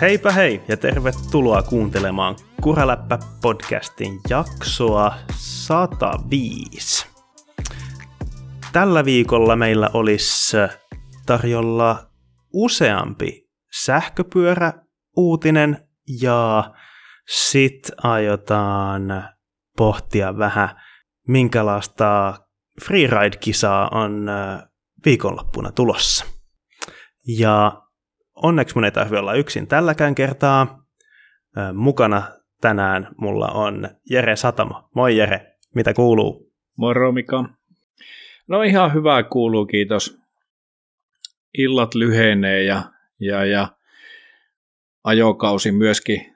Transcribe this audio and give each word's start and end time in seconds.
Heipä 0.00 0.32
hei 0.32 0.62
ja 0.68 0.76
tervetuloa 0.76 1.62
kuuntelemaan 1.62 2.36
Kuraläppä-podcastin 2.62 4.20
jaksoa 4.30 5.14
105. 5.36 7.06
Tällä 8.72 9.04
viikolla 9.04 9.56
meillä 9.56 9.90
olisi 9.92 10.56
tarjolla 11.26 12.10
useampi 12.52 13.48
sähköpyörä 13.82 14.72
uutinen 15.16 15.88
ja 16.20 16.64
sit 17.28 17.90
aiotaan 18.02 19.28
pohtia 19.76 20.38
vähän, 20.38 20.68
minkälaista 21.28 22.34
freeride-kisaa 22.84 23.88
on 23.88 24.26
viikonloppuna 25.04 25.72
tulossa. 25.72 26.26
Ja 27.38 27.85
onneksi 28.36 28.74
mun 28.74 28.84
ei 28.84 28.92
tarvitse 28.92 29.18
olla 29.18 29.34
yksin 29.34 29.66
tälläkään 29.66 30.14
kertaa. 30.14 30.84
Mukana 31.74 32.22
tänään 32.60 33.08
mulla 33.16 33.46
on 33.46 33.88
Jere 34.10 34.36
Satamo. 34.36 34.88
Moi 34.94 35.16
Jere, 35.16 35.56
mitä 35.74 35.94
kuuluu? 35.94 36.52
Moro 36.78 37.12
Mika. 37.12 37.44
No 38.48 38.62
ihan 38.62 38.94
hyvää 38.94 39.22
kuuluu, 39.22 39.66
kiitos. 39.66 40.18
Illat 41.58 41.94
lyhenee 41.94 42.62
ja, 42.62 42.82
ja, 43.20 43.44
ja 43.44 43.68
ajokausi 45.04 45.72
myöskin 45.72 46.34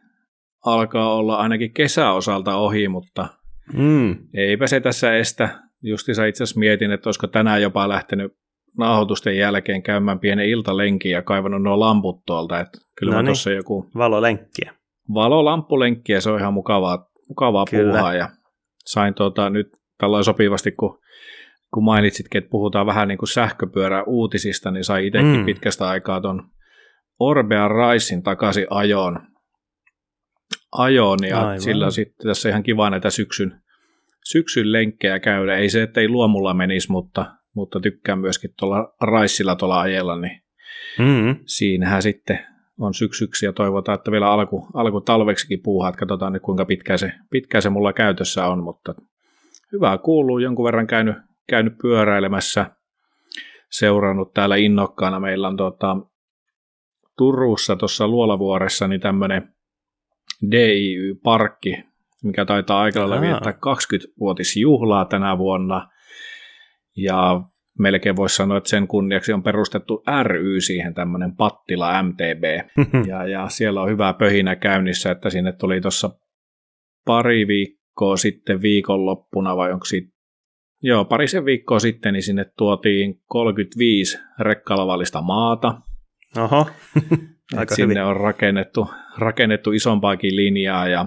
alkaa 0.67 1.15
olla 1.15 1.37
ainakin 1.37 1.75
kesäosalta 1.75 2.57
ohi, 2.57 2.89
mutta 2.89 3.29
mm. 3.73 4.17
eipä 4.35 4.67
se 4.67 4.81
tässä 4.81 5.17
estä. 5.17 5.49
Justissa 5.83 6.25
itse 6.25 6.45
asiassa 6.45 6.61
mietin, 6.61 6.91
että 6.91 7.09
olisiko 7.09 7.27
tänään 7.27 7.63
jopa 7.63 7.89
lähtenyt 7.89 8.37
nauhoitusten 8.79 9.37
jälkeen 9.37 9.83
käymään 9.83 10.19
pienen 10.19 10.49
iltalenkin 10.49 11.13
ja 11.13 11.23
kaivannut 11.23 11.63
nuo 11.63 11.81
lamput 11.81 12.23
tuolta. 12.27 12.61
Että 12.61 12.79
kyllä 12.99 13.15
no 13.15 13.23
niin. 13.23 13.57
joku... 13.57 13.91
Valolenkkiä. 13.97 14.75
Valolamppulenkkiä, 15.15 16.21
se 16.21 16.31
on 16.31 16.41
ihan 16.41 16.55
mukavaa, 16.55 17.07
mukavaa 17.29 17.65
puuhaa. 17.71 18.15
Ja 18.15 18.29
sain 18.85 19.15
tuota, 19.15 19.51
nyt 19.51 19.67
tällainen 19.99 20.25
sopivasti, 20.25 20.73
kun, 20.73 20.99
kun 21.75 21.85
mainitsitkin, 21.85 22.39
että 22.39 22.51
puhutaan 22.51 22.87
vähän 22.87 23.09
niin 23.09 23.19
kuin 23.19 23.29
sähköpyörä 23.29 24.03
uutisista, 24.07 24.71
niin 24.71 24.85
sai 24.85 25.07
itsekin 25.07 25.37
mm. 25.37 25.47
pitkästä 25.47 25.89
aikaa 25.89 26.21
tuon 26.21 26.43
Orbea 27.21 27.69
Ricein 27.69 28.23
takaisin 28.23 28.67
ajoon. 28.71 29.19
ajoon 30.73 31.19
ja 31.29 31.41
Aivan. 31.41 31.61
sillä 31.61 31.91
sitten 31.91 32.27
tässä 32.27 32.49
ihan 32.49 32.63
kiva 32.63 32.91
näitä 32.91 33.11
syksyn, 33.11 33.61
syksyn 34.25 34.73
lenkkejä 34.73 35.21
käydä. 35.21 35.57
Ei 35.57 35.69
se, 35.69 35.83
että 35.83 36.01
ei 36.01 36.09
luomulla 36.09 36.55
menisi, 36.55 36.91
mutta 36.91 37.40
mutta 37.55 37.81
tykkään 37.81 38.19
myöskin 38.19 38.51
tuolla 38.59 38.95
raissilla 39.01 39.57
tuolla 39.57 39.81
ajella, 39.81 40.17
niin 40.17 40.43
mm-hmm. 40.99 41.37
siinähän 41.47 42.03
sitten 42.03 42.47
on 42.79 42.95
syksyksi 42.95 43.47
ja 43.47 43.53
toivotaan, 43.53 43.99
että 43.99 44.11
vielä 44.11 44.31
alku, 44.31 44.69
alku 44.75 45.01
talveksikin 45.01 45.61
puuhaa, 45.63 45.93
katsotaan 45.93 46.33
nyt 46.33 46.43
kuinka 46.43 46.65
pitkään 46.65 46.99
se, 46.99 47.13
pitkään 47.31 47.63
se 47.63 47.71
mulla 47.71 47.93
käytössä 47.93 48.47
on, 48.47 48.63
mutta 48.65 48.95
hyvää 49.73 49.99
kuuluu, 49.99 50.39
jonkun 50.39 50.65
verran 50.65 50.87
käynyt, 50.87 51.17
käynyt 51.49 51.73
pyöräilemässä, 51.83 52.67
seurannut 53.71 54.33
täällä 54.35 54.57
innokkaana, 54.57 55.21
meillä 55.21 55.49
on 55.49 55.57
tuota, 55.57 55.97
Turussa 57.19 57.77
tuossa 57.77 58.09
Luolavuoressa 58.09 58.89
niin 58.89 59.01
tämmöinen 59.01 59.55
DIY-parkki, 60.51 61.85
mikä 62.25 62.45
taitaa 62.45 62.81
aika 62.81 63.01
lailla 63.01 63.21
viettää 63.21 63.53
20-vuotisjuhlaa 63.53 65.05
tänä 65.05 65.39
vuonna– 65.39 65.89
ja 67.03 67.41
melkein 67.79 68.17
voisi 68.17 68.37
sanoa, 68.37 68.59
että 68.59 68.71
sen 68.71 68.89
kunniaksi 68.89 69.33
on 69.33 69.43
perustettu 69.43 70.03
ry 70.23 70.61
siihen 70.61 70.95
tämmöinen 70.95 71.37
Pattila 71.37 72.03
MTB. 72.03 72.45
ja, 73.11 73.27
ja 73.27 73.49
siellä 73.49 73.83
on 73.83 73.91
hyvää 73.91 74.13
pöhinä 74.13 74.57
käynnissä, 74.57 75.11
että 75.11 75.31
sinne 75.31 75.53
tuli 75.53 75.81
tuossa 75.81 76.11
pari 77.05 77.47
viikkoa 77.47 78.17
sitten 78.17 78.63
viikonloppuna, 78.63 79.57
vai 79.57 79.73
onko 79.73 79.85
siitä 79.85 80.21
Joo, 80.83 81.05
parisen 81.05 81.45
viikkoa 81.45 81.79
sitten 81.79 82.13
niin 82.13 82.23
sinne 82.23 82.47
tuotiin 82.57 83.21
35 83.27 84.19
rekkalavallista 84.39 85.23
maata. 85.23 85.81
Oho, 86.39 86.67
aika 87.57 87.75
sinne 87.75 87.95
hyvin. 87.95 88.05
on 88.05 88.17
rakennettu, 88.17 88.91
rakennettu 89.19 89.73
isompaakin 89.73 90.37
linjaa 90.37 90.89
ja 90.89 91.07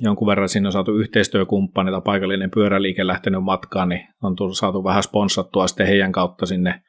jonkun 0.00 0.26
verran 0.26 0.48
sinne 0.48 0.68
on 0.68 0.72
saatu 0.72 0.96
yhteistyökumppaneita, 0.96 2.00
paikallinen 2.00 2.50
pyöräliike 2.50 3.06
lähtenyt 3.06 3.44
matkaan, 3.44 3.88
niin 3.88 4.08
on 4.22 4.36
tullut, 4.36 4.56
saatu 4.56 4.84
vähän 4.84 5.02
sponsattua 5.02 5.66
sitten 5.66 5.86
heidän 5.86 6.12
kautta 6.12 6.46
sinne 6.46 6.82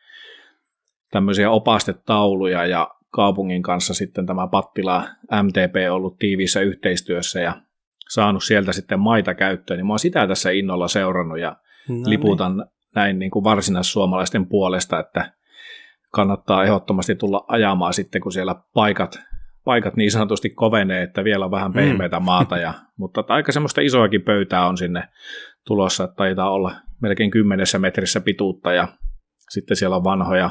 tämmöisiä 1.12 1.52
opastetauluja 1.52 2.66
ja 2.66 2.90
kaupungin 3.12 3.64
kanssa 3.64 3.94
sitten 3.94 4.26
tämä 4.26 4.48
Pattila 4.48 5.08
MTP 5.44 5.76
on 5.90 5.96
ollut 5.96 6.18
tiiviissä 6.20 6.62
yhteistyössä 6.62 7.40
ja 7.40 7.62
saanut 8.10 8.44
sieltä 8.44 8.74
sitten 8.74 9.00
maita 9.00 9.34
käyttöön, 9.34 9.78
niin 9.78 9.88
mä 9.88 9.94
oon 9.94 10.00
sitä 10.00 10.28
tässä 10.28 10.52
innolla 10.52 10.88
seurannut 10.88 11.40
ja 11.40 11.50
no 11.50 11.96
niin. 11.96 12.10
liputan 12.10 12.66
näin 12.96 13.20
niin 13.20 13.32
kuin 13.32 13.44
varsinais-suomalaisten 13.44 14.46
puolesta, 14.46 15.00
että 15.00 15.32
kannattaa 16.12 16.64
ehdottomasti 16.64 17.16
tulla 17.16 17.46
ajamaan 17.48 17.94
sitten, 17.94 18.22
kun 18.22 18.32
siellä 18.32 18.56
paikat 18.74 19.20
paikat 19.66 19.96
niin 19.96 20.12
sanotusti 20.12 20.50
kovenee, 20.50 21.04
että 21.04 21.24
vielä 21.24 21.46
on 21.46 21.52
vähän 21.52 21.72
mm. 21.72 21.76
pehmeitä 21.76 22.20
mm. 22.20 22.26
maata, 22.26 22.58
ja, 22.58 22.74
mutta 23.00 23.24
aika 23.28 23.52
semmoista 23.52 23.82
isoakin 23.82 24.22
pöytää 24.22 24.68
on 24.68 24.78
sinne 24.78 25.04
tulossa, 25.68 26.04
että 26.04 26.16
taitaa 26.16 26.52
olla 26.52 26.76
melkein 27.02 27.32
kymmenessä 27.32 27.80
metrissä 27.80 28.22
pituutta, 28.22 28.74
ja 28.74 28.88
sitten 29.50 29.78
siellä 29.78 29.96
on 29.96 30.04
vanhoja, 30.04 30.50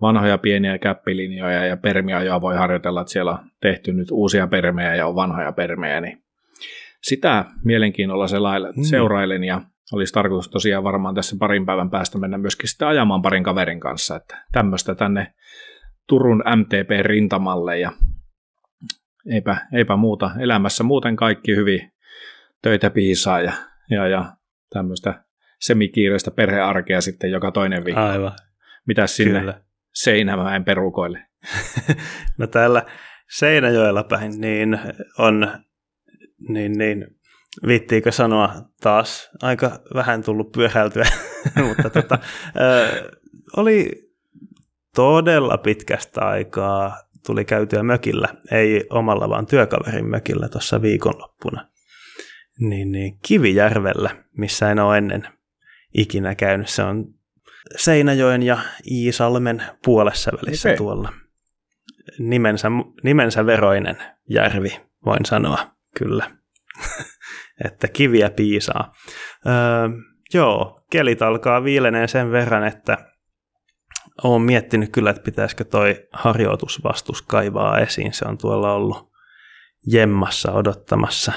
vanhoja 0.00 0.38
pieniä 0.38 0.78
käppilinjoja 0.78 1.66
ja 1.66 1.76
permiajoja 1.76 2.40
voi 2.40 2.56
harjoitella, 2.56 3.00
että 3.00 3.12
siellä 3.12 3.32
on 3.32 3.38
tehty 3.60 3.92
nyt 3.92 4.10
uusia 4.10 4.46
permejä 4.46 4.94
ja 4.94 5.06
on 5.06 5.16
vanhoja 5.16 5.52
permejä, 5.52 6.00
niin 6.00 6.22
sitä 7.02 7.44
mielenkiinnolla 7.64 8.26
selaile, 8.26 8.72
mm. 8.76 8.82
seurailen 8.82 9.44
ja 9.44 9.60
olisi 9.92 10.12
tarkoitus 10.12 10.48
tosiaan 10.48 10.84
varmaan 10.84 11.14
tässä 11.14 11.36
parin 11.38 11.66
päivän 11.66 11.90
päästä 11.90 12.18
mennä 12.18 12.38
myöskin 12.38 12.68
sitten 12.68 12.88
ajamaan 12.88 13.22
parin 13.22 13.42
kaverin 13.42 13.80
kanssa, 13.80 14.16
että 14.16 14.44
tämmöistä 14.52 14.94
tänne 14.94 15.34
Turun 16.08 16.42
MTP-rintamalle 16.56 17.78
ja 17.78 17.92
eipä, 19.32 19.56
eipä 19.72 19.96
muuta. 19.96 20.30
Elämässä 20.40 20.84
muuten 20.84 21.16
kaikki 21.16 21.56
hyvin 21.56 21.92
töitä 22.62 22.90
piisaa 22.90 23.40
ja, 23.40 23.52
ja, 23.90 24.08
ja 24.08 24.36
tämmöistä 24.70 25.24
semikiireistä 25.60 26.30
perhearkea 26.30 27.00
sitten 27.00 27.30
joka 27.30 27.52
toinen 27.52 27.84
viikko. 27.84 28.00
Aivan. 28.00 28.32
Mitäs 28.86 29.16
sinne 29.16 29.40
Kyllä. 29.40 29.60
Seinämäen 29.94 30.64
perukoille? 30.64 31.26
no 32.38 32.46
täällä 32.46 32.82
Seinäjoella 33.30 34.04
päin 34.04 34.40
niin 34.40 34.78
on, 35.18 35.48
niin, 36.48 36.72
niin 36.72 37.06
viittiinkö 37.66 38.12
sanoa 38.12 38.54
taas, 38.80 39.30
aika 39.42 39.80
vähän 39.94 40.22
tullut 40.22 40.52
pyöräiltyä, 40.52 41.04
mutta 41.68 41.90
tota, 41.90 42.18
ö, 42.60 43.12
oli 43.56 43.90
todella 44.94 45.58
pitkästä 45.58 46.20
aikaa 46.20 46.96
tuli 47.26 47.44
käytyä 47.44 47.82
mökillä, 47.82 48.28
ei 48.50 48.86
omalla 48.90 49.28
vaan 49.28 49.46
työkaverin 49.46 50.08
mökillä 50.08 50.48
tuossa 50.48 50.82
viikonloppuna. 50.82 51.68
Niin, 52.60 52.92
niin 52.92 53.18
Kivijärvellä, 53.22 54.10
missä 54.36 54.70
en 54.70 54.78
ole 54.78 54.98
ennen 54.98 55.28
ikinä 55.94 56.34
käynyt. 56.34 56.68
Se 56.68 56.82
on 56.82 57.04
Seinäjoen 57.76 58.42
ja 58.42 58.58
Iisalmen 58.90 59.62
puolessa 59.84 60.30
välissä 60.32 60.68
okay. 60.68 60.76
tuolla. 60.76 61.12
Nimensä, 62.18 62.68
nimensä 63.02 63.46
veroinen 63.46 63.96
järvi, 64.30 64.80
voin 65.06 65.24
sanoa, 65.24 65.58
kyllä. 65.98 66.30
että 67.64 67.88
kiviä 67.88 68.30
piisaa. 68.30 68.92
Öö, 69.46 69.88
joo, 70.34 70.84
kelit 70.90 71.22
alkaa 71.22 71.64
viileneen 71.64 72.08
sen 72.08 72.30
verran, 72.30 72.66
että 72.66 73.13
olen 74.22 74.42
miettinyt 74.42 74.90
kyllä, 74.92 75.10
että 75.10 75.22
pitäisikö 75.22 75.64
toi 75.64 76.08
harjoitusvastus 76.12 77.22
kaivaa 77.22 77.78
esiin. 77.78 78.12
Se 78.12 78.24
on 78.28 78.38
tuolla 78.38 78.72
ollut 78.72 79.10
jemmassa 79.86 80.52
odottamassa 80.52 81.32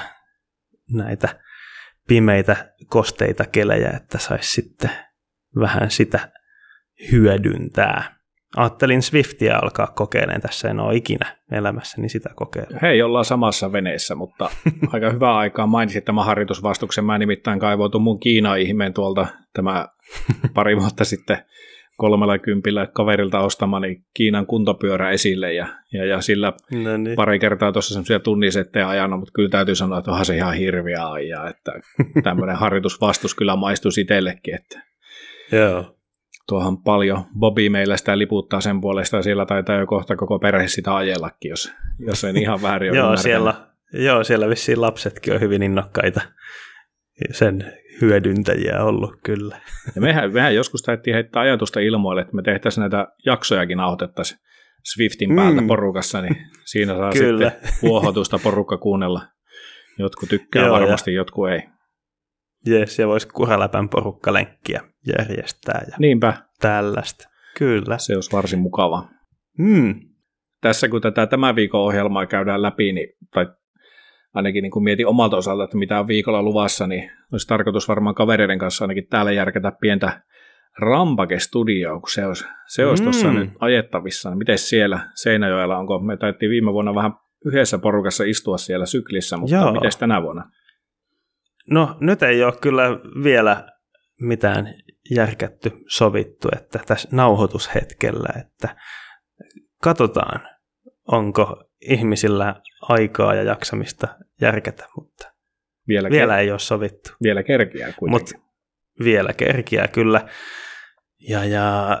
näitä 0.92 1.40
pimeitä 2.08 2.74
kosteita 2.86 3.44
kelejä, 3.44 3.90
että 3.90 4.18
saisi 4.18 4.50
sitten 4.50 4.90
vähän 5.60 5.90
sitä 5.90 6.32
hyödyntää. 7.12 8.18
Ajattelin 8.56 9.02
Swiftia 9.02 9.58
alkaa 9.62 9.86
kokeilemaan 9.86 10.40
tässä, 10.40 10.70
en 10.70 10.80
ole 10.80 10.96
ikinä 10.96 11.36
elämässäni 11.52 12.08
sitä 12.08 12.30
kokeilla. 12.36 12.78
Hei, 12.82 13.02
ollaan 13.02 13.24
samassa 13.24 13.72
veneessä, 13.72 14.14
mutta 14.14 14.50
aika 14.92 15.10
hyvää 15.10 15.36
aikaa 15.36 15.66
mainitsit 15.66 16.04
tämän 16.04 16.24
harjoitusvastuksen. 16.24 17.04
Mä 17.04 17.18
nimittäin 17.18 17.60
kaivoitun 17.60 18.02
mun 18.02 18.20
Kiina-ihmeen 18.20 18.94
tuolta 18.94 19.26
tämä 19.52 19.88
pari 20.54 20.76
vuotta 20.76 21.04
sitten 21.04 21.38
kolmella 21.98 22.38
kympillä 22.38 22.86
kaverilta 22.86 23.40
ostamani 23.40 24.02
Kiinan 24.14 24.46
kuntopyörä 24.46 25.10
esille 25.10 25.54
ja, 25.54 25.66
ja, 25.92 26.04
ja 26.04 26.20
sillä 26.20 26.52
no 26.84 26.96
niin. 26.96 27.16
pari 27.16 27.38
kertaa 27.38 27.72
tuossa 27.72 27.94
semmoisia 27.94 28.20
tunnisettejä 28.20 28.88
ajanut, 28.88 29.20
mutta 29.20 29.32
kyllä 29.34 29.48
täytyy 29.48 29.74
sanoa, 29.74 29.98
että 29.98 30.10
onhan 30.10 30.26
se 30.26 30.36
ihan 30.36 30.54
hirviä 30.54 31.10
ajaa, 31.10 31.48
että 31.48 31.72
tämmöinen 32.24 32.56
harjoitusvastus 32.56 33.34
kyllä 33.34 33.56
maistuu 33.56 33.90
itsellekin. 33.98 34.54
Että 34.54 34.82
Joo. 35.52 35.96
tuohan 36.48 36.82
paljon. 36.82 37.24
Bobby 37.38 37.68
meillä 37.68 37.96
sitä 37.96 38.18
liputtaa 38.18 38.60
sen 38.60 38.80
puolesta 38.80 39.16
ja 39.16 39.22
siellä 39.22 39.46
taitaa 39.46 39.76
jo 39.76 39.86
kohta 39.86 40.16
koko 40.16 40.38
perhe 40.38 40.68
sitä 40.68 40.96
ajellakin, 40.96 41.48
jos, 41.48 41.72
jos 42.06 42.24
en 42.24 42.36
ihan 42.36 42.62
väärin 42.62 42.94
Joo, 42.98 43.16
siellä, 43.16 43.54
joo, 43.92 44.24
siellä 44.24 44.48
vissiin 44.48 44.80
lapsetkin 44.80 45.34
on 45.34 45.40
hyvin 45.40 45.62
innokkaita 45.62 46.20
sen 47.30 47.72
hyödyntäjiä 48.00 48.84
ollut 48.84 49.16
kyllä. 49.24 49.60
Ja 49.94 50.00
mehän, 50.00 50.32
mehän 50.32 50.54
joskus 50.54 50.82
taidettiin 50.82 51.14
heittää 51.14 51.42
ajatusta 51.42 51.80
ilmoille, 51.80 52.20
että 52.22 52.36
me 52.36 52.42
tehtäisiin 52.42 52.82
näitä 52.82 53.06
jaksojakin 53.26 53.78
nauhoitettaisiin 53.78 54.40
Swiftin 54.92 55.36
päältä 55.36 55.60
mm. 55.60 55.66
porukassa, 55.66 56.22
niin 56.22 56.36
siinä 56.64 56.94
saa 56.94 57.12
Kyllä. 57.18 57.50
sitten 57.50 57.70
huohotusta 57.82 58.38
porukka 58.38 58.78
kuunnella. 58.78 59.22
Jotkut 59.98 60.28
tykkää 60.28 60.66
Joo, 60.66 60.72
varmasti, 60.72 61.10
ja... 61.10 61.16
jotkut 61.16 61.48
ei. 61.48 61.62
Jes, 62.66 62.98
ja 62.98 63.08
voisi 63.08 63.28
Kuraläpän 63.28 63.88
lenkkiä 64.30 64.80
järjestää. 65.06 65.84
Ja 65.90 65.96
Niinpä. 65.98 66.34
Tällaista. 66.60 67.28
Kyllä. 67.58 67.98
Se 67.98 68.14
olisi 68.14 68.32
varsin 68.32 68.58
mukava. 68.58 69.08
Mm. 69.58 70.00
Tässä 70.60 70.88
kun 70.88 71.00
tätä 71.00 71.26
tämän 71.26 71.56
viikon 71.56 71.80
ohjelmaa 71.80 72.26
käydään 72.26 72.62
läpi, 72.62 72.92
niin, 72.92 73.08
tai 73.34 73.46
ainakin 74.34 74.62
niin 74.62 74.70
kun 74.70 74.84
mietin 74.84 75.06
omalta 75.06 75.36
osalta, 75.36 75.64
että 75.64 75.76
mitä 75.76 76.00
on 76.00 76.06
viikolla 76.06 76.42
luvassa, 76.42 76.86
niin 76.86 77.10
olisi 77.32 77.48
tarkoitus 77.48 77.88
varmaan 77.88 78.14
kavereiden 78.14 78.58
kanssa 78.58 78.84
ainakin 78.84 79.06
täällä 79.10 79.32
järkätä 79.32 79.72
pientä 79.80 80.22
Rampake-studioa, 80.78 82.00
kun 82.00 82.10
se 82.10 82.26
olisi, 82.26 82.44
se 82.66 82.86
olisi 82.86 83.02
mm. 83.02 83.04
tuossa 83.04 83.32
nyt 83.32 83.50
ajettavissa. 83.60 84.34
Miten 84.34 84.58
siellä 84.58 85.00
Seinäjoella, 85.14 85.78
onko 85.78 85.98
me 85.98 86.16
taittiin 86.16 86.50
viime 86.50 86.72
vuonna 86.72 86.94
vähän 86.94 87.12
yhdessä 87.44 87.78
porukassa 87.78 88.24
istua 88.24 88.58
siellä 88.58 88.86
syklissä, 88.86 89.36
mutta 89.36 89.72
miten 89.72 89.90
tänä 89.98 90.22
vuonna? 90.22 90.50
No 91.70 91.96
nyt 92.00 92.22
ei 92.22 92.44
ole 92.44 92.52
kyllä 92.60 92.84
vielä 93.24 93.64
mitään 94.20 94.74
järkätty 95.14 95.72
sovittu, 95.88 96.48
että 96.56 96.80
tässä 96.86 97.08
nauhoitushetkellä, 97.12 98.28
että 98.40 98.76
katsotaan, 99.82 100.40
onko 101.12 101.67
ihmisillä 101.80 102.54
aikaa 102.82 103.34
ja 103.34 103.42
jaksamista 103.42 104.08
järkätä, 104.40 104.86
mutta 104.96 105.32
vielä, 105.88 106.10
vielä 106.10 106.36
ker- 106.36 106.38
ei 106.38 106.50
ole 106.50 106.58
sovittu. 106.58 107.10
Vielä 107.22 107.42
kerkiää 107.42 107.92
kuitenkin. 107.92 108.38
Mut 108.38 108.48
vielä 109.04 109.32
kerkiää 109.32 109.88
kyllä. 109.88 110.28
Ja, 111.28 111.44
ja 111.44 111.98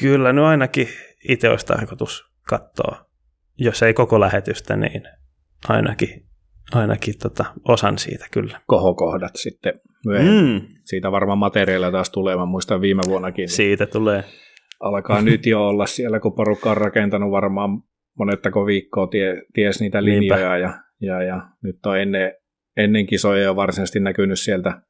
kyllä 0.00 0.32
nyt 0.32 0.44
ainakin 0.44 0.88
itse 1.28 1.48
olisi 1.48 1.66
tarkoitus 1.66 2.24
katsoa, 2.48 3.06
jos 3.58 3.82
ei 3.82 3.94
koko 3.94 4.20
lähetystä, 4.20 4.76
niin 4.76 5.02
ainakin, 5.68 6.26
ainakin 6.72 7.14
tota, 7.18 7.44
osan 7.68 7.98
siitä 7.98 8.26
kyllä. 8.30 8.60
Kohokohdat 8.66 9.36
sitten 9.36 9.80
myöhemmin. 10.06 10.52
Mm. 10.52 10.60
Siitä 10.84 11.12
varmaan 11.12 11.38
materiaalia 11.38 11.92
taas 11.92 12.10
tulee, 12.10 12.36
mä 12.36 12.46
muistan 12.46 12.80
viime 12.80 13.02
vuonnakin. 13.08 13.42
Niin 13.42 13.48
siitä 13.48 13.86
tulee. 13.86 14.24
Alkaa 14.80 15.22
nyt 15.22 15.46
jo 15.46 15.68
olla 15.68 15.86
siellä, 15.86 16.20
kun 16.20 16.34
porukka 16.34 16.70
on 16.70 16.76
rakentanut 16.76 17.30
varmaan 17.30 17.82
monettako 18.18 18.66
viikkoa 18.66 19.06
tie, 19.06 19.42
ties 19.54 19.80
niitä 19.80 20.04
linjoja 20.04 20.58
ja, 20.58 20.74
ja, 21.00 21.22
ja, 21.22 21.42
nyt 21.62 21.86
on 21.86 21.98
ennen, 21.98 22.32
ennen 22.76 23.06
kisoja 23.06 23.42
jo 23.42 23.56
varsinaisesti 23.56 24.00
näkynyt 24.00 24.40
sieltä 24.40 24.82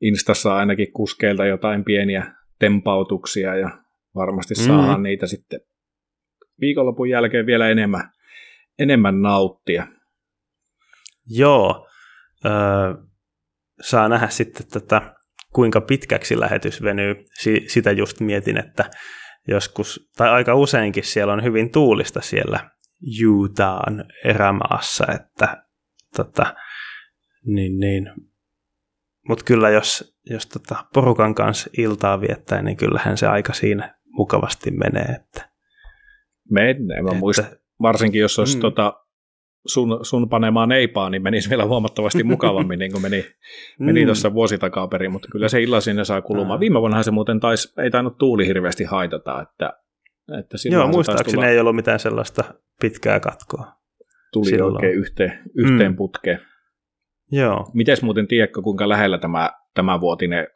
Instassa 0.00 0.56
ainakin 0.56 0.92
kuskeilta 0.92 1.46
jotain 1.46 1.84
pieniä 1.84 2.34
tempautuksia 2.58 3.56
ja 3.56 3.70
varmasti 4.14 4.54
mm. 4.54 4.66
saadaan 4.66 5.02
niitä 5.02 5.26
sitten 5.26 5.60
viikonlopun 6.60 7.08
jälkeen 7.08 7.46
vielä 7.46 7.68
enemmän, 7.68 8.10
enemmän 8.78 9.22
nauttia. 9.22 9.86
Joo, 11.26 11.88
öö, 12.44 12.52
saa 13.80 14.08
nähdä 14.08 14.28
sitten 14.28 14.66
tätä, 14.66 15.14
kuinka 15.52 15.80
pitkäksi 15.80 16.40
lähetys 16.40 16.82
venyy. 16.82 17.14
Si- 17.40 17.64
sitä 17.68 17.90
just 17.90 18.20
mietin, 18.20 18.56
että 18.56 18.90
joskus, 19.50 20.10
tai 20.16 20.28
aika 20.28 20.54
useinkin 20.54 21.04
siellä 21.04 21.32
on 21.32 21.44
hyvin 21.44 21.72
tuulista 21.72 22.20
siellä 22.20 22.70
Utahn 23.26 24.04
erämaassa, 24.24 25.06
että 25.14 25.64
tota, 26.16 26.54
niin, 27.44 27.78
niin, 27.78 28.12
mutta 29.28 29.44
kyllä 29.44 29.70
jos, 29.70 30.18
jos 30.30 30.46
tota 30.46 30.84
porukan 30.94 31.34
kanssa 31.34 31.70
iltaa 31.78 32.20
viettää, 32.20 32.62
niin 32.62 32.76
kyllähän 32.76 33.16
se 33.16 33.26
aika 33.26 33.52
siinä 33.52 33.98
mukavasti 34.06 34.70
menee. 34.70 35.04
Että, 35.04 35.50
menee, 36.50 37.02
mä 37.02 37.08
että, 37.08 37.18
muistan, 37.18 37.46
varsinkin 37.82 38.20
jos 38.20 38.38
olisi 38.38 38.56
mm. 38.56 38.60
tota, 38.60 39.06
sun, 39.66 39.98
sun 40.02 40.28
panemaan 40.28 40.68
neipaa, 40.68 41.10
niin 41.10 41.22
menisi 41.22 41.50
vielä 41.50 41.64
huomattavasti 41.64 42.22
mukavammin, 42.22 42.78
niin 42.78 42.92
kuin 42.92 43.02
meni, 43.02 43.24
meni 43.78 44.00
mm. 44.00 44.06
tuossa 44.06 44.34
vuosi 44.34 44.58
takaperin, 44.58 45.12
mutta 45.12 45.28
kyllä 45.32 45.48
se 45.48 45.62
illa 45.62 45.80
sinne 45.80 46.04
saa 46.04 46.22
kulumaan. 46.22 46.60
Viime 46.60 46.80
vuonna 46.80 47.02
se 47.02 47.10
muuten 47.10 47.40
taisi, 47.40 47.72
ei 47.82 47.90
tainnut 47.90 48.18
tuuli 48.18 48.46
hirveästi 48.46 48.84
haitata, 48.84 49.42
että, 49.42 49.72
että 50.38 50.56
Joo, 50.70 50.88
muistaakseni 50.88 51.34
tulla, 51.34 51.48
ei 51.48 51.60
ollut 51.60 51.76
mitään 51.76 51.98
sellaista 51.98 52.44
pitkää 52.80 53.20
katkoa. 53.20 53.72
Tuli 54.32 54.46
silloin. 54.46 54.74
oikein 54.74 54.94
yhteen, 54.94 55.38
yhteen 55.54 55.92
mm. 55.92 55.96
putkeen. 55.96 56.40
Joo. 57.32 57.70
Mites 57.74 58.02
muuten 58.02 58.26
tiedätkö, 58.26 58.62
kuinka 58.62 58.88
lähellä 58.88 59.18
tämä, 59.18 59.50
tämä 59.74 60.00
vuotinen 60.00 60.46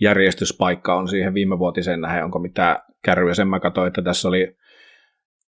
järjestyspaikka 0.00 0.94
on 0.94 1.08
siihen 1.08 1.34
viime 1.34 1.58
vuotiseen 1.58 2.00
nähden? 2.00 2.24
Onko 2.24 2.38
mitään 2.38 2.76
kärryä? 3.04 3.34
Sen 3.34 3.48
mä 3.48 3.60
katsoin, 3.60 3.88
että 3.88 4.02
tässä 4.02 4.28
oli 4.28 4.56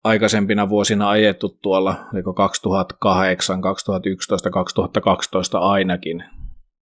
aikaisempina 0.05 0.69
vuosina 0.69 1.09
ajettu 1.09 1.49
tuolla, 1.49 2.05
oliko 2.13 2.33
2008, 2.33 3.61
2011, 3.61 4.49
2012 4.49 5.57
ainakin. 5.57 6.23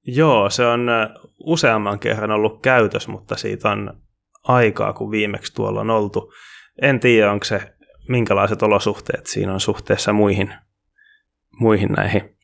Joo, 0.08 0.50
se 0.50 0.66
on 0.66 0.88
useamman 1.40 2.00
kerran 2.00 2.32
ollut 2.32 2.62
käytös, 2.62 3.08
mutta 3.08 3.36
siitä 3.36 3.70
on 3.70 4.02
aikaa, 4.44 4.94
kun 4.94 5.12
viimeksi 5.12 5.54
tuolla 5.54 5.82
on 5.82 5.90
oltu. 5.90 6.34
En 6.82 7.00
tiedä, 7.00 7.32
onko 7.32 7.46
se, 7.46 7.76
minkälaiset 8.10 8.64
olosuhteet 8.64 9.28
siinä 9.28 9.54
on 9.54 9.60
suhteessa 9.60 10.14
muihin, 10.14 10.54
muihin 11.60 11.90
näihin 11.90 12.38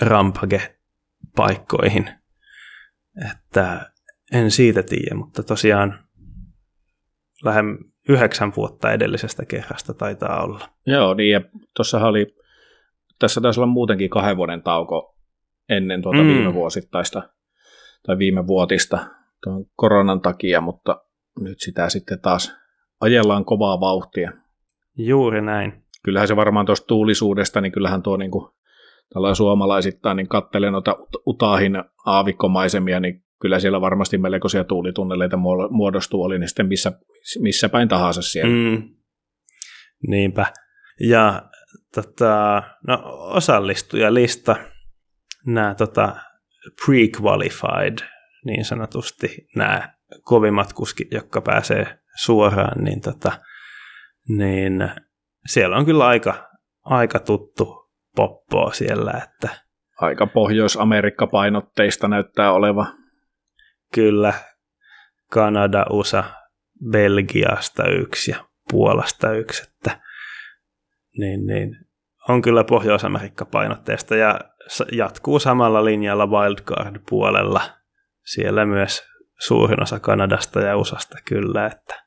rampage-paikkoihin. 0.00 2.10
Että 3.30 3.92
en 4.32 4.50
siitä 4.50 4.82
tiedä, 4.82 5.14
mutta 5.14 5.42
tosiaan 5.42 6.04
lähden 7.44 7.91
yhdeksän 8.08 8.52
vuotta 8.56 8.92
edellisestä 8.92 9.44
kerrasta 9.44 9.94
taitaa 9.94 10.42
olla. 10.42 10.68
Joo, 10.86 11.14
niin 11.14 11.30
ja 11.30 11.40
tuossa 11.76 12.06
oli, 12.06 12.36
tässä 13.18 13.40
taisi 13.40 13.60
olla 13.60 13.72
muutenkin 13.72 14.10
kahden 14.10 14.36
vuoden 14.36 14.62
tauko 14.62 15.16
ennen 15.68 16.02
tuota 16.02 16.18
mm. 16.18 16.28
viime 16.28 16.54
vuosittaista 16.54 17.22
tai 18.06 18.18
viime 18.18 18.46
vuotista 18.46 18.98
tuon 19.44 19.64
koronan 19.76 20.20
takia, 20.20 20.60
mutta 20.60 21.04
nyt 21.40 21.60
sitä 21.60 21.88
sitten 21.88 22.20
taas 22.20 22.56
ajellaan 23.00 23.44
kovaa 23.44 23.80
vauhtia. 23.80 24.32
Juuri 24.96 25.40
näin. 25.40 25.82
Kyllähän 26.04 26.28
se 26.28 26.36
varmaan 26.36 26.66
tuosta 26.66 26.86
tuulisuudesta, 26.86 27.60
niin 27.60 27.72
kyllähän 27.72 28.02
tuo 28.02 28.16
niin 28.16 28.30
kuin 28.30 28.48
tällä 29.14 29.34
suomalaisittain, 29.34 30.16
niin 30.16 30.28
katselen 30.28 30.72
noita 30.72 30.96
Utahin 31.26 31.84
aavikkomaisemia, 32.06 33.00
niin 33.00 33.24
kyllä 33.40 33.58
siellä 33.58 33.80
varmasti 33.80 34.18
melkoisia 34.18 34.64
tuulitunneleita 34.64 35.38
muodostuu, 35.70 36.22
oli 36.22 36.38
ne 36.38 36.48
sitten 36.48 36.66
missä, 36.66 36.92
missä 37.40 37.68
päin 37.68 37.88
tahansa 37.88 38.22
siellä. 38.22 38.54
Mm. 38.54 38.94
Niinpä. 40.08 40.46
Ja 41.00 41.42
tota, 41.94 42.62
no, 42.86 43.02
osallistujalista, 43.12 44.56
nämä 45.46 45.74
tota, 45.74 46.16
pre-qualified, 46.82 48.04
niin 48.44 48.64
sanotusti, 48.64 49.48
nämä 49.56 49.94
kovimmat 50.22 50.72
kuskit, 50.72 51.12
jotka 51.12 51.40
pääsee 51.40 51.98
suoraan, 52.16 52.84
niin, 52.84 53.00
tota, 53.00 53.32
niin 54.28 54.72
siellä 55.46 55.76
on 55.76 55.84
kyllä 55.84 56.06
aika, 56.06 56.48
aika 56.84 57.18
tuttu 57.18 57.90
poppoa 58.16 58.72
siellä. 58.72 59.10
Että 59.10 59.62
Aika 60.02 60.26
Pohjois-Amerikka-painotteista 60.26 62.08
näyttää 62.08 62.52
oleva. 62.52 62.86
Kyllä, 63.94 64.34
Kanada, 65.30 65.86
USA, 65.90 66.24
Belgiasta 66.90 67.88
yksi 67.88 68.30
ja 68.30 68.44
Puolasta 68.70 69.32
yksi, 69.32 69.62
että 69.62 70.00
niin, 71.18 71.46
niin, 71.46 71.76
on 72.28 72.42
kyllä 72.42 72.64
Pohjois-Amerikka-painotteista 72.64 74.16
ja 74.16 74.40
jatkuu 74.92 75.38
samalla 75.38 75.84
linjalla 75.84 76.26
wildcard-puolella. 76.26 77.60
Siellä 78.24 78.66
myös 78.66 79.02
suurin 79.40 79.82
osa 79.82 80.00
Kanadasta 80.00 80.60
ja 80.60 80.76
USAsta 80.76 81.18
kyllä, 81.24 81.66
että 81.66 82.04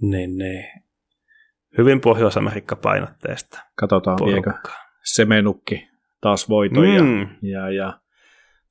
niin, 0.00 0.38
niin. 0.38 0.64
hyvin 1.78 2.00
Pohjois-Amerikka-painotteista. 2.00 3.58
Katsotaan 3.74 4.18
viekö 4.26 4.52
Semenukki 5.04 5.88
taas 6.20 6.48
voitoja. 6.48 7.02
Mm. 7.02 7.28
Ja, 7.42 7.70
ja 7.70 8.00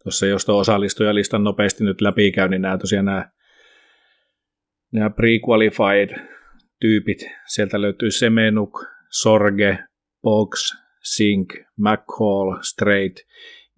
tuossa 0.03 0.25
jos 0.25 0.45
tuo 0.45 0.59
osallistujalistan 0.59 1.43
nopeasti 1.43 1.83
nyt 1.83 2.01
läpi 2.01 2.31
käy, 2.31 2.49
niin 2.49 2.61
nämä 2.61 2.77
tosiaan 2.77 3.05
nämä, 3.05 3.29
nämä 4.91 5.09
pre-qualified 5.09 6.19
tyypit, 6.79 7.29
sieltä 7.47 7.81
löytyy 7.81 8.11
Semenuk, 8.11 8.85
Sorge, 9.09 9.79
Box, 10.21 10.59
Sink, 11.03 11.53
McCall, 11.77 12.57
Straight, 12.61 13.17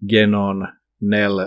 Genon, 0.08 0.68
Nell, 1.00 1.38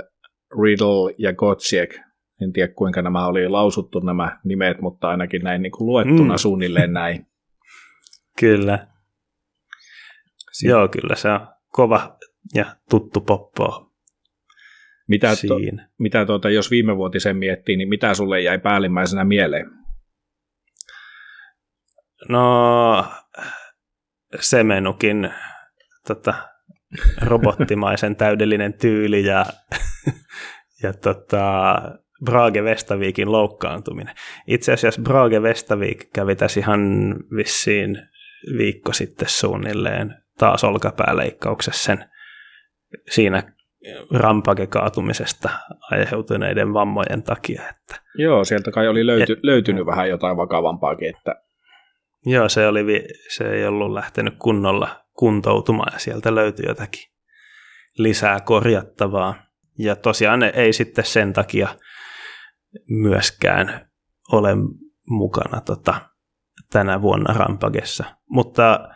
Riddle 0.64 1.16
ja 1.18 1.34
Gotsiek. 1.34 2.00
En 2.42 2.54
tiedä 2.54 2.74
kuinka 2.74 3.02
nämä 3.02 3.28
oli 3.28 3.48
lausuttu 3.48 4.00
nämä 4.00 4.40
nimet, 4.44 4.82
mutta 4.82 5.08
ainakin 5.10 5.42
näin 5.42 5.62
niin 5.62 5.72
kuin 5.72 5.88
luettuna 5.88 6.34
mm. 6.34 6.38
suunnilleen 6.38 6.94
näin. 6.94 7.28
Kyllä. 8.40 8.88
Siin. 10.52 10.70
Joo, 10.70 10.88
kyllä 10.88 11.16
se 11.16 11.30
on 11.30 11.48
kova 11.72 12.18
ja 12.54 12.66
tuttu 12.90 13.22
poppo. 13.22 13.91
Mitä, 15.12 15.36
to, 15.48 15.56
mitä 16.00 16.26
tuota, 16.26 16.50
jos 16.50 16.72
viime 16.72 16.98
vuotisen 16.98 17.38
miettii, 17.38 17.78
niin 17.78 17.90
mitä 17.90 18.14
sulle 18.14 18.42
jäi 18.42 18.60
päällimmäisenä 18.60 19.24
mieleen? 19.24 19.66
No, 22.30 23.06
Semenukin 24.40 25.30
tota, 26.08 26.34
robottimaisen 27.22 28.16
täydellinen 28.16 28.74
tyyli 28.74 29.26
ja, 29.26 29.46
ja 30.84 30.94
tota, 30.94 31.76
Brage 32.26 32.64
Vestavikin 32.64 33.32
loukkaantuminen. 33.32 34.16
Itse 34.48 34.74
asiassa 34.74 35.02
Brage 35.02 35.42
Vestavik 35.42 36.10
kävi 36.14 36.36
tässä 36.36 36.60
ihan 36.60 36.82
vissiin 37.36 37.98
viikko 38.58 38.94
sitten 38.94 39.30
suunnilleen 39.30 40.16
taas 40.38 40.64
olkapääleikkauksessa 40.64 41.84
sen 41.84 42.06
siinä 43.10 43.54
rampage-kaatumisesta 44.12 45.50
aiheutuneiden 45.92 46.74
vammojen 46.74 47.24
takia. 47.24 47.62
Että, 47.70 48.02
Joo, 48.16 48.44
sieltä 48.44 48.72
kai 48.72 48.88
oli 48.88 49.06
löyty, 49.06 49.34
et, 49.34 49.40
löytynyt 49.44 49.86
vähän 49.86 50.10
jotain 50.10 50.38
vakavampaakin. 50.38 51.16
Että... 51.16 51.36
Joo, 52.26 52.50
se, 52.50 52.68
oli, 52.68 53.06
se 53.30 53.50
ei 53.50 53.66
ollut 53.66 53.92
lähtenyt 53.92 54.34
kunnolla 54.40 55.06
kuntoutumaan 55.14 55.94
ja 55.94 56.00
sieltä 56.00 56.36
löytyi 56.36 56.66
jotakin 56.68 57.12
lisää 57.98 58.40
korjattavaa. 58.40 59.36
Ja 59.80 59.96
tosiaan 59.96 60.44
ei 60.44 60.74
sitten 60.74 61.06
sen 61.06 61.34
takia 61.34 61.68
myöskään 62.90 63.90
ole 64.32 64.50
mukana 65.08 65.62
tota, 65.62 66.02
tänä 66.72 67.02
vuonna 67.02 67.34
Rampagessa. 67.34 68.04
Mutta 68.30 68.90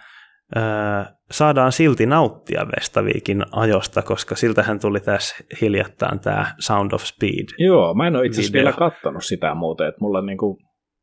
saadaan 1.32 1.72
silti 1.72 2.06
nauttia 2.06 2.66
Vestaviikin 2.76 3.44
ajosta, 3.52 4.02
koska 4.02 4.36
siltähän 4.36 4.80
tuli 4.80 5.00
tässä 5.00 5.36
hiljattain 5.62 6.20
tämä 6.20 6.56
Sound 6.60 6.92
of 6.92 7.04
Speed. 7.04 7.46
Joo, 7.58 7.94
mä 7.94 8.08
en 8.08 8.16
ole 8.16 8.26
itse 8.26 8.42
asiassa 8.42 8.54
vielä 8.54 8.72
katsonut 8.72 9.24
sitä 9.24 9.56
muuten, 9.56 9.88
että 9.88 10.02
mulla 10.02 10.18
on 10.18 10.26
niinku 10.26 10.58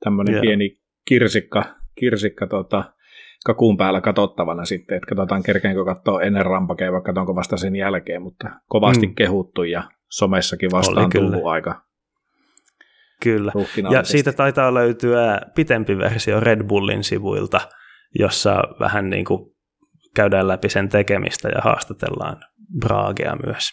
tämmöinen 0.05 0.41
pieni 0.41 0.79
kirsikka, 1.09 1.65
kirsikka 1.99 2.47
tota, 2.47 2.85
kakuun 3.47 3.77
päällä 3.77 4.01
katsottavana 4.01 4.65
sitten, 4.65 4.97
että 4.97 5.07
katsotaan 5.07 5.43
kerkeenkö 5.43 5.85
katsoa 5.85 6.23
ennen 6.23 6.47
rampakea, 6.47 6.93
vaikka 6.93 7.13
katsonko 7.13 7.35
vasta 7.35 7.57
sen 7.57 7.77
jälkeen, 7.77 8.23
mutta 8.23 8.51
kovasti 8.69 9.07
mm. 9.07 9.15
kehuttu 9.15 9.63
ja 9.63 9.83
somessakin 10.09 10.71
vastaan 10.73 11.11
tullut 11.11 11.47
aika 11.47 11.83
Kyllä, 13.23 13.53
ja 13.91 14.05
siitä 14.05 14.33
taitaa 14.33 14.75
löytyä 14.75 15.41
pitempi 15.55 15.99
versio 15.99 16.41
Red 16.41 16.65
Bullin 16.65 17.05
sivuilta, 17.05 17.61
jossa 18.19 18.63
vähän 18.81 19.11
niin 19.11 19.25
kuin 19.25 19.53
käydään 20.15 20.49
läpi 20.49 20.69
sen 20.69 20.89
tekemistä 20.89 21.49
ja 21.49 21.61
haastatellaan 21.61 22.37
Bragea 22.79 23.37
myös. 23.47 23.71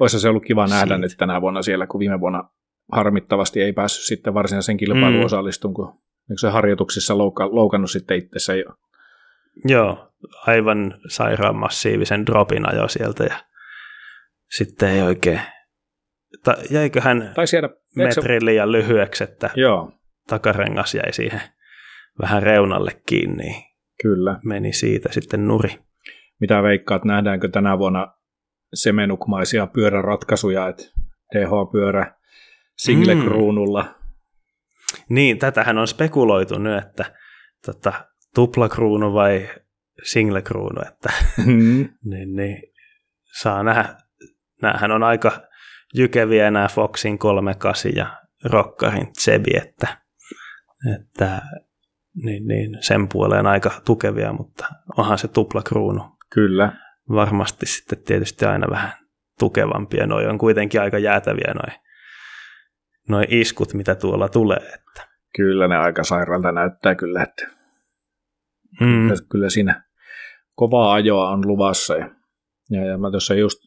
Olisi 0.00 0.20
se 0.20 0.28
ollut 0.28 0.44
kiva 0.44 0.66
nähdä 0.66 0.94
Siitä. 0.94 0.98
nyt 0.98 1.14
tänä 1.18 1.40
vuonna 1.40 1.62
siellä, 1.62 1.86
kun 1.86 1.98
viime 1.98 2.20
vuonna 2.20 2.50
harmittavasti 2.92 3.62
ei 3.62 3.72
päässyt 3.72 4.04
sitten 4.04 4.34
varsinaisen 4.34 4.76
kilpailuun 4.76 5.20
mm. 5.20 5.24
osallistumaan, 5.24 5.74
kun 5.74 6.38
se 6.40 6.48
harjoituksissa 6.48 7.18
louka, 7.18 7.54
loukannut 7.54 7.90
sitten 7.90 8.16
itsensä 8.16 8.54
jo. 8.54 8.64
Joo, 9.68 10.12
aivan 10.46 10.94
sairaan 11.08 11.56
massiivisen 11.56 12.26
dropin 12.26 12.68
ajo 12.68 12.88
sieltä 12.88 13.24
ja 13.24 13.36
sitten 14.50 14.88
ei 14.88 15.02
oikein, 15.02 15.40
ta, 16.44 16.54
jäiköhän 16.70 17.32
tai 17.34 17.46
siellä, 17.46 17.68
metri 17.96 18.40
se... 18.40 18.44
liian 18.44 18.72
lyhyeksi, 18.72 19.24
että 19.24 19.50
Joo. 19.54 19.92
takarengas 20.28 20.94
jäi 20.94 21.12
siihen 21.12 21.40
vähän 22.20 22.42
reunalle 22.42 23.02
kiinni. 23.06 23.71
Kyllä. 24.02 24.40
Meni 24.44 24.72
siitä 24.72 25.12
sitten 25.12 25.48
nuri. 25.48 25.78
Mitä 26.40 26.62
veikkaat, 26.62 27.04
nähdäänkö 27.04 27.48
tänä 27.48 27.78
vuonna 27.78 28.14
semenukmaisia 28.74 29.66
pyöräratkaisuja, 29.66 30.68
että 30.68 30.82
DH-pyörä 31.34 32.14
single-kruunulla? 32.76 33.82
Mm. 33.82 33.94
Niin, 35.08 35.38
tätähän 35.38 35.78
on 35.78 35.88
spekuloitu 35.88 36.58
nyt, 36.58 36.84
että 36.84 37.04
tota, 37.66 37.92
tuplakruunu 38.34 39.14
vai 39.14 39.48
single-kruunu, 40.02 40.82
että 40.88 41.12
mm. 41.46 41.88
niin, 42.10 42.36
niin, 42.36 42.62
saa 43.40 43.62
nähdä. 43.62 43.96
Nämähän 44.62 44.90
on 44.90 45.02
aika 45.02 45.32
jykeviä 45.94 46.50
nämä 46.50 46.68
Foxin 46.68 47.18
38 47.18 47.92
ja 47.96 48.22
Rockarin 48.44 49.08
Zebi, 49.20 49.50
että, 49.56 49.98
että 51.00 51.42
niin, 52.14 52.46
niin, 52.46 52.78
sen 52.80 53.08
puoleen 53.08 53.46
aika 53.46 53.70
tukevia, 53.86 54.32
mutta 54.32 54.66
onhan 54.96 55.18
se 55.18 55.28
tuplakruunu. 55.28 56.02
Kyllä. 56.34 56.72
Varmasti 57.08 57.66
sitten 57.66 58.02
tietysti 58.02 58.44
aina 58.44 58.66
vähän 58.70 58.92
tukevampia. 59.38 60.06
Noi 60.06 60.26
on 60.26 60.38
kuitenkin 60.38 60.80
aika 60.80 60.98
jäätäviä 60.98 61.54
noin 61.54 61.82
noi 63.08 63.24
iskut, 63.28 63.74
mitä 63.74 63.94
tuolla 63.94 64.28
tulee. 64.28 64.56
Että. 64.74 65.08
Kyllä 65.36 65.68
ne 65.68 65.76
aika 65.76 66.04
sairaalta 66.04 66.52
näyttää 66.52 66.94
kyllä, 66.94 67.22
että 67.22 67.48
mm. 68.80 69.08
kyllä 69.30 69.50
siinä 69.50 69.84
kovaa 70.54 70.92
ajoa 70.92 71.28
on 71.28 71.46
luvassa. 71.46 71.96
Ja, 71.96 72.08
ja, 72.70 72.84
ja 72.84 72.98
mä 72.98 73.10
tuossa 73.10 73.34
just 73.34 73.58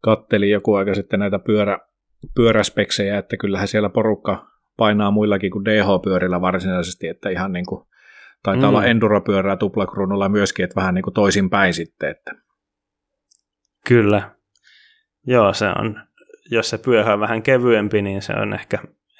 kattelin 0.00 0.50
joku 0.50 0.74
aika 0.74 0.94
sitten 0.94 1.20
näitä 1.20 1.38
pyörä, 1.38 1.78
pyöräspeksejä, 2.34 3.18
että 3.18 3.36
kyllähän 3.36 3.68
siellä 3.68 3.88
porukka 3.88 4.46
painaa 4.76 5.10
muillakin 5.10 5.50
kuin 5.50 5.64
DH-pyörillä 5.64 6.40
varsinaisesti, 6.40 7.08
että 7.08 7.28
ihan 7.28 7.52
niin 7.52 7.66
kuin, 7.66 7.86
taitaa 8.42 8.70
mm. 8.70 8.76
olla 8.76 8.84
enduropyörää 8.84 9.56
tuplakruunulla 9.56 10.28
myöskin, 10.28 10.64
että 10.64 10.76
vähän 10.76 10.94
niin 10.94 11.02
kuin 11.02 11.14
toisinpäin 11.14 11.74
sitten. 11.74 12.10
Että. 12.10 12.30
Kyllä. 13.88 14.30
Joo, 15.26 15.52
se 15.52 15.66
on, 15.68 16.00
jos 16.50 16.70
se 16.70 16.78
pyörä 16.78 17.12
on 17.12 17.20
vähän 17.20 17.42
kevyempi, 17.42 18.02
niin 18.02 18.22
se 18.22 18.32
on 18.32 18.54
ehkä 18.54 18.78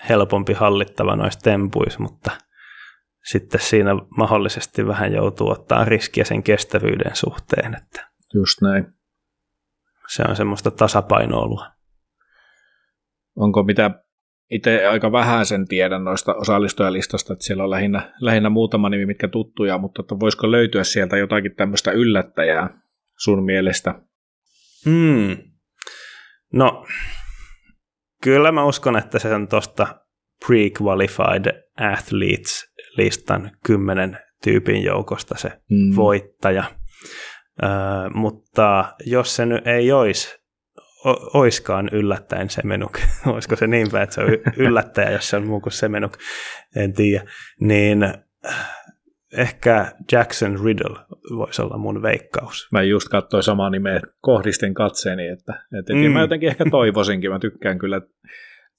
helpompi 0.08 0.52
hallittava 0.52 1.16
noissa 1.16 1.40
tempuissa, 1.40 2.00
mutta 2.00 2.30
sitten 3.24 3.60
siinä 3.60 3.90
mahdollisesti 4.16 4.86
vähän 4.86 5.12
joutuu 5.12 5.50
ottaa 5.50 5.84
riskiä 5.84 6.24
sen 6.24 6.42
kestävyyden 6.42 7.16
suhteen. 7.16 7.74
Että 7.74 8.10
Just 8.34 8.62
näin. 8.62 8.86
Se 10.08 10.22
on 10.28 10.36
semmoista 10.36 10.70
tasapainoilua. 10.70 11.66
Onko 13.36 13.62
mitä 13.62 13.90
itse 14.50 14.86
aika 14.86 15.12
vähän 15.12 15.46
sen 15.46 15.68
tiedän 15.68 16.04
noista 16.04 16.34
osallistujalistasta, 16.34 17.32
että 17.32 17.44
siellä 17.44 17.64
on 17.64 17.70
lähinnä, 17.70 18.14
lähinnä 18.20 18.48
muutama 18.48 18.88
nimi, 18.88 19.06
mitkä 19.06 19.28
tuttuja, 19.28 19.78
mutta 19.78 20.02
että 20.02 20.20
voisiko 20.20 20.50
löytyä 20.50 20.84
sieltä 20.84 21.16
jotakin 21.16 21.54
tämmöistä 21.54 21.90
yllättäjää 21.90 22.68
sun 23.18 23.44
mielestä? 23.44 23.94
Hmm. 24.84 25.36
No, 26.52 26.86
kyllä 28.22 28.52
mä 28.52 28.64
uskon, 28.64 28.96
että 28.96 29.18
se 29.18 29.34
on 29.34 29.48
tuosta 29.48 29.86
pre-qualified 30.44 31.66
athletes-listan 31.80 33.50
kymmenen 33.66 34.18
tyypin 34.44 34.84
joukosta 34.84 35.34
se 35.38 35.48
hmm. 35.48 35.96
voittaja. 35.96 36.64
Ö, 37.62 37.66
mutta 38.14 38.94
jos 39.06 39.36
se 39.36 39.46
nyt 39.46 39.66
ei 39.66 39.92
olisi 39.92 40.45
oiskaan 41.34 41.88
yllättäen 41.92 42.50
Semenuk, 42.50 42.98
olisiko 43.26 43.56
se 43.56 43.66
niin 43.66 43.90
päin, 43.90 44.04
että 44.04 44.14
se 44.14 44.20
on 44.20 44.28
yllättäjä, 44.56 45.10
jos 45.10 45.28
se 45.28 45.36
on 45.36 45.46
muu 45.46 45.60
kuin 45.60 45.72
Semenuk, 45.72 46.18
en 46.76 46.92
tiedä, 46.92 47.24
niin 47.60 48.02
äh, 48.02 48.76
ehkä 49.36 49.92
Jackson 50.12 50.58
Riddle 50.64 50.98
voisi 51.36 51.62
olla 51.62 51.78
mun 51.78 52.02
veikkaus. 52.02 52.68
Mä 52.72 52.82
just 52.82 53.08
katsoin 53.08 53.42
samaa 53.42 53.70
nimeä, 53.70 54.00
kohdisten 54.20 54.74
katseeni, 54.74 55.28
että, 55.28 55.64
että 55.78 55.92
mm. 55.94 56.12
mä 56.12 56.20
jotenkin 56.20 56.48
ehkä 56.48 56.64
toivoisinkin, 56.70 57.30
mä 57.30 57.38
tykkään 57.38 57.78
kyllä 57.78 58.00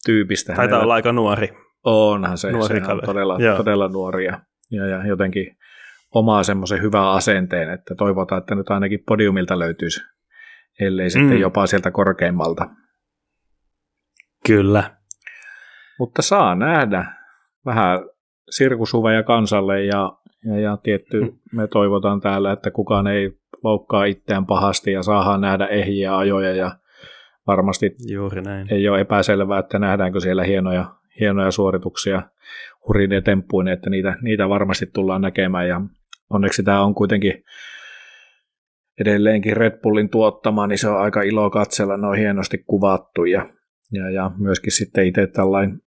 tyypistä. 0.05 0.53
Taitaa 0.53 0.63
hänellä. 0.63 0.83
olla 0.83 0.93
aika 0.93 1.11
nuori. 1.11 1.49
Onhan 1.83 2.37
se, 2.37 2.51
nuori 2.51 2.79
se 2.79 2.91
on 2.91 3.01
todella, 3.05 3.37
todella 3.57 3.87
nuori 3.87 4.25
ja, 4.25 4.39
ja, 4.71 4.87
ja 4.87 5.07
jotenkin 5.07 5.57
omaa 6.15 6.43
semmoisen 6.43 6.81
hyvän 6.81 7.07
asenteen, 7.07 7.69
että 7.69 7.95
toivotaan, 7.95 8.39
että 8.39 8.55
nyt 8.55 8.69
ainakin 8.69 9.03
podiumilta 9.07 9.59
löytyisi 9.59 10.01
ellei 10.79 11.09
sitten 11.09 11.29
mm. 11.29 11.41
jopa 11.41 11.67
sieltä 11.67 11.91
korkeimmalta. 11.91 12.69
Kyllä. 14.47 14.97
Mutta 15.99 16.21
saa 16.21 16.55
nähdä 16.55 17.05
vähän 17.65 17.99
sirkusuveja 18.49 19.23
kansalle 19.23 19.83
ja, 19.83 20.17
ja, 20.45 20.59
ja 20.59 20.77
tietty 20.77 21.21
mm. 21.21 21.31
me 21.51 21.67
toivotaan 21.67 22.21
täällä, 22.21 22.51
että 22.51 22.71
kukaan 22.71 23.07
ei 23.07 23.39
loukkaa 23.63 24.05
itseään 24.05 24.45
pahasti 24.45 24.91
ja 24.91 25.03
saadaan 25.03 25.41
nähdä 25.41 25.67
ehjiä 25.67 26.17
ajoja 26.17 26.55
ja 26.55 26.77
varmasti 27.47 27.95
Juuri 28.11 28.41
näin. 28.41 28.73
ei 28.73 28.89
ole 28.89 29.01
epäselvää, 29.01 29.59
että 29.59 29.79
nähdäänkö 29.79 30.19
siellä 30.19 30.43
hienoja, 30.43 30.95
hienoja 31.19 31.51
suorituksia 31.51 32.21
hurine 32.87 33.21
temppuin, 33.21 33.67
että 33.67 33.89
niitä, 33.89 34.15
niitä 34.21 34.49
varmasti 34.49 34.85
tullaan 34.93 35.21
näkemään 35.21 35.67
ja 35.67 35.81
onneksi 36.29 36.63
tämä 36.63 36.83
on 36.83 36.95
kuitenkin 36.95 37.43
edelleenkin 38.99 39.57
Red 39.57 39.81
Bullin 39.81 40.09
tuottama, 40.09 40.67
niin 40.67 40.77
se 40.77 40.89
on 40.89 41.01
aika 41.01 41.21
ilo 41.21 41.49
katsella, 41.49 41.97
ne 41.97 42.07
on 42.07 42.17
hienosti 42.17 42.57
kuvattu 42.57 43.25
ja 43.25 43.49
Ja, 43.91 44.09
ja 44.09 44.31
myöskin 44.37 44.71
sitten 44.71 45.05
itse 45.05 45.27
tällainen 45.27 45.81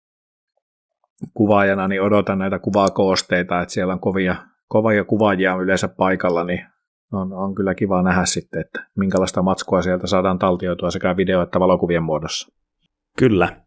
kuvaajana, 1.34 1.88
niin 1.88 2.02
odotan 2.02 2.38
näitä 2.38 2.58
kuvakoosteita, 2.58 3.60
että 3.60 3.74
siellä 3.74 3.92
on 3.92 4.00
kovia, 4.00 4.36
kovia 4.68 5.04
kuvaajia 5.04 5.56
yleensä 5.56 5.88
paikalla, 5.88 6.44
niin 6.44 6.66
on, 7.12 7.32
on 7.32 7.54
kyllä 7.54 7.74
kiva 7.74 8.02
nähdä 8.02 8.24
sitten, 8.24 8.60
että 8.60 8.86
minkälaista 8.96 9.42
matskua 9.42 9.82
sieltä 9.82 10.06
saadaan 10.06 10.38
taltioitua 10.38 10.90
sekä 10.90 11.16
video- 11.16 11.42
että 11.42 11.60
valokuvien 11.60 12.02
muodossa. 12.02 12.52
Kyllä, 13.18 13.64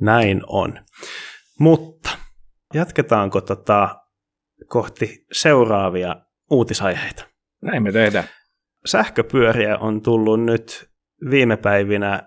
näin 0.00 0.42
on. 0.46 0.78
Mutta 1.58 2.10
jatketaanko 2.74 3.40
tota 3.40 3.96
kohti 4.66 5.26
seuraavia 5.32 6.16
uutisaiheita? 6.50 7.24
Näin 7.62 7.82
me 7.82 7.92
tehdään. 7.92 8.24
Sähköpyöriä 8.86 9.78
on 9.78 10.02
tullut 10.02 10.44
nyt 10.44 10.90
viime 11.30 11.56
päivinä 11.56 12.22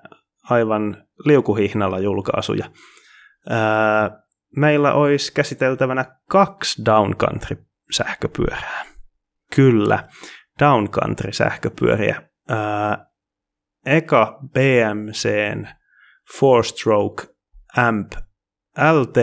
aivan 0.50 1.07
liukuhihnalla 1.25 2.00
julkaisuja. 2.00 2.65
Meillä 4.57 4.93
olisi 4.93 5.33
käsiteltävänä 5.33 6.05
kaksi 6.29 6.81
downcountry-sähköpyörää. 6.86 8.86
Kyllä, 9.55 10.07
downcountry-sähköpyöriä. 10.60 12.22
Ää, 12.50 13.05
eka 13.86 14.39
BMCn 14.53 15.67
four-stroke 16.38 17.33
AMP 17.77 18.12
LT 18.77 19.17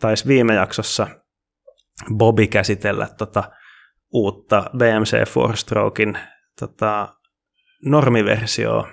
taisi 0.00 0.28
viime 0.28 0.54
jaksossa 0.54 1.06
Bobby 2.16 2.46
käsitellä 2.46 3.08
tota 3.18 3.50
uutta 4.12 4.70
BMC 4.76 5.28
Four-strokein 5.28 6.18
tota, 6.60 7.14
normiversio, 7.84 8.88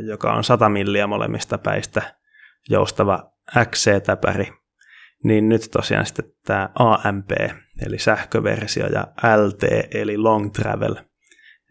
joka 0.00 0.32
on 0.32 0.44
100 0.44 0.68
milliä 0.68 1.06
molemmista 1.06 1.58
päistä 1.58 2.14
joustava 2.70 3.32
XC-täpäri, 3.64 4.52
niin 5.24 5.48
nyt 5.48 5.68
tosiaan 5.72 6.06
sitten 6.06 6.32
tämä 6.44 6.68
AMP, 6.74 7.30
eli 7.86 7.98
sähköversio, 7.98 8.86
ja 8.86 9.06
LT, 9.46 9.62
eli 9.94 10.16
Long 10.16 10.52
Travel, 10.52 10.94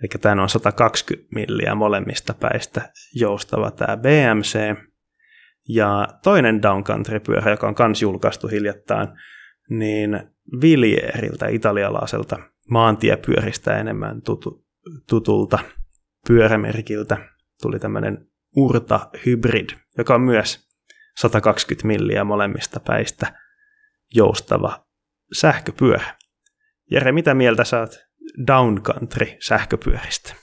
eli 0.01 0.09
tämä 0.21 0.41
on 0.41 0.49
120 0.49 1.27
milliä 1.35 1.75
molemmista 1.75 2.33
päistä 2.33 2.91
joustava 3.15 3.71
tämä 3.71 3.97
BMC, 3.97 4.59
ja 5.69 6.07
toinen 6.23 6.61
downcountry-pyörä, 6.61 7.51
joka 7.51 7.67
on 7.67 7.75
myös 7.87 8.01
julkaistu 8.01 8.47
hiljattain, 8.47 9.07
niin 9.69 10.29
Viljeriltä, 10.61 11.47
italialaiselta 11.47 12.39
maantiepyöristä 12.69 13.77
enemmän 13.77 14.21
tutu, 14.21 14.62
tutulta 15.09 15.59
pyörämerkiltä 16.27 17.17
tuli 17.61 17.79
tämmöinen 17.79 18.27
Urta 18.55 19.09
Hybrid, 19.25 19.69
joka 19.97 20.15
on 20.15 20.21
myös 20.21 20.67
120 21.17 21.87
milliä 21.87 22.23
molemmista 22.23 22.79
päistä 22.79 23.33
joustava 24.15 24.85
sähköpyörä. 25.33 26.15
Jere, 26.91 27.11
mitä 27.11 27.33
mieltä 27.33 27.63
saat 27.63 27.99
downcountry 28.47 29.27
sähköpyöristä? 29.47 30.35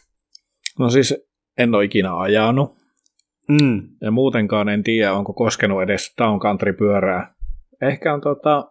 No 0.78 0.90
siis 0.90 1.14
en 1.59 1.75
ole 1.75 1.85
ikinä 1.85 2.16
ajanut. 2.16 2.80
Mm. 3.49 3.82
Ja 4.00 4.11
muutenkaan 4.11 4.68
en 4.68 4.82
tiedä, 4.82 5.12
onko 5.12 5.32
koskenut 5.32 5.82
edes 5.82 6.14
downcountry-pyörää. 6.18 7.35
Ehkä 7.82 8.14
on 8.14 8.20
tota, 8.20 8.70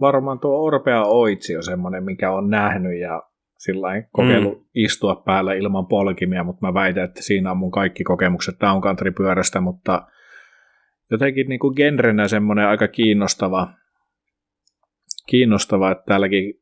varmaan 0.00 0.40
tuo 0.40 0.64
Orpea 0.64 1.02
Oitsi 1.02 1.56
on 1.56 1.62
semmoinen, 1.62 2.04
mikä 2.04 2.32
on 2.32 2.50
nähnyt 2.50 3.00
ja 3.00 3.22
sillä 3.64 3.88
kokeillut 4.12 4.58
mm. 4.58 4.64
istua 4.74 5.22
päällä 5.26 5.54
ilman 5.54 5.86
polkimia, 5.86 6.44
mutta 6.44 6.66
mä 6.66 6.74
väitän, 6.74 7.04
että 7.04 7.22
siinä 7.22 7.50
on 7.50 7.56
mun 7.56 7.70
kaikki 7.70 8.04
kokemukset 8.04 8.54
downcountry-pyörästä, 8.60 9.60
mutta 9.60 10.06
jotenkin 11.10 11.48
niin 11.48 11.60
kuin 11.60 11.74
genrenä 11.76 12.28
semmoinen 12.28 12.66
aika 12.66 12.88
kiinnostava, 12.88 13.74
kiinnostava, 15.26 15.90
että 15.90 16.04
täälläkin 16.06 16.54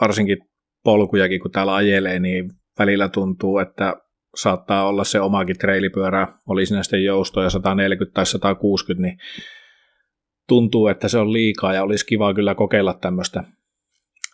varsinkin 0.00 0.38
polkujakin, 0.84 1.40
kun 1.40 1.50
täällä 1.50 1.74
ajelee, 1.74 2.18
niin 2.18 2.50
välillä 2.78 3.08
tuntuu, 3.08 3.58
että 3.58 3.96
saattaa 4.36 4.88
olla 4.88 5.04
se 5.04 5.20
omakin 5.20 5.58
treilipyörä, 5.58 6.28
oli 6.48 6.66
siinä 6.66 6.82
sitten 6.82 7.04
joustoja 7.04 7.50
140 7.50 8.14
tai 8.14 8.26
160, 8.26 9.08
niin 9.08 9.18
tuntuu, 10.48 10.88
että 10.88 11.08
se 11.08 11.18
on 11.18 11.32
liikaa 11.32 11.74
ja 11.74 11.82
olisi 11.82 12.06
kiva 12.06 12.34
kyllä 12.34 12.54
kokeilla 12.54 12.94
tämmöistä 12.94 13.44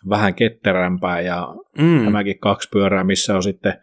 vähän 0.09 0.35
ketterämpää 0.35 1.21
ja 1.21 1.55
mm. 1.79 2.05
tämäkin 2.05 2.39
kaksi 2.39 2.69
pyörää, 2.73 3.05
missä 3.05 3.37
on 3.37 3.43
sitten, 3.43 3.75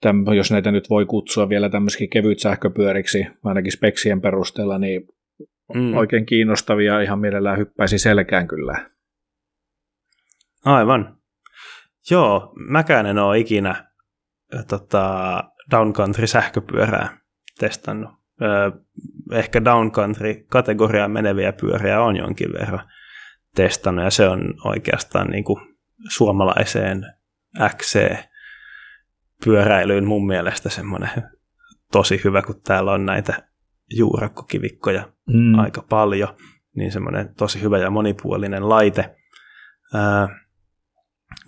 täm, 0.00 0.24
jos 0.36 0.50
näitä 0.50 0.70
nyt 0.70 0.90
voi 0.90 1.06
kutsua 1.06 1.48
vielä 1.48 1.68
tämmöisikin 1.68 2.10
kevyt 2.10 2.38
sähköpyöriksi, 2.38 3.26
ainakin 3.44 3.72
speksien 3.72 4.20
perusteella, 4.20 4.78
niin 4.78 5.08
mm. 5.74 5.96
oikein 5.96 6.26
kiinnostavia 6.26 7.00
ihan 7.00 7.18
mielellään 7.18 7.58
hyppäisi 7.58 7.98
selkään 7.98 8.48
kyllä. 8.48 8.90
Aivan. 10.64 11.16
Joo, 12.10 12.54
mäkään 12.68 13.06
en 13.06 13.18
ole 13.18 13.38
ikinä 13.38 13.90
tota, 14.68 15.44
downcountry 15.70 16.26
sähköpyörää 16.26 17.18
testannut. 17.58 18.10
Öö, 18.42 18.70
ehkä 19.32 19.64
downcountry-kategoriaan 19.64 21.10
meneviä 21.10 21.52
pyöriä 21.52 22.02
on 22.02 22.16
jonkin 22.16 22.52
verran 22.52 22.90
testannut, 23.62 24.04
ja 24.04 24.10
se 24.10 24.28
on 24.28 24.54
oikeastaan 24.64 25.30
niin 25.30 25.44
kuin 25.44 25.60
suomalaiseen 26.08 27.06
XC-pyöräilyyn 27.76 30.04
mun 30.04 30.26
mielestä 30.26 30.68
semmoinen 30.68 31.10
tosi 31.92 32.20
hyvä, 32.24 32.42
kun 32.42 32.60
täällä 32.64 32.92
on 32.92 33.06
näitä 33.06 33.42
juurakkokivikkoja 33.90 35.12
mm. 35.26 35.58
aika 35.58 35.84
paljon, 35.88 36.36
niin 36.76 36.92
semmoinen 36.92 37.34
tosi 37.34 37.62
hyvä 37.62 37.78
ja 37.78 37.90
monipuolinen 37.90 38.68
laite. 38.68 39.16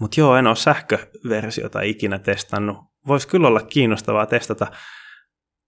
Mutta 0.01 0.21
joo, 0.21 0.37
en 0.37 0.47
ole 0.47 0.57
sähköversiota 0.57 1.81
ikinä 1.81 2.19
testannut. 2.19 2.77
Voisi 3.07 3.29
kyllä 3.29 3.49
olla 3.49 3.61
kiinnostavaa 3.61 4.27
testata 4.27 4.67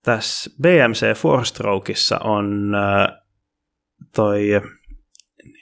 tässä 0.03 0.51
BMC 0.63 1.17
Four-strokeissa 1.17 2.19
on 2.25 2.75
äh, 2.75 3.09
toi 4.15 4.49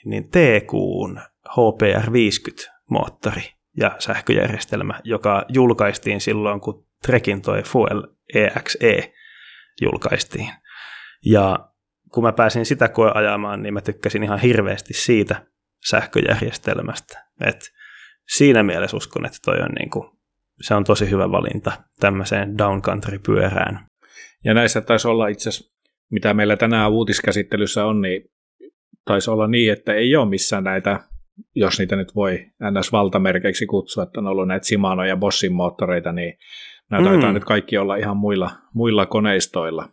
niin 0.05 0.29
TQn 0.29 1.19
HPR50-moottori 1.49 3.53
ja 3.77 3.95
sähköjärjestelmä, 3.99 4.99
joka 5.03 5.45
julkaistiin 5.49 6.21
silloin, 6.21 6.61
kun 6.61 6.85
Trekin 7.01 7.41
toi 7.41 7.63
Fuel 7.63 8.03
EXE 8.33 8.89
e 8.89 9.13
julkaistiin. 9.81 10.49
Ja 11.25 11.73
kun 12.13 12.23
mä 12.23 12.33
pääsin 12.33 12.65
sitä 12.65 12.87
koeajamaan, 12.87 13.63
niin 13.63 13.73
mä 13.73 13.81
tykkäsin 13.81 14.23
ihan 14.23 14.39
hirveästi 14.39 14.93
siitä 14.93 15.45
sähköjärjestelmästä. 15.89 17.25
Et 17.45 17.71
siinä 18.35 18.63
mielessä 18.63 18.97
uskon, 18.97 19.25
että 19.25 19.37
toi 19.45 19.59
on 19.59 19.71
niinku, 19.79 20.19
se 20.61 20.75
on 20.75 20.83
tosi 20.83 21.09
hyvä 21.09 21.31
valinta 21.31 21.71
tämmöiseen 21.99 22.57
downcountry-pyörään. 22.57 23.85
Ja 24.45 24.53
näissä 24.53 24.81
taisi 24.81 25.07
olla 25.07 25.27
itse 25.27 25.49
asiassa, 25.49 25.73
mitä 26.11 26.33
meillä 26.33 26.57
tänään 26.57 26.91
uutiskäsittelyssä 26.91 27.85
on, 27.85 28.01
niin 28.01 28.21
taisi 29.05 29.31
olla 29.31 29.47
niin, 29.47 29.73
että 29.73 29.93
ei 29.93 30.15
ole 30.15 30.29
missään 30.29 30.63
näitä, 30.63 30.99
jos 31.55 31.79
niitä 31.79 31.95
nyt 31.95 32.15
voi 32.15 32.45
NS-valtamerkeiksi 32.61 33.65
kutsua, 33.65 34.03
että 34.03 34.19
on 34.19 34.27
ollut 34.27 34.47
näitä 34.47 34.65
Shimano 34.65 35.03
ja 35.03 35.17
Bossin 35.17 35.53
moottoreita, 35.53 36.11
niin 36.11 36.37
nämä 36.91 37.03
taitaa 37.09 37.29
mm. 37.29 37.33
nyt 37.33 37.45
kaikki 37.45 37.77
olla 37.77 37.95
ihan 37.95 38.17
muilla, 38.17 38.51
muilla 38.73 39.05
koneistoilla. 39.05 39.89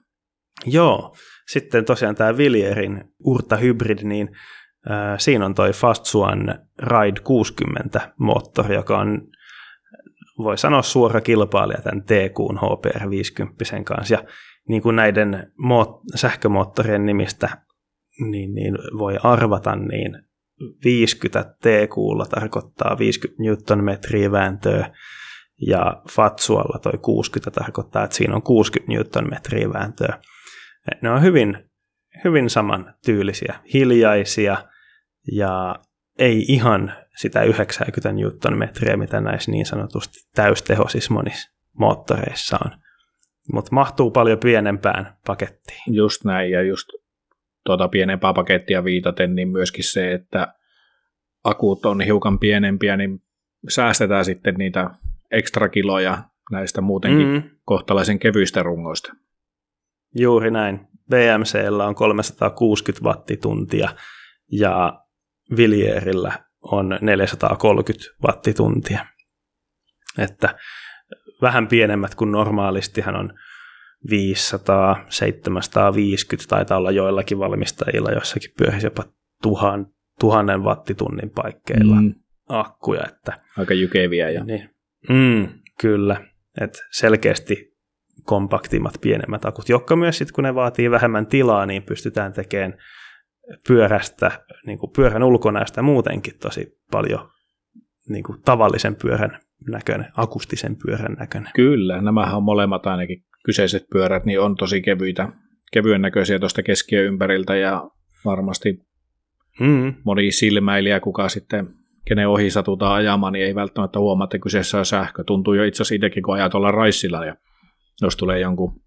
Joo, 0.66 1.16
sitten 1.46 1.85
tosiaan 1.85 2.14
tämä 2.14 2.37
Viljerin 2.37 3.05
Urta 3.25 3.57
Hybrid, 3.57 3.99
niin 4.03 4.31
äh, 4.90 5.18
siinä 5.18 5.46
on 5.46 5.55
toi 5.55 5.73
Fast 5.73 6.05
Swan 6.05 6.59
Ride 6.83 7.20
60 7.25 8.12
moottori, 8.18 8.75
joka 8.75 8.99
on 8.99 9.23
voi 10.38 10.59
sanoa 10.59 10.83
suora 10.83 11.20
kilpailija 11.20 11.83
tämän 11.83 12.03
TQn 12.03 12.59
HPR 12.59 13.11
50 13.11 13.64
kanssa. 13.85 14.14
Ja 14.14 14.25
niin 14.68 14.83
kuin 14.83 14.96
näiden 14.96 15.53
moot- 15.59 16.01
sähkömoottorien 16.14 17.07
nimistä 17.07 17.49
niin, 18.18 18.55
niin 18.55 18.79
voi 18.99 19.16
arvata, 19.23 19.77
niin 19.77 20.23
50 20.85 21.55
TQlla 21.62 22.27
tarkoittaa 22.27 22.99
50 22.99 23.42
newtonmetriä 23.42 24.33
vääntöä, 24.33 24.90
ja 25.66 26.03
Fatsualla 26.11 26.79
toi 26.79 26.99
60 27.03 27.61
tarkoittaa, 27.61 28.05
että 28.05 28.16
siinä 28.16 28.35
on 28.35 28.42
60 28.42 28.92
newtonmetriä 28.92 29.73
vääntöä. 29.73 30.18
Ne 31.03 31.11
on 31.11 31.23
hyvin, 31.23 31.70
hyvin 32.25 32.51
saman 32.51 32.94
tyylisiä, 33.05 33.55
hiljaisia 33.75 34.57
ja 35.33 35.77
ei 36.18 36.44
ihan 36.49 36.92
sitä 37.16 37.42
90 37.42 38.12
newtonmetriä, 38.12 38.96
mitä 38.96 39.20
näissä 39.20 39.51
niin 39.51 39.66
sanotusti 39.66 40.18
täystehoisissa 40.35 41.14
monissa 41.14 41.51
moottoreissa 41.79 42.59
on. 42.64 42.70
Mutta 43.53 43.73
mahtuu 43.73 44.11
paljon 44.11 44.38
pienempään 44.38 45.16
pakettiin. 45.27 45.81
Just 45.87 46.25
näin, 46.25 46.51
ja 46.51 46.62
just 46.62 46.88
tuota 47.70 47.88
pienempää 47.88 48.35
pakettia 48.35 48.85
viitaten, 48.85 49.35
niin 49.35 49.48
myöskin 49.48 49.85
se, 49.85 50.12
että 50.12 50.54
akut 51.44 51.87
on 51.87 52.00
hiukan 52.00 52.38
pienempiä, 52.38 52.96
niin 52.96 53.22
säästetään 53.68 54.24
sitten 54.24 54.54
niitä 54.54 54.90
ekstra 55.30 55.68
kiloja 55.68 56.22
näistä 56.50 56.80
muutenkin 56.80 57.26
mm. 57.26 57.42
kohtalaisen 57.64 58.18
kevyistä 58.18 58.62
rungoista. 58.62 59.12
juuri 60.14 60.50
näin. 60.50 60.80
BMCllä 61.11 61.87
on 61.87 61.94
360 61.94 63.09
wattituntia 63.09 63.88
ja 64.52 65.00
Vilierillä 65.56 66.33
on 66.62 66.98
430 67.00 68.11
wattituntia. 68.26 69.06
Että 70.18 70.59
vähän 71.42 71.66
pienemmät 71.68 72.14
kuin 72.14 72.33
normaalistihan 72.33 73.16
on 73.16 73.33
500, 74.10 75.04
750, 75.08 76.48
taitaa 76.48 76.78
olla 76.78 76.90
joillakin 76.90 77.38
valmistajilla, 77.38 78.10
jossakin 78.10 78.50
pyörisi 78.58 78.86
jopa 78.86 79.04
tuhan, 79.42 79.86
tuhannen 80.20 80.62
wattitunnin 80.62 81.30
paikkeilla 81.30 81.94
mm. 81.94 82.14
akkuja. 82.48 83.02
Että, 83.08 83.32
Aika 83.58 83.74
jykeviä. 83.74 84.30
Ja. 84.30 84.44
Niin, 84.44 84.70
mm, 85.08 85.48
kyllä, 85.80 86.24
että 86.60 86.78
selkeästi 86.90 87.70
kompaktimmat, 88.24 88.94
pienemmät 89.00 89.44
akut, 89.44 89.68
jotka 89.68 89.96
myös 89.96 90.18
sitten 90.18 90.34
kun 90.34 90.44
ne 90.44 90.54
vaatii 90.54 90.90
vähemmän 90.90 91.26
tilaa, 91.26 91.66
niin 91.66 91.82
pystytään 91.82 92.32
tekemään 92.32 92.74
pyörästä, 93.68 94.30
niin 94.66 94.78
kuin 94.78 94.92
pyörän 94.96 95.22
ulkonäöstä 95.22 95.82
muutenkin 95.82 96.38
tosi 96.38 96.78
paljon 96.90 97.28
niin 98.08 98.24
kuin 98.24 98.42
tavallisen 98.42 98.96
pyörän 98.96 99.38
näköinen, 99.70 100.06
akustisen 100.16 100.76
pyörän 100.76 101.16
näköinen. 101.18 101.52
Kyllä, 101.54 102.00
nämähän 102.00 102.36
on 102.36 102.42
molemmat 102.42 102.86
ainakin 102.86 103.24
kyseiset 103.44 103.87
pyörät, 103.92 104.24
niin 104.24 104.40
on 104.40 104.57
tosi 104.57 104.83
kevyitä, 104.83 105.29
kevyen 105.72 106.03
näköisiä 106.03 106.38
tuosta 106.38 106.62
keskiöympäriltä 106.62 107.57
ja 107.57 107.90
varmasti 108.24 108.79
mm. 109.61 109.94
moni 110.05 110.31
silmäilijä, 110.31 111.00
kuka 111.00 111.29
sitten 111.29 111.68
kenen 112.05 112.29
ohi 112.29 112.50
satutaan 112.50 112.94
ajamaan, 112.94 113.33
niin 113.33 113.44
ei 113.44 113.55
välttämättä 113.55 113.98
huomaa, 113.98 114.24
että 114.24 114.38
kyseessä 114.38 114.79
on 114.79 114.87
sähkö. 114.87 115.24
Tuntuu 115.24 115.55
jo 115.55 115.64
itse 115.64 115.83
asiassa 115.83 115.94
itsekin, 115.94 116.22
kun 116.22 116.35
ajat 116.35 116.55
olla 116.55 116.70
raissilla 116.70 117.24
ja 117.24 117.37
jos 118.03 118.16
tulee 118.16 118.40
jonkun, 118.40 118.81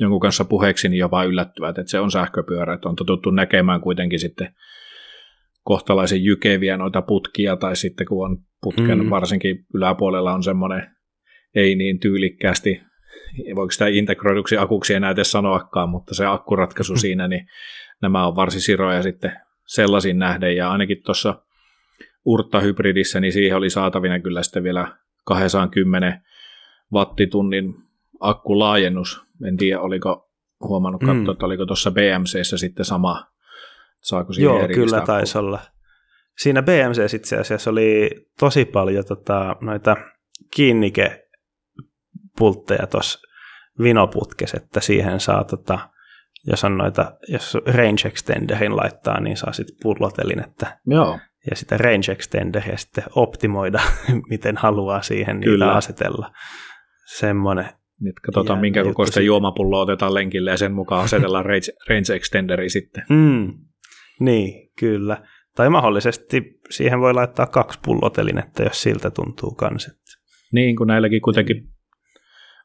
jonkun 0.00 0.20
kanssa 0.20 0.44
puheeksi, 0.44 0.88
niin 0.88 0.98
jopa 0.98 1.24
yllättyvät, 1.24 1.78
että 1.78 1.90
se 1.90 2.00
on 2.00 2.10
sähköpyörä. 2.10 2.74
Että 2.74 2.88
on 2.88 2.96
totuttu 2.96 3.30
näkemään 3.30 3.80
kuitenkin 3.80 4.20
sitten 4.20 4.54
kohtalaisen 5.64 6.24
jykeviä 6.24 6.76
noita 6.76 7.02
putkia, 7.02 7.56
tai 7.56 7.76
sitten 7.76 8.06
kun 8.06 8.26
on 8.26 8.38
putken 8.62 9.04
mm. 9.04 9.10
varsinkin 9.10 9.66
yläpuolella 9.74 10.34
on 10.34 10.42
semmoinen 10.42 10.90
ei 11.54 11.74
niin 11.74 12.00
tyylikkäästi, 12.00 12.80
voiko 13.54 13.70
sitä 13.70 13.86
integroiduksi 13.86 14.56
akuksi 14.56 14.94
enää 14.94 15.10
edes 15.10 15.32
sanoakaan, 15.32 15.88
mutta 15.88 16.14
se 16.14 16.26
akkuratkaisu 16.26 16.92
mm. 16.92 16.98
siinä, 16.98 17.28
niin 17.28 17.46
nämä 18.02 18.26
on 18.26 18.36
varsin 18.36 18.60
siroja 18.60 19.02
sitten 19.02 19.32
sellaisiin 19.66 20.18
nähden, 20.18 20.56
ja 20.56 20.70
ainakin 20.70 21.02
tuossa 21.02 21.42
Urta-hybridissä, 22.24 23.20
niin 23.20 23.32
siihen 23.32 23.56
oli 23.56 23.70
saatavina 23.70 24.20
kyllä 24.20 24.42
sitten 24.42 24.62
vielä 24.62 24.96
210 25.24 26.22
wattitunnin 26.92 27.74
akkulaajennus. 28.20 29.20
En 29.46 29.56
tiedä, 29.56 29.80
oliko 29.80 30.30
huomannut 30.60 31.00
katsoa, 31.00 31.24
mm. 31.24 31.30
että 31.30 31.46
oliko 31.46 31.66
tuossa 31.66 31.90
BMCssä 31.90 32.58
sitten 32.58 32.84
sama, 32.84 33.26
saako 34.00 34.32
siihen 34.32 34.54
Joo, 34.54 34.68
kyllä 34.68 34.96
akku? 34.96 35.06
taisi 35.06 35.38
olla. 35.38 35.60
Siinä 36.38 36.62
BMC 36.62 37.14
itse 37.14 37.36
asiassa 37.36 37.70
oli 37.70 38.10
tosi 38.40 38.64
paljon 38.64 39.04
tota, 39.08 39.56
noita 39.60 39.96
kiinnikepultteja 42.38 42.86
tuossa 42.86 43.18
vinoputkessa, 43.82 44.56
että 44.56 44.80
siihen 44.80 45.20
saa, 45.20 45.44
tota, 45.44 45.78
jos 46.46 46.64
on 46.64 46.78
noita, 46.78 47.12
jos 47.28 47.56
range 47.66 48.08
extenderin 48.08 48.76
laittaa, 48.76 49.20
niin 49.20 49.36
saa 49.36 49.52
sitten 49.52 49.76
pullotelin, 49.82 50.40
että 50.40 50.78
Joo 50.86 51.18
ja 51.50 51.56
sitä 51.56 51.78
range 51.78 52.12
extenderia 52.12 52.76
sitten 52.76 53.04
optimoida, 53.14 53.80
miten 54.30 54.56
haluaa 54.56 55.02
siihen 55.02 55.40
Kyllä. 55.40 55.64
niitä 55.64 55.76
asetella. 55.76 56.32
Semmoinen. 57.06 57.68
Nyt 58.00 58.20
katsotaan, 58.20 58.58
minkä 58.58 58.84
kokoista 58.84 59.20
juomapulloa 59.20 59.80
otetaan 59.80 60.14
lenkille 60.14 60.50
ja 60.50 60.56
sen 60.56 60.72
mukaan 60.72 61.04
asetellaan 61.04 61.46
range, 61.52 61.72
range 61.88 62.14
extenderi 62.14 62.70
sitten. 62.70 63.04
Mm, 63.08 63.54
niin, 64.20 64.70
kyllä. 64.78 65.22
Tai 65.56 65.70
mahdollisesti 65.70 66.60
siihen 66.70 67.00
voi 67.00 67.14
laittaa 67.14 67.46
kaksi 67.46 67.78
pullotelinettä, 67.84 68.62
jos 68.62 68.82
siltä 68.82 69.10
tuntuu 69.10 69.50
kans. 69.50 69.90
Niin, 70.52 70.76
kun 70.76 70.86
näilläkin 70.86 71.20
kuitenkin 71.20 71.68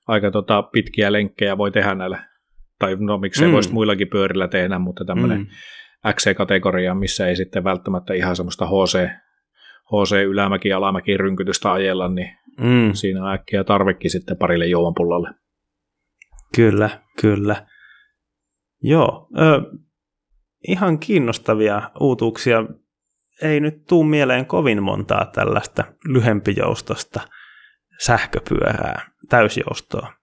aika 0.08 0.32
tota, 0.32 0.63
pitkiä 0.63 1.12
lenkkejä 1.12 1.58
voi 1.58 1.72
tehdä 1.72 1.96
näillä, 1.96 2.24
tai 2.80 2.96
no 3.00 3.18
miksei 3.18 3.48
mm. 3.48 3.54
voisi 3.54 3.74
muillakin 3.74 4.08
pyörillä 4.08 4.48
tehdä, 4.48 4.80
mutta 4.80 5.06
tämmöinen 5.06 5.39
mm 5.39 5.48
XC-kategoriaan, 6.12 6.98
missä 6.98 7.28
ei 7.28 7.36
sitten 7.36 7.63
välttämättä 7.63 8.13
ihan 8.13 8.36
semmoista 8.36 8.66
HC, 8.66 9.10
HC 9.86 10.16
ylämäki 10.16 10.74
alamäki 10.74 11.18
rynkytystä 11.18 11.72
ajella, 11.72 12.10
niin 12.10 12.38
mm. 12.58 12.94
siinä 12.94 13.24
on 13.24 13.34
äkkiä 13.34 13.63
tarvekin 13.63 14.12
sitten 14.12 14.38
parille 14.38 14.66
juomapullalle. 14.66 15.30
Kyllä, 16.56 16.89
kyllä. 17.22 17.66
Joo, 18.82 19.28
ö, 19.38 19.62
ihan 20.68 21.00
kiinnostavia 21.00 21.92
uutuuksia. 22.00 22.66
Ei 23.42 23.60
nyt 23.60 23.86
tuu 23.88 24.04
mieleen 24.04 24.46
kovin 24.46 24.84
montaa 24.84 25.26
tällaista 25.26 25.84
lyhempijoustosta 26.08 27.22
sähköpyörää, 28.06 29.02
täysjoustoa 29.30 30.14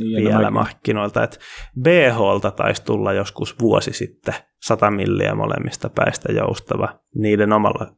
niin, 0.00 0.24
vielä 0.24 0.50
markkinoilta. 0.50 1.24
Et 1.24 1.40
BHlta 1.80 2.50
taisi 2.50 2.84
tulla 2.84 3.12
joskus 3.12 3.58
vuosi 3.60 3.92
sitten 3.92 4.34
100 4.60 4.90
milliä 4.90 5.34
molemmista 5.34 5.88
päistä 5.88 6.32
joustava 6.32 7.00
niiden 7.14 7.52
omalla 7.52 7.96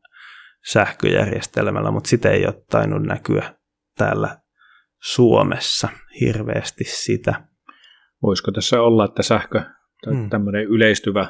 sähköjärjestelmällä, 0.67 1.91
mutta 1.91 2.09
sitä 2.09 2.31
ei 2.31 2.47
ole 2.47 2.65
tainnut 2.71 3.03
näkyä 3.03 3.55
täällä 3.99 4.39
Suomessa 5.03 5.89
hirveästi 6.21 6.85
sitä. 6.85 7.35
Voisiko 8.23 8.53
tässä 8.53 8.83
olla, 8.83 9.05
että 9.05 9.23
sähkö, 9.23 9.63
tämmöinen 10.31 10.65
yleistyvä 10.65 11.27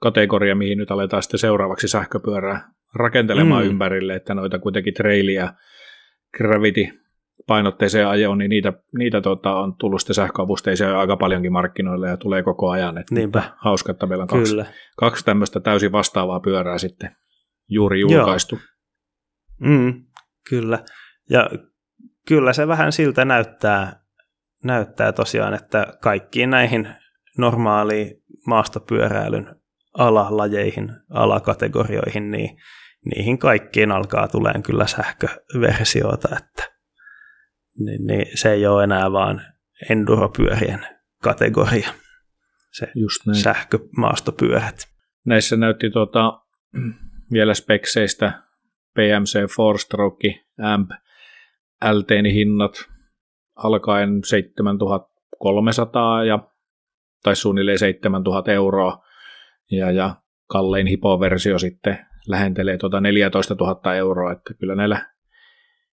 kategoria, 0.00 0.54
mihin 0.54 0.78
nyt 0.78 0.90
aletaan 0.90 1.22
sitten 1.22 1.40
seuraavaksi 1.40 1.88
sähköpyörää 1.88 2.70
rakentelemaan 2.94 3.62
hmm. 3.62 3.70
ympärille, 3.70 4.14
että 4.14 4.34
noita 4.34 4.58
kuitenkin 4.58 4.94
trailiä, 4.94 5.54
gravity 6.36 7.05
painotteiseen 7.46 8.08
ajoon, 8.08 8.38
niin 8.38 8.48
niitä, 8.48 8.72
niitä 8.98 9.20
tota, 9.20 9.54
on 9.54 9.74
tullut 9.76 10.00
sitten 10.00 10.14
sähköavusteisia 10.14 11.00
aika 11.00 11.16
paljonkin 11.16 11.52
markkinoille 11.52 12.08
ja 12.08 12.16
tulee 12.16 12.42
koko 12.42 12.70
ajan. 12.70 12.98
Että 12.98 13.14
Niinpä. 13.14 13.42
Hauska, 13.56 13.92
että 13.92 14.06
meillä 14.06 14.22
on 14.22 14.28
kaksi, 14.28 14.52
Kyllä. 14.52 14.66
kaksi 14.96 15.24
tämmöistä 15.24 15.60
täysin 15.60 15.92
vastaavaa 15.92 16.40
pyörää 16.40 16.78
sitten 16.78 17.16
juuri 17.68 18.00
julkaistu. 18.00 18.58
Mm, 19.60 20.04
kyllä. 20.48 20.78
Ja 21.30 21.50
kyllä 22.28 22.52
se 22.52 22.68
vähän 22.68 22.92
siltä 22.92 23.24
näyttää, 23.24 24.00
näyttää 24.64 25.12
tosiaan, 25.12 25.54
että 25.54 25.86
kaikkiin 26.02 26.50
näihin 26.50 26.88
normaaliin 27.38 28.22
maastopyöräilyn 28.46 29.56
alalajeihin, 29.98 30.92
alakategorioihin, 31.10 32.30
niin 32.30 32.58
niihin 33.04 33.38
kaikkiin 33.38 33.92
alkaa 33.92 34.28
tulemaan 34.28 34.62
kyllä 34.62 34.86
sähköversioita, 34.86 36.28
että 36.36 36.75
niin, 37.78 38.06
niin 38.06 38.26
se 38.34 38.52
ei 38.52 38.66
ole 38.66 38.84
enää 38.84 39.12
vaan 39.12 39.42
enduropyörien 39.90 40.86
kategoria, 41.22 41.88
se 42.72 42.88
Just 42.94 43.26
näin. 43.26 43.36
sähkömaastopyörät. 43.36 44.88
Näissä 45.26 45.56
näytti 45.56 45.90
tuota, 45.90 46.40
vielä 47.32 47.54
spekseistä 47.54 48.42
PMC 48.94 49.38
Four-stroke 49.38 50.44
AMP 50.62 50.90
LT 51.92 52.10
hinnat 52.32 52.72
alkaen 53.56 54.20
7300 54.24 56.24
ja, 56.24 56.38
tai 57.22 57.36
suunnilleen 57.36 57.78
7000 57.78 58.52
euroa 58.52 59.04
ja, 59.70 59.90
ja 59.90 60.16
kallein 60.46 60.86
hipoversio 60.86 61.58
sitten 61.58 61.98
lähentelee 62.28 62.78
tuota 62.78 63.00
14 63.00 63.54
000 63.54 63.94
euroa, 63.94 64.32
että 64.32 64.54
kyllä 64.54 64.74
näillä 64.74 65.06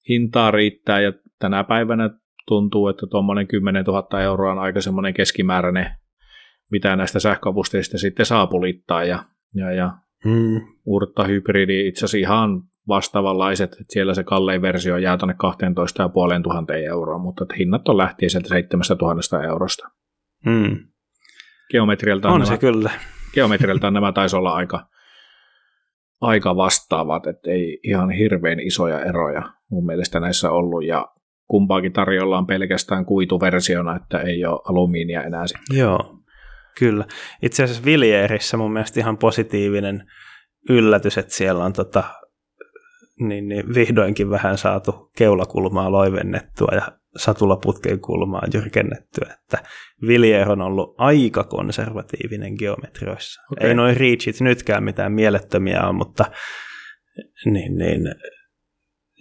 hintaa 0.08 0.50
riittää 0.50 1.00
ja 1.00 1.12
tänä 1.38 1.64
päivänä 1.64 2.10
tuntuu, 2.46 2.88
että 2.88 3.06
tuommoinen 3.10 3.46
10 3.46 3.84
000 3.84 4.20
euroa 4.22 4.52
on 4.52 4.58
aika 4.58 4.80
semmoinen 4.80 5.14
keskimääräinen, 5.14 5.90
mitä 6.70 6.96
näistä 6.96 7.20
sähköavusteista 7.20 7.98
sitten 7.98 8.26
saa 8.26 8.46
pulittaa 8.46 9.04
ja, 9.04 9.24
ja, 9.54 9.72
ja 9.72 9.90
hmm. 10.24 10.60
Urta 10.86 11.24
hybridi 11.24 11.88
itse 11.88 12.04
asiassa 12.04 12.18
ihan 12.18 12.62
vastaavanlaiset, 12.88 13.72
että 13.72 13.92
siellä 13.92 14.14
se 14.14 14.24
kallein 14.24 14.62
versio 14.62 14.96
jää 14.96 15.16
tuonne 15.16 15.34
12 15.38 16.10
500 16.14 16.76
euroa, 16.76 17.18
mutta 17.18 17.46
hinnat 17.58 17.88
on 17.88 17.96
lähtien 17.96 18.30
sieltä 18.30 18.48
7000 18.48 19.42
eurosta. 19.42 19.88
Hmm. 20.44 20.76
Geometrialta 21.70 22.28
on 22.28 22.40
nämä, 22.40 22.44
se 22.46 22.58
kyllä. 22.58 22.90
Geometrialta 23.34 23.90
nämä 23.90 24.12
taisi 24.12 24.36
olla 24.36 24.54
aika, 24.54 24.88
aika 26.20 26.56
vastaavat, 26.56 27.26
että 27.26 27.50
ei 27.50 27.80
ihan 27.84 28.10
hirveän 28.10 28.60
isoja 28.60 29.00
eroja 29.00 29.42
mun 29.70 29.86
mielestä 29.86 30.20
näissä 30.20 30.50
ollut, 30.50 30.84
ja 30.84 31.08
kumpaakin 31.48 31.92
tarjolla 31.92 32.38
on 32.38 32.46
pelkästään 32.46 33.04
kuituversiona, 33.04 33.96
että 33.96 34.20
ei 34.20 34.44
ole 34.44 34.60
alumiinia 34.68 35.22
enää 35.22 35.46
sitten. 35.46 35.78
Joo, 35.78 36.18
kyllä. 36.78 37.04
Itse 37.42 37.62
asiassa 37.62 37.84
Viljeerissä 37.84 38.56
mun 38.56 38.72
mielestä 38.72 39.00
ihan 39.00 39.18
positiivinen 39.18 40.10
yllätys, 40.68 41.18
että 41.18 41.34
siellä 41.34 41.64
on 41.64 41.72
tota, 41.72 42.04
niin, 43.20 43.48
niin 43.48 43.74
vihdoinkin 43.74 44.30
vähän 44.30 44.58
saatu 44.58 45.10
keulakulmaa 45.16 45.92
loivennettua 45.92 46.68
ja 46.72 46.92
satulaputken 47.16 48.00
kulmaa 48.00 48.42
jyrkennettyä, 48.54 49.34
että 49.42 49.58
Villier 50.06 50.50
on 50.50 50.60
ollut 50.60 50.94
aika 50.98 51.44
konservatiivinen 51.44 52.54
geometrioissa. 52.58 53.42
Okay. 53.52 53.68
Ei 53.68 53.74
noin 53.74 53.96
reachit 53.96 54.40
nytkään 54.40 54.84
mitään 54.84 55.12
mielettömiä 55.12 55.82
ole, 55.82 55.92
mutta 55.92 56.24
niin, 57.44 57.76
niin, 57.78 58.02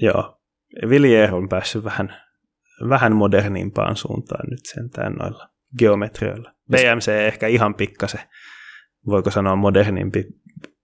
joo, 0.02 0.37
Villier 0.90 1.36
on 1.36 1.50
päässyt 1.50 1.84
vähän, 1.84 2.16
vähän 2.90 3.16
modernimpaan 3.16 3.96
suuntaan 3.96 4.50
nyt 4.50 4.66
sentään 4.74 5.14
noilla 5.14 5.50
geometrioilla. 5.80 6.54
BMC 6.72 7.08
ehkä 7.08 7.48
ihan 7.48 7.76
pikkasen, 7.76 8.22
voiko 9.06 9.32
sanoa 9.32 9.56
modernimpi, 9.56 10.24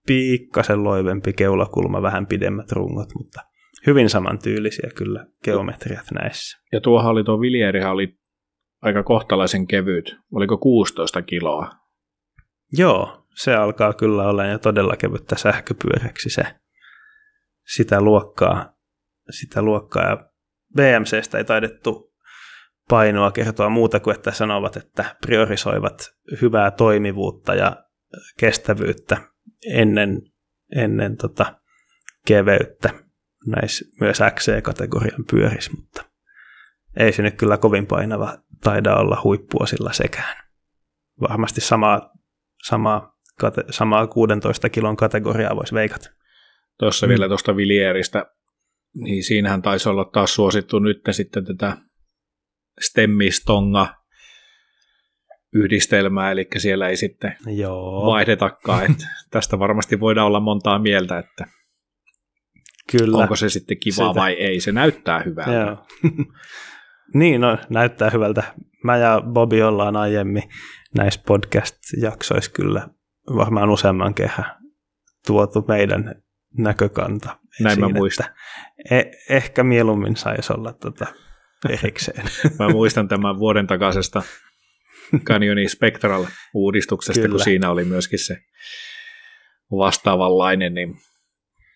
pikkasen 0.07 0.83
loivempi 0.83 1.33
keulakulma, 1.33 2.01
vähän 2.01 2.27
pidemmät 2.27 2.71
rungot, 2.71 3.09
mutta 3.17 3.41
hyvin 3.87 4.09
samantyylisiä 4.09 4.89
kyllä 4.95 5.25
geometriat 5.43 6.05
näissä. 6.11 6.57
Ja 6.71 6.81
tuohan 6.81 7.11
oli 7.11 7.23
tuo 7.23 7.39
Villierihan 7.39 7.91
oli 7.91 8.17
aika 8.81 9.03
kohtalaisen 9.03 9.67
kevyt. 9.67 10.15
Oliko 10.31 10.57
16 10.57 11.21
kiloa? 11.21 11.69
Joo, 12.77 13.25
se 13.35 13.55
alkaa 13.55 13.93
kyllä 13.93 14.29
olla 14.29 14.45
jo 14.45 14.59
todella 14.59 14.95
kevyttä 14.95 15.35
sähköpyöräksi 15.37 16.29
se 16.29 16.43
sitä 17.75 18.01
luokkaa. 18.01 18.73
Sitä 19.29 19.61
luokkaa. 19.61 20.03
Ja 20.03 20.29
BMCstä 20.75 21.37
ei 21.37 21.43
taidettu 21.43 22.13
painoa 22.89 23.31
kertoa 23.31 23.69
muuta 23.69 23.99
kuin, 23.99 24.15
että 24.15 24.31
sanovat, 24.31 24.77
että 24.77 25.15
priorisoivat 25.25 26.09
hyvää 26.41 26.71
toimivuutta 26.71 27.55
ja 27.55 27.83
kestävyyttä 28.39 29.17
ennen, 29.73 30.21
ennen 30.75 31.17
tota 31.17 31.59
keveyttä 32.27 32.89
näissä 33.47 33.85
myös 33.99 34.19
XC-kategorian 34.35 35.25
pyörissä, 35.31 35.71
mutta 35.75 36.05
ei 36.97 37.13
se 37.13 37.21
nyt 37.21 37.35
kyllä 37.35 37.57
kovin 37.57 37.87
painava 37.87 38.37
taida 38.63 38.95
olla 38.95 39.21
huippuosilla 39.23 39.93
sekään. 39.93 40.43
Varmasti 41.21 41.61
samaa, 41.61 42.11
samaa, 42.63 43.15
kate, 43.39 43.63
samaa 43.69 44.07
16 44.07 44.69
kilon 44.69 44.97
kategoriaa 44.97 45.55
voisi 45.55 45.75
veikata. 45.75 46.09
Tuossa 46.79 47.05
mm. 47.05 47.09
vielä 47.09 47.27
tuosta 47.27 47.55
Vilieristä, 47.55 48.25
niin 48.95 49.23
siinähän 49.23 49.61
taisi 49.61 49.89
olla 49.89 50.05
taas 50.05 50.35
suosittu 50.35 50.79
nyt 50.79 51.01
sitten 51.11 51.45
tätä 51.45 51.77
stemmistonga 52.81 54.03
yhdistelmää, 55.53 56.31
eli 56.31 56.47
siellä 56.57 56.89
ei 56.89 56.97
sitten 56.97 57.35
Joo. 57.45 58.05
vaihdetakaan. 58.05 58.91
Että 58.91 59.05
tästä 59.31 59.59
varmasti 59.59 59.99
voidaan 59.99 60.27
olla 60.27 60.39
montaa 60.39 60.79
mieltä, 60.79 61.19
että 61.19 61.45
Kyllä. 62.91 63.17
onko 63.17 63.35
se 63.35 63.49
sitten 63.49 63.77
kiva 63.77 64.07
Sitä. 64.07 64.19
vai 64.19 64.33
ei. 64.33 64.59
Se 64.59 64.71
näyttää 64.71 65.19
hyvältä. 65.19 65.51
Joo. 65.51 65.77
niin, 67.19 67.41
no, 67.41 67.57
näyttää 67.69 68.09
hyvältä. 68.09 68.43
Mä 68.83 68.97
ja 68.97 69.21
Bobi 69.33 69.63
ollaan 69.63 69.95
aiemmin 69.95 70.43
näissä 70.95 71.21
podcast-jaksoissa 71.27 72.51
kyllä 72.51 72.87
varmaan 73.35 73.69
useamman 73.69 74.13
kehä 74.13 74.55
tuotu 75.27 75.65
meidän 75.67 76.15
näkökanta 76.57 77.39
Näin 77.59 77.71
esiin, 77.79 77.93
mä 77.93 77.99
muistan. 77.99 78.27
E- 78.91 79.11
ehkä 79.29 79.63
mieluummin 79.63 80.15
saisi 80.15 80.53
olla 80.53 80.73
tota 80.73 81.05
erikseen. 81.69 82.25
mä 82.59 82.69
muistan 82.69 83.07
tämän 83.07 83.39
vuoden 83.39 83.67
takaisesta 83.67 84.23
Canyonin 85.25 85.69
Spectral-uudistuksesta, 85.69 87.21
Kyllä. 87.21 87.33
kun 87.33 87.43
siinä 87.43 87.69
oli 87.69 87.85
myöskin 87.85 88.19
se 88.19 88.37
vastaavanlainen, 89.71 90.73
niin 90.73 90.95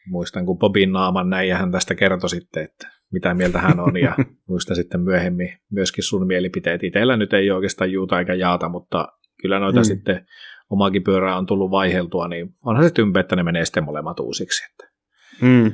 muistan, 0.07 0.45
kun 0.45 0.57
Bobin 0.57 0.91
naaman 0.91 1.29
näin 1.29 1.49
ja 1.49 1.57
hän 1.57 1.71
tästä 1.71 1.95
kertoi 1.95 2.29
sitten, 2.29 2.63
että 2.63 2.87
mitä 3.11 3.33
mieltä 3.33 3.59
hän 3.59 3.79
on, 3.79 3.97
ja 3.97 4.15
muista 4.49 4.75
sitten 4.75 5.01
myöhemmin 5.01 5.57
myöskin 5.71 6.03
sun 6.03 6.27
mielipiteet. 6.27 6.83
Itsellä 6.83 7.17
nyt 7.17 7.33
ei 7.33 7.51
oikeastaan 7.51 7.91
juuta 7.91 8.19
eikä 8.19 8.33
jaata, 8.33 8.69
mutta 8.69 9.07
kyllä 9.41 9.59
noita 9.59 9.79
mm. 9.79 9.83
sitten 9.83 10.27
omakin 10.69 11.03
pyörää 11.03 11.37
on 11.37 11.45
tullut 11.45 11.71
vaiheltua, 11.71 12.27
niin 12.27 12.55
onhan 12.65 12.85
se 12.85 12.91
tympe, 12.91 13.19
että 13.19 13.35
ne 13.35 13.43
menee 13.43 13.65
sitten 13.65 13.83
molemmat 13.83 14.19
uusiksi. 14.19 14.65
Että. 14.71 14.96
Mm. 15.41 15.71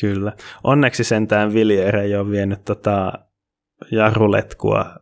Kyllä. 0.00 0.32
Onneksi 0.64 1.04
sentään 1.04 1.54
Viljer 1.54 1.96
ei 1.96 2.16
ole 2.16 2.30
vienyt 2.30 2.64
tota 2.64 3.12
jarruletkua 3.90 4.96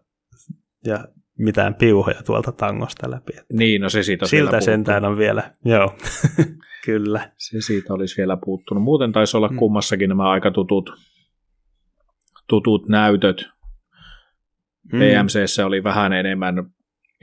ja 0.87 1.09
mitään 1.39 1.75
piuhoja 1.75 2.23
tuolta 2.23 2.53
tangosta 2.53 3.11
läpi. 3.11 3.33
Niin, 3.53 3.81
no 3.81 3.89
se 3.89 4.03
siitä 4.03 4.27
Siltä 4.27 4.61
sentään 4.61 5.05
on 5.05 5.19
vielä, 5.19 5.55
joo, 5.65 5.97
kyllä. 6.87 7.31
Se 7.39 7.61
siitä 7.61 7.95
olisi 7.95 8.17
vielä 8.17 8.39
puuttunut. 8.45 8.83
Muuten 8.83 9.13
taisi 9.13 9.37
olla 9.37 9.49
mm. 9.49 9.57
kummassakin 9.57 10.09
nämä 10.09 10.31
aika 10.31 10.51
tutut, 10.51 10.91
tutut 12.49 12.89
näytöt. 12.89 13.49
Mm. 14.93 14.99
PMCssä 14.99 15.67
oli 15.67 15.85
vähän 15.85 16.13
enemmän 16.13 16.55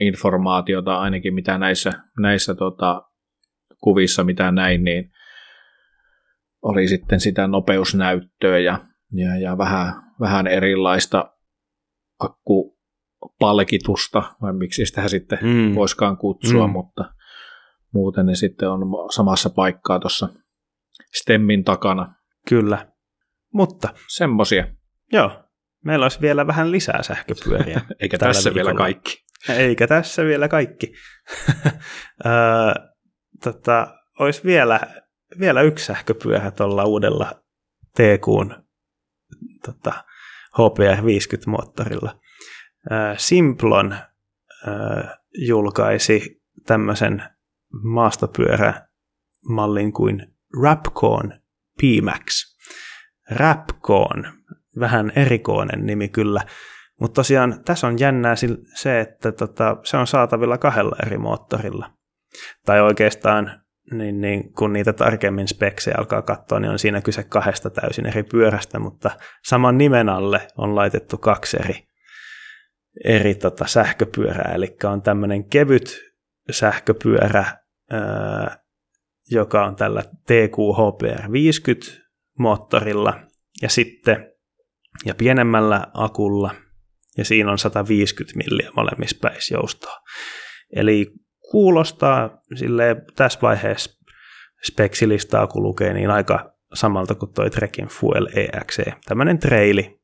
informaatiota 0.00 0.96
ainakin 0.96 1.34
mitä 1.34 1.58
näissä, 1.58 1.92
näissä 2.20 2.54
tota, 2.54 3.02
kuvissa, 3.80 4.24
mitä 4.24 4.52
näin, 4.52 4.84
niin 4.84 5.12
oli 6.62 6.88
sitten 6.88 7.20
sitä 7.20 7.46
nopeusnäyttöä 7.46 8.58
ja, 8.58 8.78
ja, 9.12 9.36
ja 9.40 9.58
vähän, 9.58 9.92
vähän 10.20 10.46
erilaista 10.46 11.32
akku, 12.18 12.78
palkitusta, 13.38 14.22
vai 14.42 14.52
miksi 14.52 14.86
sitä 14.86 15.08
sitten 15.08 15.38
mm. 15.42 15.74
voiskaan 15.74 16.16
kutsua, 16.16 16.66
mm. 16.66 16.72
mutta 16.72 17.14
muuten 17.94 18.26
ne 18.26 18.34
sitten 18.34 18.70
on 18.70 18.80
samassa 19.14 19.50
paikkaa 19.50 20.00
tuossa 20.00 20.28
stemmin 21.14 21.64
takana. 21.64 22.14
Kyllä, 22.48 22.92
mutta 23.52 23.88
semmosia. 24.08 24.66
Joo, 25.12 25.44
meillä 25.84 26.04
olisi 26.04 26.20
vielä 26.20 26.46
vähän 26.46 26.70
lisää 26.70 27.02
sähköpyöriä. 27.02 27.80
Eikä 28.00 28.18
tässä 28.18 28.50
viikolla. 28.50 28.64
vielä 28.64 28.78
kaikki. 28.78 29.24
Eikä 29.48 29.86
tässä 29.86 30.24
vielä 30.24 30.48
kaikki. 30.48 30.92
öö, 32.26 32.32
tota, 33.44 33.98
olisi 34.18 34.44
vielä, 34.44 34.80
vielä 35.40 35.62
yksi 35.62 35.84
sähköpyörä 35.84 36.50
tuolla 36.50 36.84
uudella 36.84 37.42
TQn 37.94 38.54
tota, 39.64 40.04
HPR 40.52 41.06
50 41.06 41.50
moottorilla. 41.50 42.20
Simplon 43.16 43.96
julkaisi 45.38 46.42
tämmöisen 46.66 47.22
maastopyörämallin 47.82 49.92
kuin 49.92 50.34
Rapcon 50.62 51.32
P-Max. 51.80 52.56
Rapcon, 53.30 54.24
vähän 54.80 55.12
erikoinen 55.16 55.86
nimi 55.86 56.08
kyllä, 56.08 56.40
mutta 57.00 57.14
tosiaan 57.14 57.64
tässä 57.64 57.86
on 57.86 57.98
jännää 57.98 58.34
se, 58.74 59.00
että 59.00 59.32
tota, 59.32 59.76
se 59.84 59.96
on 59.96 60.06
saatavilla 60.06 60.58
kahdella 60.58 60.96
eri 61.06 61.18
moottorilla. 61.18 61.90
Tai 62.66 62.80
oikeastaan, 62.80 63.61
niin, 63.90 64.20
niin, 64.20 64.52
kun 64.52 64.72
niitä 64.72 64.92
tarkemmin 64.92 65.48
speksejä 65.48 65.96
alkaa 65.98 66.22
katsoa, 66.22 66.60
niin 66.60 66.70
on 66.70 66.78
siinä 66.78 67.00
kyse 67.00 67.22
kahdesta 67.22 67.70
täysin 67.70 68.06
eri 68.06 68.22
pyörästä, 68.22 68.78
mutta 68.78 69.10
saman 69.44 69.78
nimen 69.78 70.08
alle 70.08 70.48
on 70.56 70.74
laitettu 70.74 71.18
kaksi 71.18 71.56
eri 71.60 71.86
eri 73.04 73.34
tota, 73.34 73.66
sähköpyörää, 73.66 74.52
eli 74.54 74.76
on 74.84 75.02
tämmöinen 75.02 75.44
kevyt 75.44 76.00
sähköpyörä, 76.50 77.44
ää, 77.90 78.58
joka 79.30 79.66
on 79.66 79.76
tällä 79.76 80.02
TQHPR 80.02 81.32
50 81.32 81.86
moottorilla 82.38 83.20
ja 83.62 83.68
sitten 83.68 84.32
ja 85.04 85.14
pienemmällä 85.14 85.86
akulla 85.94 86.54
ja 87.18 87.24
siinä 87.24 87.52
on 87.52 87.58
150 87.58 88.36
milliä 88.36 88.70
molemmissa 88.76 89.16
päissä 89.20 89.54
joustoa. 89.54 89.96
Eli 90.76 91.12
kuulostaa 91.52 92.42
sille 92.54 92.96
tässä 93.16 93.38
vaiheessa 93.42 93.90
speksilistaa, 94.62 95.46
kun 95.46 95.62
lukee, 95.62 95.92
niin 95.92 96.10
aika 96.10 96.52
samalta 96.74 97.14
kuin 97.14 97.32
toi 97.32 97.50
Trekin 97.50 97.88
Fuel 97.88 98.26
EXE. 98.34 98.94
Tämmöinen 99.04 99.38
treili, 99.38 100.00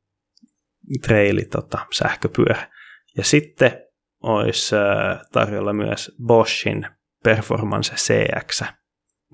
treili 1.03 1.45
tota, 1.45 1.79
sähköpyörä. 1.95 2.71
Ja 3.17 3.25
sitten 3.25 3.83
olisi 4.23 4.77
äh, 4.77 5.21
tarjolla 5.33 5.73
myös 5.73 6.17
Boschin 6.27 6.87
Performance 7.25 7.95
CX 7.95 8.63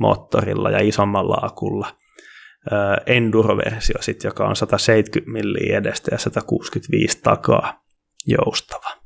moottorilla 0.01 0.71
ja 0.71 0.79
isommalla 0.81 1.39
akulla 1.43 1.87
äh, 1.87 3.17
Enduro-versio, 3.17 4.03
sit, 4.03 4.25
joka 4.25 4.49
on 4.49 4.57
170 4.57 5.33
milliä 5.33 5.79
edestä 5.79 6.15
ja 6.15 6.19
165 6.19 7.21
takaa 7.23 7.85
joustava. 8.27 9.04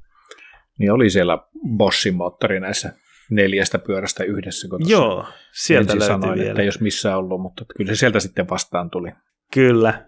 Niin 0.79 0.93
oli 0.93 1.11
siellä 1.11 1.39
Boschin 1.77 2.15
moottori 2.15 2.61
näissä 2.61 2.93
neljästä 3.31 3.79
pyörästä 3.79 4.25
yhdessä. 4.25 4.69
Kun 4.69 4.81
Joo, 4.89 5.27
sieltä 5.53 5.93
löytyi 5.93 6.07
sanoin, 6.07 6.39
vielä. 6.39 6.51
Että 6.51 6.63
jos 6.63 6.81
missään 6.81 7.19
ollut, 7.19 7.41
mutta 7.41 7.65
kyllä 7.77 7.95
se 7.95 7.99
sieltä 7.99 8.21
sitten 8.21 8.49
vastaan 8.51 8.91
tuli. 8.91 9.13
Kyllä, 9.53 10.07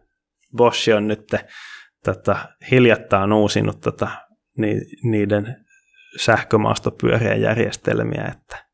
Bosch 0.57 0.97
on 0.97 1.09
nyt 1.09 1.33
tota, 2.05 2.37
hiljattain 2.71 3.33
uusinut 3.33 3.81
tota, 3.81 4.09
niiden 5.03 5.57
sähkömaastopyörien 6.21 7.41
järjestelmiä, 7.41 8.25
että 8.33 8.65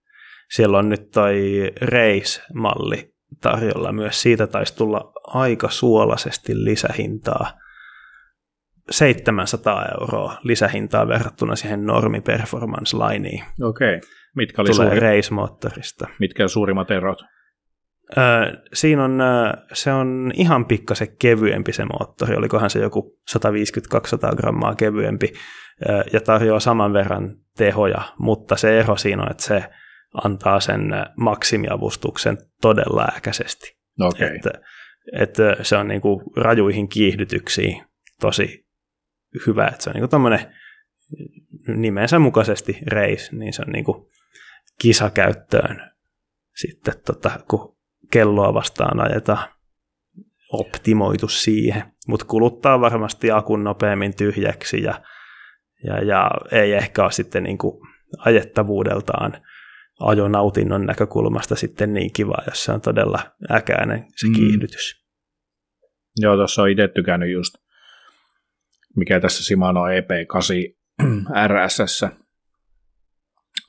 siellä 0.50 0.78
on 0.78 0.88
nyt 0.88 1.10
toi 1.10 1.70
Race-malli 1.80 3.14
tarjolla 3.40 3.92
myös. 3.92 4.22
Siitä 4.22 4.46
taisi 4.46 4.76
tulla 4.76 5.12
aika 5.24 5.70
suolaisesti 5.70 6.64
lisähintaa 6.64 7.65
700 8.90 9.86
euroa 10.00 10.36
lisähintaa 10.42 11.08
verrattuna 11.08 11.56
siihen 11.56 11.86
normi 11.86 12.20
performance 12.20 12.96
lineen. 12.96 13.44
Okei. 13.62 14.00
Mitkä 14.36 14.62
oli 14.62 14.70
Tulee 14.70 14.88
suuri, 14.88 15.00
mitkä 16.20 16.42
on 16.42 16.48
suurimmat 16.48 16.90
erot? 16.90 17.18
Öö, 18.18 18.62
siinä 18.72 19.04
on, 19.04 19.18
se 19.72 19.92
on 19.92 20.32
ihan 20.34 20.64
pikkasen 20.64 21.08
kevyempi 21.18 21.72
se 21.72 21.84
moottori, 21.84 22.36
olikohan 22.36 22.70
se 22.70 22.78
joku 22.78 23.18
150-200 24.32 24.36
grammaa 24.36 24.74
kevyempi 24.74 25.32
öö, 25.88 26.02
ja 26.12 26.20
tarjoaa 26.20 26.60
saman 26.60 26.92
verran 26.92 27.36
tehoja, 27.56 28.02
mutta 28.18 28.56
se 28.56 28.78
ero 28.78 28.96
siinä 28.96 29.22
on, 29.22 29.30
että 29.30 29.42
se 29.42 29.64
antaa 30.24 30.60
sen 30.60 30.80
maksimiavustuksen 31.16 32.38
todella 32.60 33.08
äkäisesti. 33.16 33.76
Okei. 34.00 34.36
Että, 34.36 34.50
että 35.12 35.56
se 35.62 35.76
on 35.76 35.88
niinku 35.88 36.22
rajuihin 36.36 36.88
kiihdytyksiin 36.88 37.82
tosi 38.20 38.65
hyvä, 39.46 39.66
että 39.66 39.84
se 39.84 39.90
on 39.90 39.94
niinku 39.94 40.08
tommonen 40.08 40.54
nimensä 41.76 42.18
mukaisesti 42.18 42.78
race, 42.86 43.36
niin 43.36 43.52
se 43.52 43.62
on 43.66 43.72
niinku 43.72 44.10
kisakäyttöön 44.80 45.90
sitten, 46.54 46.94
tota, 47.06 47.30
kun 47.50 47.76
kelloa 48.10 48.54
vastaan 48.54 49.00
ajetaan 49.00 49.48
optimoitu 50.52 51.28
siihen, 51.28 51.82
mutta 52.08 52.26
kuluttaa 52.26 52.80
varmasti 52.80 53.30
akun 53.30 53.64
nopeammin 53.64 54.16
tyhjäksi 54.16 54.82
ja, 54.82 55.02
ja, 55.84 56.04
ja 56.04 56.30
ei 56.52 56.72
ehkä 56.72 57.02
ole 57.02 57.12
sitten 57.12 57.42
niinku 57.42 57.86
ajettavuudeltaan 58.18 59.42
ajonautinnon 60.00 60.86
näkökulmasta 60.86 61.56
sitten 61.56 61.92
niin 61.92 62.12
kiva, 62.12 62.34
jos 62.46 62.64
se 62.64 62.72
on 62.72 62.80
todella 62.80 63.18
äkäinen 63.50 64.06
se 64.16 64.26
Mm. 64.26 64.34
kiihdytys. 64.34 65.06
Joo, 66.16 66.36
tuossa 66.36 66.62
on 66.62 66.70
itse 66.70 66.88
tykännyt 66.88 67.32
just, 67.32 67.54
mikä 68.96 69.20
tässä 69.20 69.44
Shimano 69.44 69.86
E 69.86 70.00
EP8 70.00 70.76
RSS 71.48 72.04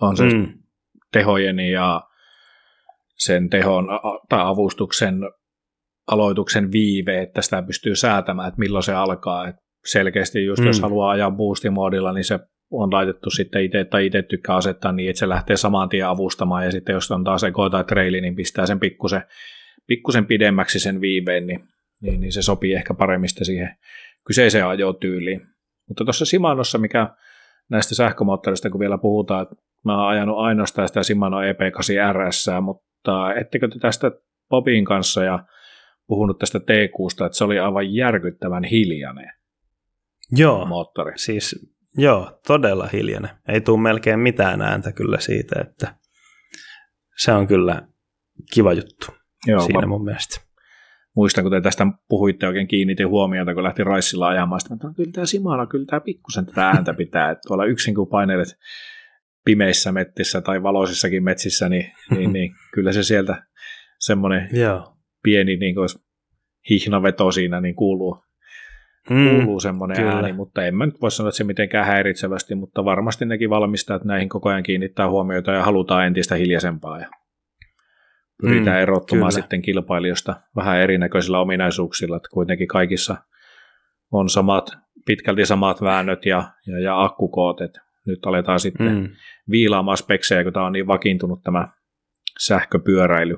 on 0.01 0.17
se 0.17 0.23
mm. 0.23 0.53
Tehojen 1.11 1.59
ja 1.59 2.03
sen 3.17 3.49
tehon 3.49 3.87
tai 4.29 4.41
avustuksen 4.43 5.15
aloituksen 6.07 6.71
viive, 6.71 7.21
että 7.21 7.41
sitä 7.41 7.63
pystyy 7.63 7.95
säätämään, 7.95 8.47
että 8.47 8.59
milloin 8.59 8.83
se 8.83 8.93
alkaa. 8.93 9.47
Et 9.47 9.55
selkeästi 9.85 10.45
just 10.45 10.61
mm. 10.61 10.67
jos 10.67 10.81
haluaa 10.81 11.11
ajaa 11.11 11.31
boostimoodilla, 11.31 12.13
niin 12.13 12.23
se 12.23 12.39
on 12.71 12.93
laitettu 12.93 13.29
sitten 13.29 13.63
itse, 13.63 13.85
tai 13.85 14.05
itse 14.05 14.21
tykkää 14.21 14.55
asettaa 14.55 14.91
niin, 14.91 15.09
että 15.09 15.19
se 15.19 15.29
lähtee 15.29 15.57
saman 15.57 15.89
tien 15.89 16.07
avustamaan, 16.07 16.65
ja 16.65 16.71
sitten 16.71 16.93
jos 16.93 17.11
on 17.11 17.23
taas 17.23 17.43
eko 17.43 17.69
tai 17.69 17.83
traili, 17.83 18.21
niin 18.21 18.35
pistää 18.35 18.65
sen 18.65 18.79
pikkusen, 18.79 19.21
pikkusen 19.87 20.25
pidemmäksi 20.25 20.79
sen 20.79 21.01
viiveen, 21.01 21.47
niin, 21.47 21.67
niin, 22.01 22.19
niin 22.19 22.31
se 22.31 22.41
sopii 22.41 22.73
ehkä 22.73 22.93
paremmin 22.93 23.29
siihen 23.29 23.77
kyseiseen 24.27 24.67
ajotyyliin. 24.67 25.47
Mutta 25.87 26.03
tuossa 26.03 26.25
Shimanossa, 26.25 26.77
mikä 26.77 27.09
näistä 27.69 27.95
sähkömoottorista, 27.95 28.69
kun 28.69 28.79
vielä 28.79 28.97
puhutaan, 28.97 29.43
että 29.43 29.55
mä 29.85 29.97
oon 29.97 30.07
ajanut 30.07 30.37
ainoastaan 30.37 30.87
sitä 30.87 31.03
Shimano 31.03 31.37
EP8 31.41 32.13
RS, 32.13 32.49
mutta 32.61 33.33
ettekö 33.33 33.67
te 33.67 33.79
tästä 33.79 34.11
Bobin 34.49 34.85
kanssa 34.85 35.23
ja 35.23 35.45
puhunut 36.07 36.39
tästä 36.39 36.59
T6, 36.59 37.25
että 37.25 37.37
se 37.37 37.43
oli 37.43 37.59
aivan 37.59 37.93
järkyttävän 37.93 38.63
hiljainen 38.63 39.31
Joo, 40.31 40.65
moottori. 40.65 41.17
siis 41.17 41.69
joo, 41.97 42.39
todella 42.47 42.87
hiljainen. 42.93 43.29
Ei 43.47 43.61
tule 43.61 43.81
melkein 43.81 44.19
mitään 44.19 44.61
ääntä 44.61 44.91
kyllä 44.91 45.19
siitä, 45.19 45.61
että 45.61 45.95
se 47.17 47.31
on 47.31 47.47
kyllä 47.47 47.87
kiva 48.53 48.73
juttu 48.73 49.07
Joo, 49.47 49.59
siinä 49.59 49.87
mun 49.87 50.03
mielestä. 50.03 50.46
Muistan, 51.17 51.43
kun 51.43 51.51
te 51.51 51.61
tästä 51.61 51.87
puhuitte 52.09 52.47
oikein 52.47 52.67
kiinnitin 52.67 53.07
huomiota, 53.07 53.53
kun 53.53 53.63
lähti 53.63 53.83
Raissilla 53.83 54.27
ajamaan, 54.27 54.61
mä 54.69 54.73
ajattelin, 54.73 54.95
kyllä 54.95 55.11
tämä 55.11 55.25
Simana, 55.25 55.65
kyllä 55.65 55.85
tämä 55.85 55.99
pikkusen 55.99 56.45
tätä 56.45 56.67
ääntä 56.67 56.93
pitää, 56.93 57.31
että 57.31 57.41
tuolla 57.47 57.65
yksin 57.65 57.95
kun 57.95 58.07
painelet 58.07 58.47
pimeissä 59.45 59.91
mettissä 59.91 60.41
tai 60.41 60.63
valoisissakin 60.63 61.23
metsissä, 61.23 61.69
niin, 61.69 61.91
niin, 62.11 62.33
niin 62.33 62.51
kyllä 62.73 62.91
se 62.91 63.03
sieltä 63.03 63.43
semmoinen 63.99 64.49
Joo. 64.53 64.93
pieni 65.23 65.57
niin 65.57 65.75
kuin 65.75 65.89
hihnaveto 66.69 67.31
siinä, 67.31 67.61
niin 67.61 67.75
kuuluu, 67.75 68.23
Mm, 69.09 69.29
kuuluu 69.29 69.59
semmoinen 69.59 69.97
kyllä. 69.97 70.11
ääni, 70.11 70.33
mutta 70.33 70.65
en 70.65 70.75
mä 70.75 70.85
nyt 70.85 71.01
voi 71.01 71.11
sanoa, 71.11 71.29
että 71.29 71.37
se 71.37 71.43
mitenkään 71.43 71.85
häiritsevästi, 71.85 72.55
mutta 72.55 72.85
varmasti 72.85 73.25
nekin 73.25 73.49
valmistajat 73.49 74.03
näihin 74.03 74.29
koko 74.29 74.49
ajan 74.49 74.63
kiinnittää 74.63 75.09
huomiota 75.09 75.51
ja 75.51 75.63
halutaan 75.63 76.07
entistä 76.07 76.35
hiljaisempaa 76.35 76.99
ja 76.99 77.09
pyritään 78.41 78.77
Mm, 78.77 78.81
erottumaan 78.81 79.31
kyllä. 79.31 79.41
sitten 79.41 79.61
kilpailijoista 79.61 80.35
vähän 80.55 80.77
erinäköisillä 80.81 81.39
ominaisuuksilla, 81.39 82.17
että 82.17 82.29
kuitenkin 82.31 82.67
kaikissa 82.67 83.17
on 84.11 84.29
samat, 84.29 84.69
pitkälti 85.05 85.45
samat 85.45 85.81
väännöt 85.81 86.25
ja, 86.25 86.51
ja, 86.67 86.79
ja 86.79 87.03
akkukoot, 87.03 87.61
että 87.61 87.81
nyt 88.05 88.25
aletaan 88.25 88.59
sitten 88.59 88.95
mm. 88.95 89.09
Viilaamaan 89.51 89.97
speksejä, 89.97 90.43
kun 90.43 90.53
tämä 90.53 90.65
on 90.65 90.73
niin 90.73 90.87
vakiintunut 90.87 91.43
tämä 91.43 91.67
sähköpyöräily. 92.39 93.37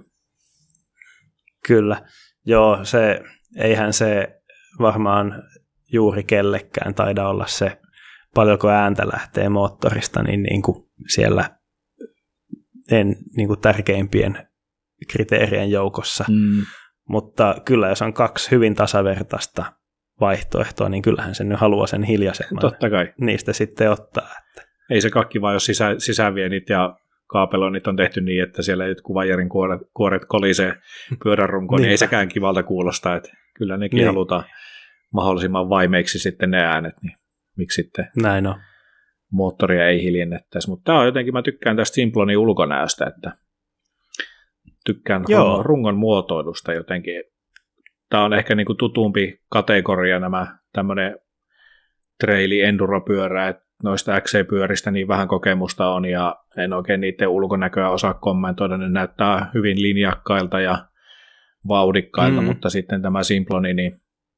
kyllä. 1.68 2.02
Joo, 2.46 2.80
se, 2.84 3.22
eihän 3.58 3.94
se 3.94 4.42
varmaan 4.80 5.44
juuri 5.92 6.24
kellekään 6.24 6.94
taida 6.94 7.28
olla 7.28 7.46
se, 7.48 7.80
paljonko 8.36 8.70
ääntä 8.70 9.08
lähtee 9.14 9.50
moottorista, 9.50 10.24
niin, 10.24 10.44
niin 10.44 10.62
kuin 10.62 10.90
siellä 11.14 11.60
en 12.92 13.16
niin 13.38 13.48
kuin 13.48 13.60
tärkeimpien 13.60 14.49
kriteerien 15.12 15.72
joukossa. 15.72 16.26
Mm. 16.28 16.62
Mutta 17.10 17.56
kyllä 17.66 17.90
jos 17.90 18.02
on 18.02 18.14
kaksi 18.14 18.52
hyvin 18.52 18.76
tasavertaista 18.76 19.66
vaihtoehtoa, 20.20 20.90
niin 20.90 21.02
kyllähän 21.02 21.36
sen 21.36 21.50
nyt 21.50 21.60
haluaa 21.60 21.88
sen 21.88 22.04
hiljaisemman 22.04 22.62
Totta 22.62 22.90
kai. 22.90 23.14
niistä 23.22 23.54
sitten 23.54 23.92
ottaa. 23.92 24.30
Ei 24.90 25.02
se 25.02 25.10
kakki 25.10 25.42
vaan, 25.42 25.54
jos 25.56 25.66
sisä, 25.66 25.96
sisävienit 25.98 26.70
ja 26.70 26.96
kaapeloinnit 27.28 27.88
on 27.88 27.96
tehty 27.96 28.22
niin, 28.22 28.44
että 28.44 28.62
siellä 28.62 28.86
jotkut 28.88 29.14
vajerin 29.14 29.50
kuoret, 29.50 29.82
kuoret 29.94 30.22
kolisee 30.28 30.74
pyörän 31.24 31.50
runkoon, 31.50 31.82
niin 31.82 31.92
ei 31.92 31.98
sekään 31.98 32.28
kivalta 32.30 32.64
kuulosta, 32.64 33.16
että 33.16 33.30
kyllä 33.58 33.78
nekin 33.78 33.98
Niin. 33.98 34.08
halutaan 34.08 34.44
mahdollisimman 35.14 35.70
vaimeiksi 35.70 36.20
sitten 36.20 36.52
ne 36.52 36.58
äänet, 36.64 36.94
niin 37.04 37.18
miksi 37.58 37.82
sitten 37.82 38.08
Näin 38.22 38.48
on. 38.48 38.56
moottoria 39.32 39.88
ei 39.88 40.04
hiljennettäisi. 40.04 40.70
Mutta 40.70 40.84
tämä 40.84 41.00
on 41.00 41.06
jotenkin, 41.06 41.34
mä 41.34 41.42
tykkään 41.42 41.78
tästä 41.78 41.96
Simplonin 41.96 42.38
ulkonäöstä, 42.38 43.06
että 43.16 43.32
tykkään 44.94 45.24
Joo. 45.28 45.64
rungon, 45.64 45.98
muotoilusta 45.98 46.74
jotenkin. 46.74 47.24
Tämä 48.10 48.24
on 48.24 48.34
ehkä 48.34 48.56
niinku 48.56 48.74
tutumpi 48.74 49.42
kategoria 49.50 50.20
nämä 50.20 50.58
tämmöinen 50.74 51.20
traili 52.20 52.62
enduropyörä, 52.62 53.48
että 53.48 53.64
noista 53.84 54.22
XC-pyöristä 54.22 54.92
niin 54.92 55.08
vähän 55.08 55.28
kokemusta 55.28 55.90
on 55.90 56.06
ja 56.06 56.36
en 56.58 56.74
oikein 56.74 57.02
niiden 57.02 57.28
ulkonäköä 57.28 57.90
osaa 57.90 58.14
kommentoida. 58.14 58.78
Ne 58.78 58.90
näyttää 58.90 59.52
hyvin 59.54 59.82
linjakkailta 59.82 60.60
ja 60.60 60.86
vauhdikkailta, 61.68 62.42
Mm. 62.42 62.48
mutta 62.48 62.70
sitten 62.70 63.02
tämä 63.02 63.24
Simploni, 63.24 63.74
niin 63.74 63.92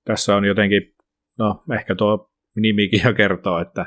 tässä 0.05 0.35
on 0.35 0.45
jotenkin, 0.45 0.93
no 1.39 1.63
ehkä 1.73 1.95
tuo 1.95 2.31
nimikin 2.55 3.01
jo 3.05 3.13
kertoo, 3.13 3.59
että 3.59 3.85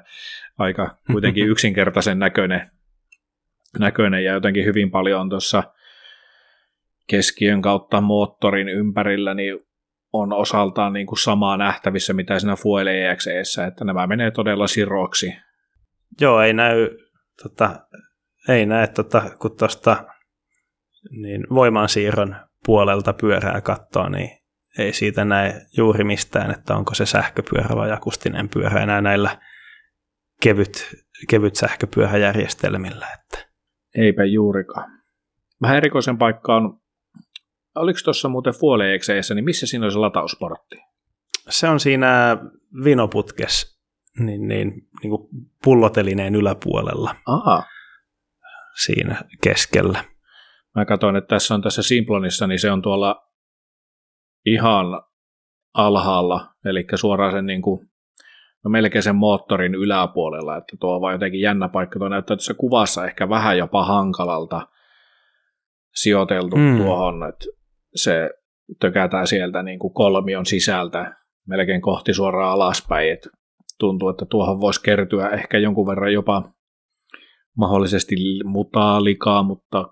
aika 0.59 0.99
kuitenkin 1.13 1.49
yksinkertaisen 1.53 2.19
näköinen, 2.19 2.71
näköinen 3.79 4.25
ja 4.25 4.33
jotenkin 4.33 4.65
hyvin 4.65 4.91
paljon 4.91 5.21
on 5.21 5.29
tuossa 5.29 5.63
keskiön 7.07 7.63
kautta 7.63 8.01
moottorin 8.01 8.69
ympärillä, 8.69 9.35
niin 9.35 9.59
on 10.13 10.33
osaltaan 10.33 10.93
niin 10.93 11.07
kuin 11.07 11.19
samaa 11.19 11.57
nähtävissä, 11.57 12.13
mitä 12.13 12.39
siinä 12.39 12.57
Fuel 12.57 12.87
EXEssä, 12.87 13.67
että 13.67 13.85
nämä 13.85 14.07
menee 14.07 14.31
todella 14.31 14.67
siroksi. 14.67 15.37
Joo, 16.21 16.41
ei 16.41 16.53
näy, 16.53 16.91
tota, 17.43 17.87
ei 18.49 18.67
näe, 18.67 18.87
tota, 18.87 19.23
kun 19.41 19.57
tuosta 19.57 20.05
niin 21.11 21.47
voimansiirron 21.51 22.37
puolelta 22.67 23.13
pyörää 23.13 23.61
kattoa, 23.61 24.09
niin 24.09 24.31
ei 24.79 24.93
siitä 24.93 25.25
näe 25.25 25.67
juuri 25.77 26.05
mistään, 26.05 26.51
että 26.51 26.77
onko 26.77 26.95
se 26.95 27.07
sähköpyörä 27.07 27.77
vai 27.77 27.93
akustinen 27.93 28.49
pyörä 28.49 28.83
enää 28.83 29.01
näillä 29.01 29.39
kevyt, 30.43 31.05
kevyt 31.31 31.55
sähköpyöräjärjestelmillä. 31.55 33.07
Että. 33.15 33.49
Eipä 33.95 34.25
juurikaan. 34.25 34.91
Vähän 35.63 35.77
erikoisen 35.77 36.19
paikka 36.19 36.57
on, 36.57 36.81
oliko 37.75 37.99
tuossa 38.05 38.29
muuten 38.29 38.55
EXEssä, 38.95 39.35
niin 39.35 39.45
missä 39.45 39.67
siinä 39.67 39.87
on 39.87 39.93
se 39.93 39.99
latausportti? 39.99 40.77
Se 41.49 41.69
on 41.69 41.81
siinä 41.81 42.37
vinoputkes 42.85 43.75
niin, 44.19 44.49
niin, 44.49 44.89
niin 45.03 45.11
kuin 45.11 45.29
pullotelineen 45.65 46.35
yläpuolella 46.35 47.17
Aha. 47.27 47.63
siinä 48.85 49.23
keskellä. 49.43 50.05
Mä 50.75 50.85
katsoin, 50.85 51.17
että 51.17 51.29
tässä 51.29 51.55
on 51.55 51.63
tässä 51.63 51.83
Simplonissa, 51.83 52.47
niin 52.47 52.59
se 52.59 52.71
on 52.71 52.83
tuolla 52.83 53.31
ihan 54.47 54.87
alhaalla, 55.75 56.55
eli 56.65 56.87
suoraan 56.95 57.33
sen 57.33 57.47
niin 57.47 57.63
kuin, 57.63 57.91
no 58.65 58.71
melkein 58.71 59.03
sen 59.03 59.17
moottorin 59.17 59.75
yläpuolella, 59.75 60.57
että 60.57 60.77
tuo 60.81 60.95
on 60.95 61.01
vaan 61.01 61.15
jotenkin 61.15 61.41
jännä 61.41 61.69
paikka. 61.69 61.99
Tuo 61.99 62.09
näyttää 62.09 62.37
tuossa 62.37 62.55
kuvassa 62.55 63.07
ehkä 63.07 63.29
vähän 63.29 63.59
jopa 63.59 63.85
hankalalta 63.85 64.69
sijoiteltu 65.95 66.57
mm. 66.57 66.77
tuohon, 66.77 67.29
että 67.29 67.45
se 67.95 68.31
tökätään 68.81 69.27
sieltä 69.27 69.63
niin 69.63 69.79
kuin 69.79 69.95
kolmion 69.95 70.47
sisältä 70.47 71.17
melkein 71.49 71.81
kohti 71.81 72.15
suoraan 72.15 72.53
alaspäin, 72.53 73.13
että 73.13 73.31
tuntuu, 73.79 74.09
että 74.09 74.25
tuohon 74.25 74.61
voisi 74.61 74.83
kertyä 74.83 75.29
ehkä 75.29 75.59
jonkun 75.59 75.87
verran 75.87 76.13
jopa 76.13 76.53
mahdollisesti 77.57 78.17
mutaalikaa, 78.45 79.43
mutta 79.43 79.85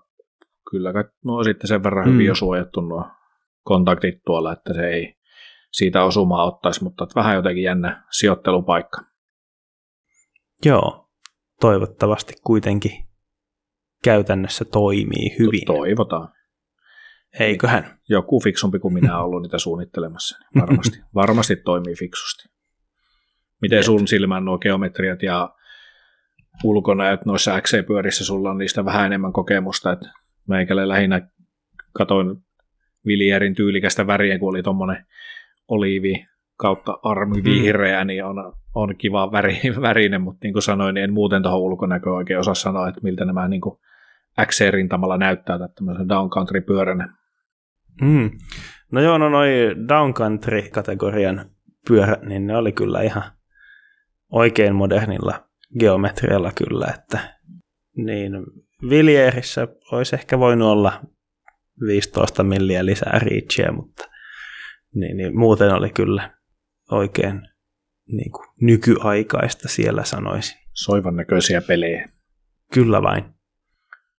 kyllä 0.71 0.93
no 1.25 1.43
sitten 1.43 1.67
sen 1.67 1.83
verran 1.83 2.05
hyvin 2.05 2.19
mm. 2.19 2.27
jo 2.27 2.35
suojattu 2.35 2.81
nuo 2.81 3.05
kontaktit 3.63 4.15
tuolla, 4.25 4.53
että 4.53 4.73
se 4.73 4.87
ei 4.87 5.15
siitä 5.71 6.03
osumaa 6.03 6.45
ottaisi, 6.45 6.83
mutta 6.83 7.07
vähän 7.15 7.35
jotenkin 7.35 7.63
jännä 7.63 8.03
sijoittelupaikka. 8.11 9.01
Joo, 10.65 11.09
toivottavasti 11.61 12.33
kuitenkin 12.43 13.05
käytännössä 14.03 14.65
toimii 14.65 15.35
hyvin. 15.39 15.65
Toivotaan. 15.65 16.29
Eiköhän. 17.39 17.99
Joku 18.09 18.39
fiksumpi 18.39 18.79
kuin 18.79 18.93
minä 18.93 19.19
ollut 19.19 19.41
niitä 19.41 19.57
suunnittelemassa. 19.57 20.37
Niin 20.39 20.61
varmasti, 20.61 21.01
varmasti 21.15 21.55
toimii 21.55 21.95
fiksusti. 21.95 22.49
Miten 23.61 23.77
Jep. 23.77 23.85
sun 23.85 24.07
silmään 24.07 24.45
nuo 24.45 24.57
geometriat 24.57 25.23
ja 25.23 25.49
ulkonäöt 26.63 27.25
noissa 27.25 27.61
XC-pyörissä, 27.61 28.25
sulla 28.25 28.51
on 28.51 28.57
niistä 28.57 28.85
vähän 28.85 29.05
enemmän 29.05 29.33
kokemusta, 29.33 29.91
että 29.91 30.09
meikälle 30.47 30.87
lähinnä 30.87 31.27
katoin 31.93 32.27
Viljerin 33.05 33.55
tyylikästä 33.55 34.07
väriä, 34.07 34.39
kun 34.39 34.49
oli 34.49 34.63
tuommoinen 34.63 35.05
oliivi 35.67 36.25
kautta 36.57 36.99
armi 37.03 37.37
mm. 37.37 37.43
vihreä, 37.43 38.03
mm. 38.03 38.07
niin 38.07 38.25
on, 38.25 38.53
on 38.75 38.95
kiva 38.97 39.31
väri, 39.31 39.61
värinen, 39.81 40.21
mutta 40.21 40.39
niin 40.43 40.53
kuin 40.53 40.63
sanoin, 40.63 40.95
niin 40.95 41.03
en 41.03 41.13
muuten 41.13 41.43
tuohon 41.43 41.59
ulkonäköön 41.59 42.15
oikein 42.15 42.39
osaa 42.39 42.53
sanoa, 42.53 42.87
että 42.87 43.01
miltä 43.03 43.25
nämä 43.25 43.47
niin 43.47 43.61
kuin 43.61 43.79
XC-rintamalla 44.41 45.17
näyttää 45.17 45.59
tämmöisen 45.75 46.09
downcountry-pyöränä. 46.09 47.22
Mm. 48.01 48.31
No 48.91 49.01
joo, 49.01 49.17
no 49.17 49.29
noi 49.29 49.49
downcountry-kategorian 49.87 51.49
pyörät, 51.87 52.21
niin 52.21 52.47
ne 52.47 52.57
oli 52.57 52.71
kyllä 52.71 53.01
ihan 53.01 53.23
oikein 54.31 54.75
modernilla 54.75 55.49
geometrialla 55.79 56.51
kyllä, 56.51 56.93
että 56.95 57.39
niin 57.97 58.31
Viljeerissä 58.89 59.67
olisi 59.91 60.15
ehkä 60.15 60.39
voinut 60.39 60.67
olla 60.67 61.01
15 61.87 62.43
milliä 62.43 62.85
lisää 62.85 63.19
reachia, 63.19 63.71
mutta 63.71 64.09
niin, 64.95 65.17
niin 65.17 65.39
muuten 65.39 65.73
oli 65.73 65.89
kyllä 65.89 66.31
oikein 66.91 67.41
niin 68.07 68.31
kuin 68.31 68.47
nykyaikaista 68.61 69.67
siellä 69.67 70.03
sanoisin. 70.03 70.57
Soivan 70.73 71.15
näköisiä 71.15 71.61
pelejä. 71.61 72.09
Kyllä 72.73 73.01
vain. 73.01 73.23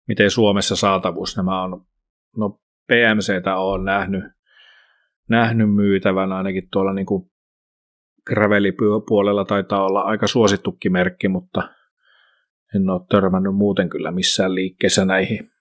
Miten 0.08 0.32
Suomessa 0.32 0.76
saatavuus 0.76 1.38
nämä 1.38 1.64
on? 1.64 1.86
No 2.38 2.62
PMCtä 2.88 3.56
on 3.56 3.86
nähnyt, 3.86 4.24
nähnyt 5.30 5.76
myytävän 5.76 6.32
ainakin 6.32 6.68
tuolla 6.72 6.94
niin 6.94 7.06
gravelipuolella 8.26 9.46
taitaa 9.46 9.86
olla 9.86 10.02
aika 10.02 10.28
suosittukin 10.28 10.92
merkki, 10.92 11.28
mutta 11.28 11.70
en 12.76 12.90
ole 12.90 13.02
törmännyt 13.10 13.56
muuten 13.56 13.90
kyllä 13.90 14.12
missään 14.12 14.56
liikkeessä 14.56 15.06
näihin. 15.06 15.52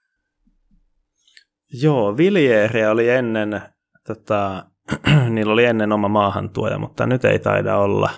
Joo, 1.82 2.16
Viljeeriä 2.16 2.90
oli 2.90 3.08
ennen, 3.08 3.62
tota, 4.06 4.66
niillä 5.34 5.52
oli 5.52 5.64
ennen 5.64 5.92
oma 5.92 6.08
maahantuoja, 6.08 6.78
mutta 6.78 7.06
nyt 7.06 7.24
ei 7.24 7.38
taida 7.38 7.76
olla, 7.76 8.10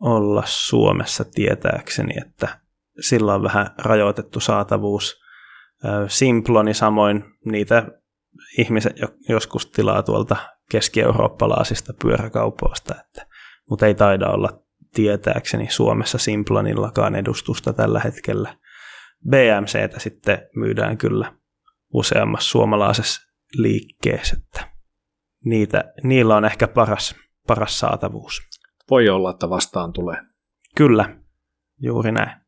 olla 0.00 0.42
Suomessa 0.46 1.24
tietääkseni, 1.34 2.14
että 2.26 2.60
sillä 3.00 3.34
on 3.34 3.42
vähän 3.42 3.66
rajoitettu 3.78 4.40
saatavuus. 4.40 5.20
Simploni 6.08 6.74
samoin 6.74 7.24
niitä 7.44 7.97
ihmiset 8.58 8.96
joskus 9.28 9.66
tilaa 9.66 10.02
tuolta 10.02 10.36
keski-eurooppalaisista 10.70 11.92
pyöräkaupoista, 12.02 12.94
että, 13.00 13.26
mutta 13.70 13.86
ei 13.86 13.94
taida 13.94 14.28
olla 14.28 14.62
tietääkseni 14.94 15.70
Suomessa 15.70 16.18
Simplonillakaan 16.18 17.14
edustusta 17.14 17.72
tällä 17.72 18.00
hetkellä. 18.00 18.56
BMCtä 19.28 19.98
sitten 19.98 20.48
myydään 20.56 20.98
kyllä 20.98 21.32
useammassa 21.94 22.50
suomalaisessa 22.50 23.22
liikkeessä, 23.54 24.36
että 24.38 24.70
niitä, 25.44 25.84
niillä 26.02 26.36
on 26.36 26.44
ehkä 26.44 26.68
paras, 26.68 27.14
paras 27.46 27.78
saatavuus. 27.78 28.40
Voi 28.90 29.08
olla, 29.08 29.30
että 29.30 29.50
vastaan 29.50 29.92
tulee. 29.92 30.16
Kyllä, 30.76 31.16
juuri 31.80 32.12
näin. 32.12 32.40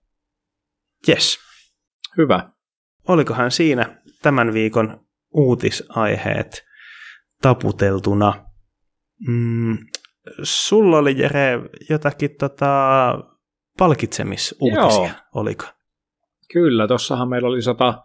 Yes. 1.09 1.39
Hyvä. 2.17 2.51
Olikohan 3.09 3.51
siinä 3.51 4.03
tämän 4.23 4.53
viikon 4.53 5.07
uutisaiheet 5.31 6.65
taputeltuna? 7.43 8.45
Mm, 9.29 9.79
sulla 10.43 10.99
oli 10.99 11.19
Jere 11.19 11.61
jotakin 11.91 12.31
tota, 12.39 12.71
palkitsemisuutisia, 13.79 15.01
Joo. 15.03 15.11
oliko? 15.35 15.65
Kyllä, 16.53 16.89
tuossahan 16.89 17.29
meillä 17.29 17.49
oli 17.49 17.63
sata, 17.63 18.03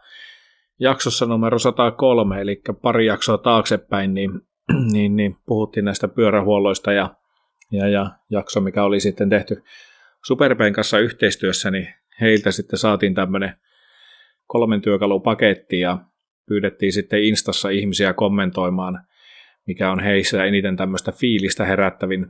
jaksossa 0.79 1.25
numero 1.25 1.59
103, 1.59 2.41
eli 2.41 2.61
pari 2.81 3.05
jaksoa 3.05 3.37
taaksepäin, 3.37 4.13
niin, 4.13 4.31
niin, 4.93 5.15
niin 5.15 5.37
puhuttiin 5.45 5.85
näistä 5.85 6.07
pyörähuolloista 6.07 6.93
ja, 6.93 7.15
ja, 7.71 7.87
ja 7.87 8.11
jakso, 8.29 8.61
mikä 8.61 8.83
oli 8.83 8.99
sitten 8.99 9.29
tehty 9.29 9.63
Superpen 10.25 10.73
kanssa 10.73 10.99
yhteistyössä, 10.99 11.71
niin 11.71 11.87
heiltä 12.21 12.51
sitten 12.51 12.79
saatiin 12.79 13.15
tämmöinen 13.15 13.53
kolmen 14.47 14.81
työkalun 14.81 15.21
paketti 15.21 15.79
ja 15.79 15.97
pyydettiin 16.47 16.93
sitten 16.93 17.23
Instassa 17.23 17.69
ihmisiä 17.69 18.13
kommentoimaan– 18.13 18.99
mikä 19.67 19.91
on 19.91 19.99
heissä 19.99 20.45
eniten 20.45 20.77
tämmöistä 20.77 21.11
fiilistä 21.11 21.65
herättävin 21.65 22.27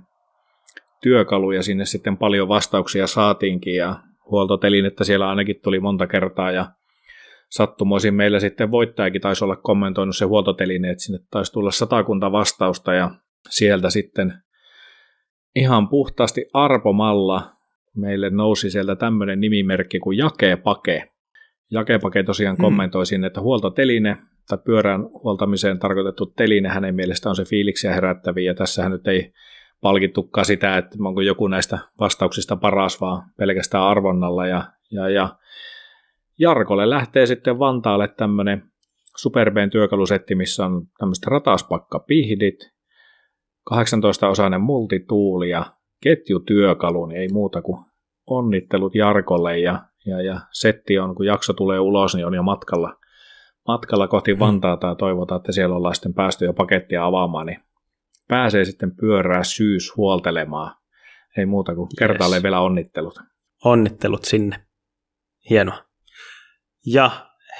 työkalu, 1.02 1.52
ja 1.52 1.64
sinne 1.64 1.86
sitten 1.86 2.18
paljon 2.18 2.48
vastauksia 2.48 3.08
saatiinkin, 3.08 3.76
ja 3.76 3.96
huoltotelin, 4.32 4.86
että 4.86 5.04
siellä 5.04 5.30
ainakin 5.30 5.60
tuli 5.64 5.80
monta 5.80 6.08
kertaa, 6.08 6.52
ja 6.52 6.66
sattumoisin 7.50 8.14
meillä 8.14 8.40
sitten 8.40 8.72
voittajakin 8.72 9.22
taisi 9.22 9.44
olla 9.44 9.56
kommentoinut 9.56 10.18
se 10.18 10.26
huoltoteline, 10.26 10.92
että 10.92 11.04
sinne 11.04 11.20
taisi 11.32 11.52
tulla 11.52 11.72
satakunta 11.72 12.32
vastausta, 12.32 12.94
ja 12.94 13.12
sieltä 13.50 13.90
sitten 13.90 14.34
ihan 15.56 15.90
puhtaasti 15.90 16.46
arpomalla 16.54 17.52
meille 17.96 18.30
nousi 18.30 18.70
sieltä 18.70 18.96
tämmöinen 18.96 19.40
nimimerkki 19.40 20.00
kuin 20.00 20.18
Jakepake. 20.18 21.15
Jakepake 21.72 22.24
tosiaan 22.24 22.56
hmm. 22.56 22.64
kommentoi 22.64 23.06
sinne, 23.06 23.28
että 23.28 23.42
huoltoteline 23.42 24.18
tai 24.48 24.58
pyörän 24.66 25.04
huoltamiseen 25.04 25.80
tarkoitettu 25.80 26.26
teline 26.26 26.70
hänen 26.70 26.96
mielestään 26.96 27.32
on 27.32 27.36
se 27.36 27.46
fiiliksiä 27.46 27.94
herättäviä, 27.94 28.52
ja 28.52 28.56
tässähän 28.56 28.92
nyt 28.92 29.08
ei 29.08 29.34
palkittukaan 29.82 30.46
sitä, 30.46 30.78
että 30.78 30.98
onko 31.00 31.22
joku 31.22 31.48
näistä 31.48 31.78
vastauksista 32.00 32.56
paras, 32.56 33.02
vaan 33.02 33.32
pelkästään 33.38 33.84
arvonnalla, 33.84 34.48
ja, 34.48 34.64
ja, 34.92 35.10
ja 35.10 35.30
Jarkolle 36.40 36.90
lähtee 36.90 37.26
sitten 37.26 37.60
Vantaalle 37.60 38.08
tämmöinen 38.08 38.64
Superbeen 39.18 39.70
työkalusetti, 39.70 40.36
missä 40.36 40.66
on 40.66 40.88
tämmöistä 41.00 41.28
rataspakkapihdit, 41.30 42.72
18-osainen 43.74 44.62
multituuli 44.62 45.50
ja 45.50 45.66
ketjutyökalu, 46.04 47.06
niin 47.06 47.22
ei 47.22 47.28
muuta 47.28 47.62
kuin 47.62 47.86
onnittelut 48.28 48.96
Jarkolle 48.96 49.60
ja, 49.60 49.86
ja, 50.06 50.22
ja 50.22 50.42
setti 50.52 51.00
on, 51.00 51.16
kun 51.16 51.26
jakso 51.26 51.54
tulee 51.54 51.80
ulos, 51.80 52.16
niin 52.16 52.26
on 52.26 52.34
jo 52.34 52.44
matkalla 52.44 53.00
matkalla 53.68 54.08
kohti 54.08 54.34
mm. 54.34 54.40
Vantaata 54.40 54.88
ja 54.88 54.96
toivotaan, 54.96 55.40
että 55.40 55.52
siellä 55.52 55.76
ollaan 55.76 55.96
sitten 55.96 56.14
päästy 56.14 56.46
jo 56.46 56.54
pakettia 56.54 57.06
avaamaan, 57.06 57.46
niin 57.46 57.60
pääsee 58.28 58.66
sitten 58.66 58.96
pyörää 58.96 59.44
syys 59.44 59.98
huoltelemaan. 59.98 60.76
Ei 61.38 61.46
muuta 61.46 61.76
kuin 61.76 61.90
kertaalleen 62.00 62.40
yes. 62.40 62.44
vielä 62.44 62.60
onnittelut. 62.60 63.20
Onnittelut 63.66 64.26
sinne. 64.26 64.66
Hienoa. 65.50 65.86
Ja 66.86 67.12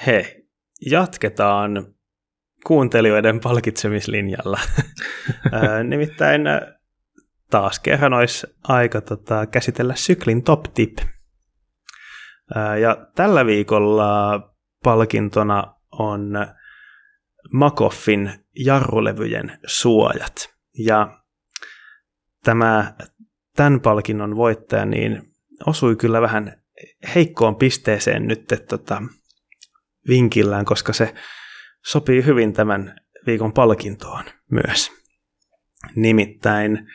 he, 0.06 0.42
jatketaan 0.90 1.94
kuuntelijoiden 2.66 3.40
palkitsemislinjalla. 3.40 4.58
Nimittäin 5.90 6.42
taas 7.50 7.78
kerran 7.78 8.14
olisi 8.14 8.46
aika 8.68 9.00
tota, 9.00 9.46
käsitellä 9.46 9.94
syklin 9.94 10.42
top 10.42 10.62
tip. 10.74 10.98
Ja 12.80 13.06
tällä 13.14 13.46
viikolla 13.46 14.40
palkintona 14.84 15.74
on 15.92 16.32
Makoffin 17.52 18.32
jarrulevyjen 18.58 19.58
suojat. 19.66 20.54
Ja 20.78 21.20
tämä 22.44 22.94
tämän 23.56 23.80
palkinnon 23.80 24.36
voittaja 24.36 24.84
niin 24.84 25.22
osui 25.66 25.96
kyllä 25.96 26.20
vähän 26.20 26.62
heikkoon 27.14 27.56
pisteeseen 27.56 28.26
nyt 28.26 28.44
tota, 28.68 29.02
vinkillään, 30.08 30.64
koska 30.64 30.92
se 30.92 31.14
sopii 31.86 32.24
hyvin 32.24 32.52
tämän 32.52 32.96
viikon 33.26 33.52
palkintoon 33.52 34.24
myös. 34.50 34.92
Nimittäin 35.94 36.86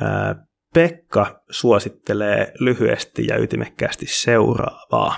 ää, 0.00 0.46
Pekka 0.74 1.42
suosittelee 1.50 2.52
lyhyesti 2.60 3.26
ja 3.26 3.38
ytimekkäästi 3.38 4.06
seuraavaa. 4.06 5.16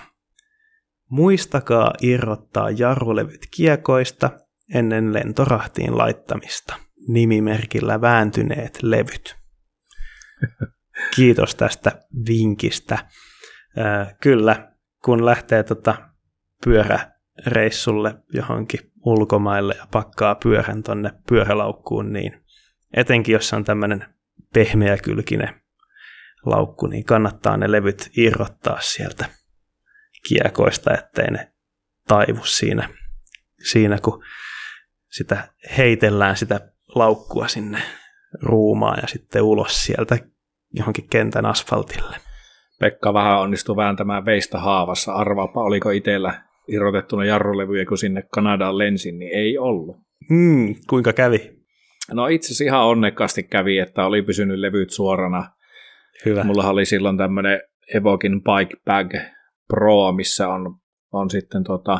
Muistakaa 1.10 1.92
irrottaa 2.02 2.70
jarrulevyt 2.70 3.46
kiekoista 3.56 4.30
ennen 4.74 5.12
lentorahtiin 5.12 5.98
laittamista. 5.98 6.76
Nimimerkillä 7.08 8.00
vääntyneet 8.00 8.78
levyt. 8.82 9.36
kiitos 11.16 11.54
tästä 11.54 11.92
vinkistä. 12.28 12.98
Äh, 13.78 14.14
kyllä, 14.22 14.72
kun 15.04 15.26
lähtee 15.26 15.62
tota 15.62 15.94
pyöräreissulle 16.64 18.14
johonkin 18.32 18.80
ulkomaille 19.04 19.74
ja 19.78 19.86
pakkaa 19.90 20.34
pyörän 20.34 20.82
tonne 20.82 21.10
pyörälaukkuun, 21.28 22.12
niin 22.12 22.44
etenkin 22.92 23.32
jos 23.32 23.52
on 23.52 23.64
tämmöinen 23.64 24.04
pehmeäkylkinen 24.54 25.60
laukku, 26.46 26.86
niin 26.86 27.04
kannattaa 27.04 27.56
ne 27.56 27.72
levyt 27.72 28.10
irrottaa 28.16 28.80
sieltä 28.80 29.24
kiekoista, 30.28 30.94
ettei 30.94 31.30
ne 31.30 31.52
taivu 32.08 32.44
siinä, 32.44 32.88
siinä 33.70 33.98
kun 34.02 34.24
sitä 35.10 35.48
heitellään 35.76 36.36
sitä 36.36 36.60
laukkua 36.94 37.48
sinne 37.48 37.82
ruumaan 38.42 38.98
ja 39.02 39.08
sitten 39.08 39.42
ulos 39.42 39.84
sieltä 39.84 40.18
johonkin 40.74 41.08
kentän 41.08 41.46
asfaltille. 41.46 42.16
Pekka 42.80 43.14
vähän 43.14 43.40
onnistui 43.40 43.76
vääntämään 43.76 44.24
veistä 44.24 44.58
haavassa. 44.58 45.12
Arvaapa, 45.12 45.62
oliko 45.62 45.90
itsellä 45.90 46.42
irrotettuna 46.68 47.24
jarrulevyjä, 47.24 47.84
kun 47.84 47.98
sinne 47.98 48.22
Kanadaan 48.22 48.78
lensin, 48.78 49.18
niin 49.18 49.34
ei 49.34 49.58
ollut. 49.58 49.96
Hmm, 50.28 50.74
kuinka 50.88 51.12
kävi? 51.12 51.59
No 52.12 52.26
itse 52.26 52.46
asiassa 52.46 52.64
ihan 52.64 52.86
onnekkaasti 52.86 53.42
kävi, 53.42 53.78
että 53.78 54.06
oli 54.06 54.22
pysynyt 54.22 54.58
levyt 54.58 54.90
suorana. 54.90 55.50
Hyvä. 56.24 56.44
Mulla 56.44 56.68
oli 56.68 56.84
silloin 56.84 57.18
tämmöinen 57.18 57.60
Evokin 57.94 58.42
Bike 58.42 58.76
Bag 58.84 59.14
Pro, 59.68 60.12
missä 60.12 60.48
on, 60.48 60.74
on 61.12 61.30
sitten 61.30 61.64
tota, 61.64 61.98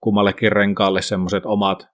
kummallekin 0.00 0.52
renkaalle 0.52 1.02
semmoiset 1.02 1.46
omat, 1.46 1.88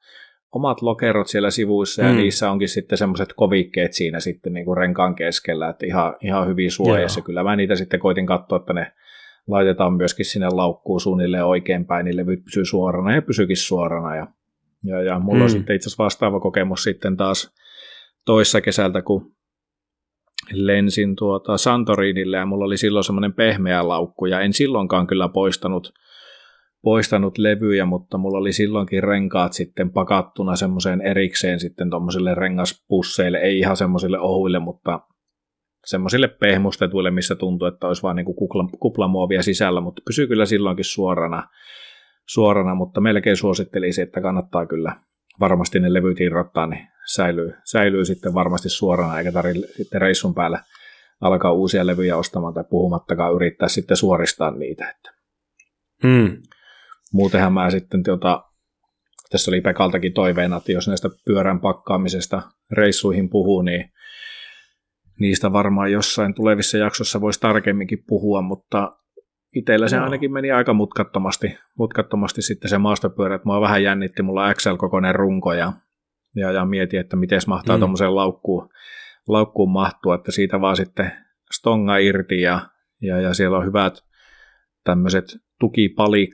omat 0.52 0.82
lokerot 0.82 1.26
siellä 1.26 1.50
sivuissa, 1.50 2.02
mm. 2.02 2.08
ja 2.08 2.14
niissä 2.14 2.50
onkin 2.50 2.68
sitten 2.68 2.98
semmoiset 2.98 3.32
kovikkeet 3.36 3.92
siinä 3.92 4.20
sitten 4.20 4.52
niin 4.52 4.64
kuin 4.64 4.76
renkaan 4.76 5.14
keskellä, 5.14 5.68
että 5.68 5.86
ihan, 5.86 6.16
ihan 6.22 6.48
hyvin 6.48 6.70
suojassa. 6.70 7.20
Joo. 7.20 7.24
Kyllä 7.24 7.42
mä 7.42 7.56
niitä 7.56 7.76
sitten 7.76 8.00
koitin 8.00 8.26
katsoa, 8.26 8.58
että 8.58 8.72
ne 8.72 8.92
laitetaan 9.46 9.92
myöskin 9.92 10.26
sinne 10.26 10.48
laukkuun 10.48 11.00
suunnilleen 11.00 11.44
oikein 11.44 11.86
päin, 11.86 12.04
niin 12.04 12.16
levyt 12.16 12.44
pysyy 12.44 12.64
suorana 12.64 13.14
ja 13.14 13.22
pysyykin 13.22 13.56
suorana. 13.56 14.16
Ja, 14.16 14.26
ja, 14.84 15.02
ja 15.02 15.18
mulla 15.18 15.38
mm. 15.38 15.42
on 15.42 15.50
sitten 15.50 15.76
itse 15.76 15.88
asiassa 15.88 16.04
vastaava 16.04 16.40
kokemus 16.40 16.82
sitten 16.82 17.16
taas 17.16 17.54
toissa 18.26 18.60
kesältä, 18.60 19.02
kun 19.02 19.32
lensin 20.52 21.16
tuota 21.16 21.56
Santorinille 21.56 22.36
ja 22.36 22.46
mulla 22.46 22.64
oli 22.64 22.76
silloin 22.76 23.04
semmoinen 23.04 23.32
pehmeä 23.32 23.88
laukku 23.88 24.26
ja 24.26 24.40
en 24.40 24.52
silloinkaan 24.52 25.06
kyllä 25.06 25.28
poistanut, 25.28 25.92
poistanut 26.82 27.38
levyjä, 27.38 27.84
mutta 27.84 28.18
mulla 28.18 28.38
oli 28.38 28.52
silloinkin 28.52 29.02
renkaat 29.02 29.52
sitten 29.52 29.92
pakattuna 29.92 30.56
semmoiseen 30.56 31.00
erikseen 31.00 31.60
sitten 31.60 31.90
tuommoisille 31.90 32.34
rengaspusseille, 32.34 33.38
ei 33.38 33.58
ihan 33.58 33.76
semmoisille 33.76 34.18
ohuille, 34.18 34.58
mutta 34.58 35.00
semmoisille 35.86 36.28
pehmustetuille, 36.28 37.10
missä 37.10 37.34
tuntuu, 37.34 37.68
että 37.68 37.86
olisi 37.86 38.02
vain 38.02 38.16
niin 38.16 38.24
kupla, 38.24 38.68
kuplamuovia 38.80 39.42
sisällä, 39.42 39.80
mutta 39.80 40.02
pysyy 40.06 40.26
kyllä 40.26 40.46
silloinkin 40.46 40.84
suorana, 40.84 41.48
suorana 42.28 42.74
mutta 42.74 43.00
melkein 43.00 43.36
suosittelisin, 43.36 44.02
että 44.02 44.20
kannattaa 44.20 44.66
kyllä 44.66 44.96
varmasti 45.40 45.80
ne 45.80 45.92
levyt 45.92 46.20
irrottaa, 46.20 46.66
niin 46.66 46.88
säilyy, 47.14 47.54
säilyy 47.64 48.04
sitten 48.04 48.34
varmasti 48.34 48.68
suorana, 48.68 49.18
eikä 49.18 49.32
tarvitse 49.32 49.72
sitten 49.72 50.00
reissun 50.00 50.34
päällä 50.34 50.64
alkaa 51.20 51.52
uusia 51.52 51.86
levyjä 51.86 52.16
ostamaan 52.16 52.54
tai 52.54 52.64
puhumattakaan 52.70 53.34
yrittää 53.34 53.68
sitten 53.68 53.96
suoristaa 53.96 54.50
niitä. 54.50 54.90
Että. 54.90 55.12
Hmm. 56.02 56.42
Muutenhan 57.12 57.52
mä 57.52 57.70
sitten, 57.70 58.02
tota, 58.02 58.44
tässä 59.30 59.50
oli 59.50 59.60
Pekaltakin 59.60 60.12
toiveena, 60.12 60.56
että 60.56 60.72
jos 60.72 60.88
näistä 60.88 61.08
pyörän 61.26 61.60
pakkaamisesta 61.60 62.42
reissuihin 62.70 63.30
puhuu, 63.30 63.62
niin 63.62 63.92
niistä 65.20 65.52
varmaan 65.52 65.92
jossain 65.92 66.34
tulevissa 66.34 66.78
jaksossa 66.78 67.20
voisi 67.20 67.40
tarkemminkin 67.40 68.04
puhua, 68.06 68.42
mutta 68.42 68.96
itsellä 69.54 69.88
se 69.88 69.96
no. 69.96 70.04
ainakin 70.04 70.32
meni 70.32 70.50
aika 70.50 70.72
mutkattomasti, 70.72 71.58
mutkattomasti 71.78 72.42
sitten 72.42 72.70
se 72.70 72.78
maastopyörä, 72.78 73.34
että 73.34 73.46
mua 73.46 73.60
vähän 73.60 73.82
jännitti, 73.82 74.22
mulla 74.22 74.54
XL-kokoinen 74.54 75.14
runko 75.14 75.52
ja, 75.52 75.72
ja, 76.36 76.52
ja 76.52 76.64
mietin, 76.64 77.00
että 77.00 77.16
miten 77.16 77.40
mahtaa 77.46 77.76
mm. 77.76 77.80
tuommoiseen 77.80 78.14
laukkuun, 78.14 78.68
laukkuun 79.28 79.70
mahtua, 79.70 80.14
että 80.14 80.32
siitä 80.32 80.60
vaan 80.60 80.76
sitten 80.76 81.12
stonga 81.52 81.96
irti 81.96 82.40
ja, 82.40 82.60
ja, 83.02 83.20
ja 83.20 83.34
siellä 83.34 83.58
on 83.58 83.66
hyvät 83.66 84.04
tämmöiset 84.84 85.24
tukipali, 85.60 86.30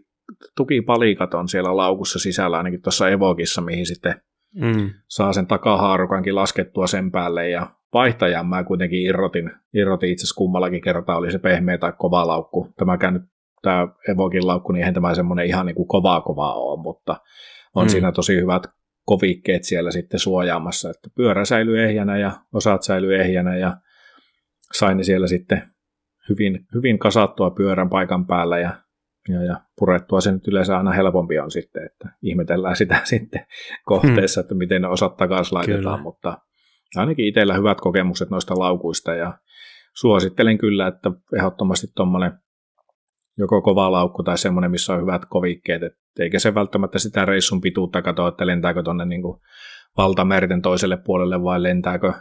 tukipalikat 0.57 1.35
on 1.35 1.49
siellä 1.49 1.77
laukussa 1.77 2.19
sisällä, 2.19 2.57
ainakin 2.57 2.83
tuossa 2.83 3.09
Evokissa, 3.09 3.61
mihin 3.61 3.87
sitten 3.87 4.21
mm. 4.55 4.91
saa 5.09 5.33
sen 5.33 5.47
takahaarukankin 5.47 6.35
laskettua 6.35 6.87
sen 6.87 7.11
päälle 7.11 7.49
ja 7.49 7.78
vaihtajan 7.95 8.47
mä 8.47 8.65
kuitenkin 8.65 9.03
irrotin, 9.03 9.51
irrotin 9.75 10.11
itse 10.11 10.23
asiassa 10.23 10.39
kummallakin 10.39 10.81
kertaa, 10.81 11.17
oli 11.17 11.33
se 11.33 11.39
pehmeä 11.39 11.79
tai 11.79 11.93
kova 11.99 12.27
laukku. 12.27 12.73
Tämäkään 12.77 13.15
nyt, 13.15 13.23
tämä 13.63 13.89
Evokin 14.09 14.47
laukku, 14.47 14.73
niin 14.73 14.81
eihän 14.81 14.95
tämä 14.95 15.15
semmoinen 15.15 15.47
ihan 15.47 15.67
niin 15.67 15.77
kuin 15.77 15.89
kovaa 15.89 16.21
kovaa 16.21 16.55
ole, 16.55 16.83
mutta 16.83 17.17
on 17.75 17.85
mm. 17.85 17.89
siinä 17.89 18.13
tosi 18.13 18.37
hyvät 18.37 18.63
kovikkeet 19.05 19.65
siellä 19.65 19.91
sitten 19.91 20.21
suojaamassa, 20.21 20.91
että 20.91 21.11
pyörä 21.17 21.45
säilyy 21.45 21.85
ehjänä 21.85 22.19
ja 22.19 22.33
osat 22.55 22.83
säilyy 22.83 23.17
ehjänä 23.21 23.57
ja 23.57 23.77
sain 24.73 25.05
siellä 25.05 25.27
sitten 25.27 25.63
hyvin, 26.29 26.67
hyvin 26.75 26.99
kasattua 26.99 27.51
pyörän 27.51 27.89
paikan 27.89 28.27
päällä 28.27 28.59
ja, 28.59 28.83
ja, 29.29 29.45
ja 29.45 29.61
purettua 29.79 30.21
se 30.21 30.33
nyt 30.33 30.49
yleensä 30.49 30.77
aina 30.77 30.93
helpompi 30.93 31.39
on 31.39 31.51
sitten, 31.51 31.87
että 31.87 32.09
ihmetellään 32.23 32.77
sitä 32.77 33.01
sitten 33.05 33.47
kohteessa, 33.85 34.41
mm. 34.41 34.43
että 34.43 34.55
miten 34.55 34.83
ne 34.83 34.89
osat 34.89 35.17
takaisin 35.17 35.55
laitetaan, 35.55 35.83
Kyllä. 35.83 36.03
mutta 36.03 36.39
ainakin 36.97 37.27
itsellä 37.27 37.55
hyvät 37.55 37.81
kokemukset 37.81 38.31
noista 38.31 38.59
laukuista 38.59 39.15
ja 39.15 39.39
suosittelen 39.95 40.59
kyllä, 40.59 40.87
että 40.87 41.11
ehdottomasti 41.39 41.87
tuommoinen 41.97 42.33
joko 43.39 43.63
kova 43.63 43.93
laukku 43.93 44.23
tai 44.23 44.39
semmoinen, 44.39 44.71
missä 44.71 44.95
on 44.95 45.01
hyvät 45.01 45.23
kovikkeet, 45.29 45.83
et 45.83 45.93
eikä 46.21 46.39
se 46.39 46.55
välttämättä 46.55 46.99
sitä 46.99 47.25
reissun 47.25 47.61
pituutta 47.61 48.03
katso, 48.03 48.27
että 48.27 48.47
lentääkö 48.47 48.83
tuonne 48.83 49.05
niin 49.05 49.23
valtamerten 49.97 50.63
toiselle 50.63 50.99
puolelle 51.05 51.43
vai 51.43 51.63
lentääkö 51.63 52.13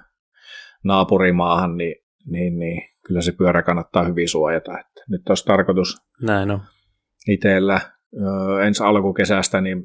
naapurimaahan, 0.84 1.78
niin, 1.78 1.96
niin, 2.26 2.60
niin 2.60 2.82
kyllä 3.08 3.22
se 3.22 3.32
pyörä 3.32 3.64
kannattaa 3.64 4.04
hyvin 4.04 4.30
suojata. 4.30 4.80
Että 4.80 5.04
nyt 5.10 5.30
olisi 5.30 5.46
tarkoitus 5.46 5.98
Näin 6.22 6.52
on. 6.52 6.62
itsellä 7.28 7.82
ensi 8.66 8.84
alkukesästä 8.84 9.62
niin 9.62 9.84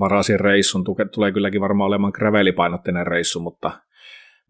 varasin 0.00 0.40
reissun. 0.40 0.84
Tulee 1.14 1.32
kylläkin 1.32 1.60
varmaan 1.60 1.88
olemaan 1.88 2.12
gravelipainotteinen 2.16 3.06
reissu, 3.06 3.40
mutta 3.40 3.70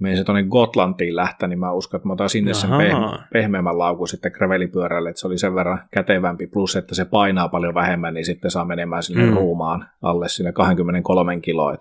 menin 0.00 0.18
se 0.18 0.24
tuonne 0.24 0.42
Gotlantiin 0.42 1.16
lähteä, 1.16 1.48
niin 1.48 1.58
mä 1.58 1.72
uskon, 1.72 1.98
että 1.98 2.08
mä 2.08 2.12
otan 2.12 2.28
sinne 2.28 2.50
Jaha. 2.50 2.60
sen 2.60 2.70
peh- 2.70 3.22
pehmeämmän 3.32 3.78
laukun 3.78 4.08
sitten 4.08 4.32
gravelipyörälle, 4.34 5.10
että 5.10 5.20
se 5.20 5.26
oli 5.26 5.38
sen 5.38 5.54
verran 5.54 5.80
kätevämpi, 5.92 6.46
plus 6.46 6.76
että 6.76 6.94
se 6.94 7.04
painaa 7.04 7.48
paljon 7.48 7.74
vähemmän, 7.74 8.14
niin 8.14 8.24
sitten 8.24 8.50
saa 8.50 8.64
menemään 8.64 9.02
sinne 9.02 9.26
mm. 9.26 9.34
ruumaan 9.34 9.88
alle 10.02 10.28
sinne 10.28 10.52
23 10.52 11.40
kiloa. 11.40 11.76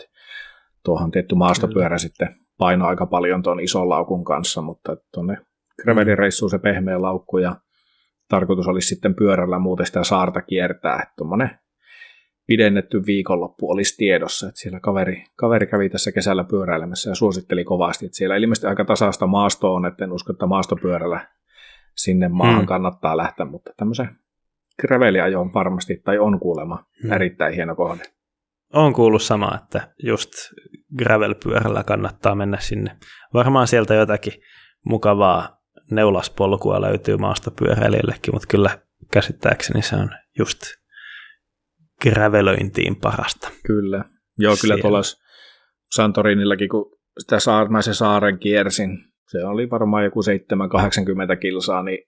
tuohon 0.84 1.12
tietty 1.12 1.36
maastopyörä 1.36 1.96
mm. 1.96 2.00
sitten 2.00 2.36
painaa 2.58 2.88
aika 2.90 3.06
paljon 3.06 3.44
tuon 3.44 3.60
ison 3.60 3.90
laukun 3.90 4.24
kanssa, 4.24 4.62
mutta 4.62 4.98
tuonne 5.14 5.38
gravelireissuun 5.82 6.50
se 6.50 6.60
pehmeä 6.60 7.02
laukku 7.02 7.38
ja 7.38 7.56
tarkoitus 8.30 8.68
olisi 8.68 8.88
sitten 8.88 9.16
pyörällä 9.16 9.60
muuten 9.60 9.86
sitä 9.86 10.04
saarta 10.04 10.42
kiertää, 10.42 10.96
että 10.96 11.14
tuommoinen 11.18 11.50
pidennetty 12.48 13.06
viikonloppu 13.06 13.72
olisi 13.72 13.98
tiedossa, 13.98 14.48
että 14.48 14.60
siellä 14.60 14.80
kaveri, 14.80 15.24
kaveri 15.36 15.68
kävi 15.68 15.90
tässä 15.90 16.12
kesällä 16.12 16.44
pyöräilemässä 16.44 17.10
ja 17.10 17.16
suositteli 17.16 17.64
kovasti, 17.64 18.06
että 18.06 18.18
siellä 18.18 18.36
ilmeisesti 18.36 18.68
aika 18.68 18.86
tasaista 18.86 19.28
maastoa 19.28 19.72
on, 19.72 19.86
että 19.86 20.04
en 20.04 20.12
usko, 20.12 20.34
että 20.34 20.46
maastopyörällä 20.46 21.28
sinne 21.96 22.28
maahan 22.28 22.58
hmm. 22.58 22.68
kannattaa 22.68 23.18
lähteä, 23.18 23.46
mutta 23.46 23.72
tämmöisen 23.78 24.10
graveliajoon 24.82 25.54
varmasti, 25.54 26.02
tai 26.06 26.20
on 26.20 26.40
kuulema 26.40 26.86
hmm. 27.04 27.12
erittäin 27.12 27.54
hieno 27.54 27.76
kohde. 27.76 28.04
On 28.74 28.94
kuullut 28.94 29.22
sama, 29.22 29.52
että 29.64 29.94
just 30.04 30.32
gravelpyörällä 30.98 31.84
kannattaa 31.84 32.36
mennä 32.36 32.58
sinne. 32.60 32.98
Varmaan 33.34 33.68
sieltä 33.68 33.94
jotakin 33.94 34.34
mukavaa 34.86 35.58
neulaspolkua 35.92 36.82
löytyy 36.82 37.18
maastopyöräilijällekin, 37.18 38.36
mutta 38.36 38.48
kyllä 38.48 38.80
käsittääkseni 39.12 39.82
se 39.82 39.96
on 39.96 40.10
just 40.38 40.62
gravelöintiin 42.02 42.96
parasta. 42.96 43.52
Kyllä. 43.68 43.98
Joo, 44.38 44.56
Siellä. 44.56 44.62
kyllä 44.62 44.82
tuolla 44.82 45.02
Santorinillakin, 45.96 46.70
kun 46.70 46.98
sitä 47.20 47.40
saar, 47.40 47.70
mä 47.70 47.82
se 47.82 47.94
saaren 47.94 48.40
kiersin, 48.40 48.98
se 49.32 49.44
oli 49.44 49.70
varmaan 49.70 50.04
joku 50.04 50.22
7-80 50.22 51.38
kilsaa, 51.40 51.84
niin 51.84 52.00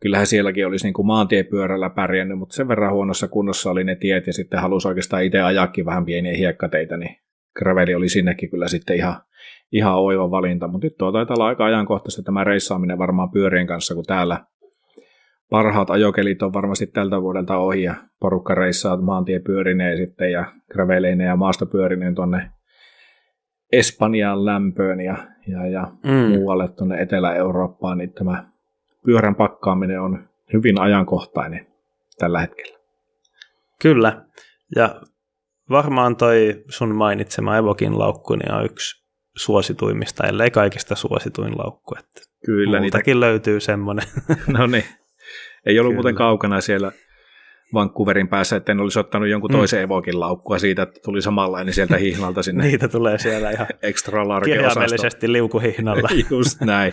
kyllähän 0.00 0.26
sielläkin 0.26 0.66
olisi 0.66 0.86
niin 0.86 0.94
kuin 0.94 1.06
maantiepyörällä 1.06 1.90
pärjännyt, 1.90 2.38
mutta 2.38 2.56
sen 2.56 2.68
verran 2.68 2.92
huonossa 2.92 3.28
kunnossa 3.28 3.70
oli 3.70 3.84
ne 3.84 3.96
tiet 3.96 4.26
ja 4.26 4.32
sitten 4.32 4.60
halusi 4.60 4.88
oikeastaan 4.88 5.24
itse 5.24 5.40
ajakin 5.40 5.86
vähän 5.86 6.04
pieniä 6.04 6.36
hiekkateitä, 6.36 6.96
niin 6.96 7.16
graveli 7.58 7.94
oli 7.94 8.08
sinnekin 8.08 8.50
kyllä 8.50 8.68
sitten 8.68 8.96
ihan, 8.96 9.22
ihan 9.72 9.98
oiva 9.98 10.30
valinta, 10.30 10.68
mutta 10.68 10.86
nyt 10.86 10.96
tuo 10.98 11.12
taitaa 11.12 11.34
olla 11.34 11.46
aika 11.46 11.64
ajankohtaista 11.64 12.22
tämä 12.22 12.44
reissaaminen 12.44 12.98
varmaan 12.98 13.30
pyörien 13.30 13.66
kanssa, 13.66 13.94
kun 13.94 14.04
täällä 14.04 14.44
parhaat 15.50 15.90
ajokelit 15.90 16.42
on 16.42 16.52
varmasti 16.52 16.86
tältä 16.86 17.22
vuodelta 17.22 17.56
ohi 17.56 17.82
ja 17.82 17.94
porukka 18.20 18.54
reissaa 18.54 18.96
maantie 18.96 19.38
pyörineen 19.38 19.96
sitten 19.96 20.32
ja 20.32 20.52
graveleineen 20.72 21.28
ja 21.28 21.36
maastopyörineen 21.36 22.14
tuonne 22.14 22.50
Espanjaan 23.72 24.44
lämpöön 24.44 25.00
ja, 25.00 25.16
ja, 25.46 25.66
ja 25.66 25.86
mm. 26.04 26.38
muualle 26.38 26.68
tuonne 26.68 27.02
Etelä-Eurooppaan, 27.02 27.98
niin 27.98 28.12
tämä 28.12 28.44
pyörän 29.04 29.34
pakkaaminen 29.34 30.00
on 30.00 30.28
hyvin 30.52 30.80
ajankohtainen 30.80 31.66
tällä 32.18 32.40
hetkellä. 32.40 32.78
Kyllä, 33.82 34.24
ja 34.76 35.00
varmaan 35.70 36.16
toi 36.16 36.64
sun 36.68 36.94
mainitsema 36.94 37.56
Evokin 37.56 37.98
laukku 37.98 38.34
niin 38.34 38.52
on 38.52 38.64
yksi 38.64 39.04
suosituimmista, 39.36 40.26
ellei 40.26 40.50
kaikista 40.50 40.94
suosituin 40.94 41.58
laukku. 41.58 41.94
Että 41.98 42.20
Kyllä. 42.44 42.80
Muutakin 42.80 43.14
niitä... 43.14 43.20
löytyy 43.20 43.60
semmoinen. 43.60 44.06
no 44.58 44.66
niin. 44.66 44.84
Ei 45.66 45.78
ollut 45.78 45.90
Kyllä. 45.90 45.96
muuten 45.96 46.14
kaukana 46.14 46.60
siellä 46.60 46.92
Vancouverin 47.74 48.28
päässä, 48.28 48.56
että 48.56 48.72
en 48.72 48.80
olisi 48.80 48.98
ottanut 48.98 49.28
jonkun 49.28 49.50
mm. 49.50 49.56
toisen 49.56 49.80
mm. 49.80 49.84
Evokin 49.84 50.20
laukkua 50.20 50.58
siitä, 50.58 50.82
että 50.82 51.00
tuli 51.04 51.22
samanlainen 51.22 51.74
sieltä 51.74 51.96
hihnalta 51.96 52.42
sinne. 52.42 52.64
Niitä 52.68 52.88
tulee 52.88 53.18
siellä 53.18 53.50
ihan 53.50 53.66
extra 53.82 54.28
large 54.28 54.50
kirjaimellisesti 54.50 55.32
liukuhihnalla. 55.32 56.08
Just 56.30 56.60
näin. 56.60 56.92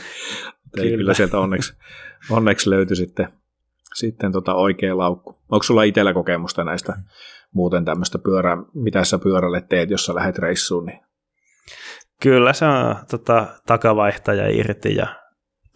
Kyllä. 0.76 0.98
kyllä 0.98 1.14
sieltä 1.14 1.40
onneksi, 1.40 1.74
onneksi 2.30 2.70
löytyi 2.70 2.96
sitten, 2.96 3.28
sitten 3.94 4.32
tota 4.32 4.54
oikea 4.54 4.98
laukku. 4.98 5.40
Onko 5.52 5.64
sulla 5.64 5.84
itsellä 5.84 6.14
kokemusta 6.14 6.64
näistä 6.64 6.94
muuten 7.54 7.86
tämmöistä 7.86 8.20
pyörää, 8.20 8.58
mitä 8.74 9.04
sä 9.04 9.20
pyörälle 9.20 9.62
teet, 9.62 9.90
jos 9.90 10.06
sä 10.06 10.16
lähdet 10.16 10.38
reissuun? 10.38 10.86
Niin... 10.86 11.00
Kyllä 12.22 12.54
se 12.54 12.66
on 12.66 12.96
tota, 13.12 13.48
takavaihtaja 13.66 14.50
irti 14.50 14.96
ja 14.96 15.08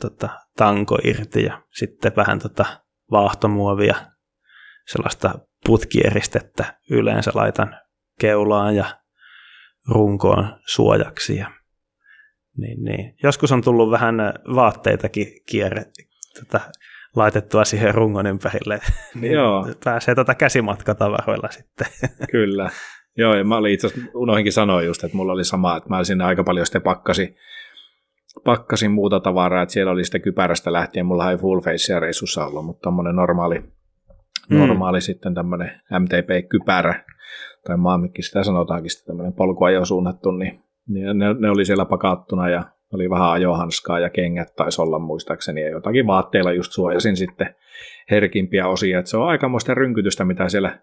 tota, 0.02 0.30
tanko 0.60 0.98
irti 1.04 1.44
ja 1.44 1.62
sitten 1.72 2.12
vähän 2.16 2.40
tota, 2.40 2.66
vaahtomuovia, 3.12 3.96
sellaista 4.88 5.40
putkieristettä 5.66 6.74
yleensä 6.92 7.32
laitan 7.34 7.76
keulaan 8.20 8.76
ja 8.76 8.86
runkoon 9.90 10.60
suojaksi. 10.66 11.36
Ja, 11.36 11.52
niin, 12.58 12.84
niin. 12.84 13.16
Joskus 13.24 13.52
on 13.52 13.62
tullut 13.62 13.92
vähän 13.92 14.16
vaatteitakin 14.56 15.28
kierre, 15.52 15.86
tota, 16.40 16.60
laitettua 17.16 17.66
siihen 17.66 17.96
rungon 17.96 18.28
ympärille, 18.28 18.80
niin 19.22 19.34
Joo. 19.34 19.68
pääsee 19.84 20.16
tota 20.16 20.36
käsimatkatavaroilla 20.36 21.50
sitten. 21.52 21.88
Kyllä. 22.32 22.70
Joo, 23.18 23.36
ja 23.36 23.44
mä 23.44 23.58
olin 23.58 23.74
itse 23.74 23.88
asiassa, 23.88 24.12
unohinkin 24.14 24.54
sanoa 24.54 24.82
just, 24.82 25.04
että 25.04 25.18
mulla 25.18 25.34
oli 25.34 25.44
sama, 25.44 25.78
että 25.78 25.90
mä 25.90 26.04
sinne 26.04 26.24
aika 26.24 26.44
paljon 26.44 26.66
sitten 26.66 26.82
pakkasin, 26.82 27.36
pakkasin 28.44 28.92
muuta 28.92 29.20
tavaraa, 29.20 29.64
että 29.64 29.74
siellä 29.74 29.92
oli 29.92 30.04
sitten 30.04 30.22
kypärästä 30.22 30.74
lähtien, 30.74 31.06
mulla 31.06 31.32
ei 31.32 31.38
full 31.38 31.62
face 31.62 32.00
reissussa 32.00 32.46
ollut, 32.46 32.66
mutta 32.66 32.90
tämmöinen 32.90 33.16
normaali, 33.16 33.60
mm. 34.50 34.58
normaali 34.58 35.02
sitten 35.02 35.34
tämmöinen 35.34 35.72
MTP-kypärä, 36.00 37.04
tai 37.68 37.78
maamikki 37.78 38.22
sitä 38.22 38.44
sanotaankin, 38.44 38.92
sitten 38.92 39.08
tämmöinen 39.08 39.34
polkuajo 39.34 39.86
suunnattu, 39.86 40.32
niin, 40.32 40.60
niin 40.88 41.18
ne, 41.18 41.34
ne, 41.40 41.50
oli 41.50 41.66
siellä 41.66 41.86
pakattuna 41.86 42.50
ja 42.50 42.64
oli 42.94 43.10
vähän 43.10 43.30
ajohanskaa 43.30 44.00
ja 44.00 44.10
kengät 44.10 44.56
taisi 44.56 44.82
olla 44.82 45.00
muistaakseni. 45.00 45.62
Ja 45.62 45.70
jotakin 45.70 46.08
vaatteilla 46.08 46.52
just 46.52 46.72
suojasin 46.72 47.18
sitten 47.18 47.56
herkimpiä 48.12 48.68
osia, 48.68 49.00
että 49.00 49.12
se 49.12 49.18
on 49.18 49.28
aikamoista 49.28 49.74
rynkytystä, 49.74 50.26
mitä 50.26 50.50
siellä 50.50 50.80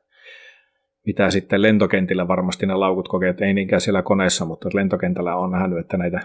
mitä 1.06 1.30
sitten 1.30 1.62
lentokentillä 1.62 2.28
varmasti 2.28 2.66
ne 2.66 2.74
laukut 2.74 3.08
kokee, 3.08 3.28
että 3.28 3.44
ei 3.44 3.54
niinkään 3.54 3.80
siellä 3.80 4.02
koneessa, 4.02 4.44
mutta 4.44 4.68
lentokentällä 4.74 5.36
on 5.36 5.50
nähnyt, 5.50 5.78
että 5.78 5.96
näitä 5.96 6.20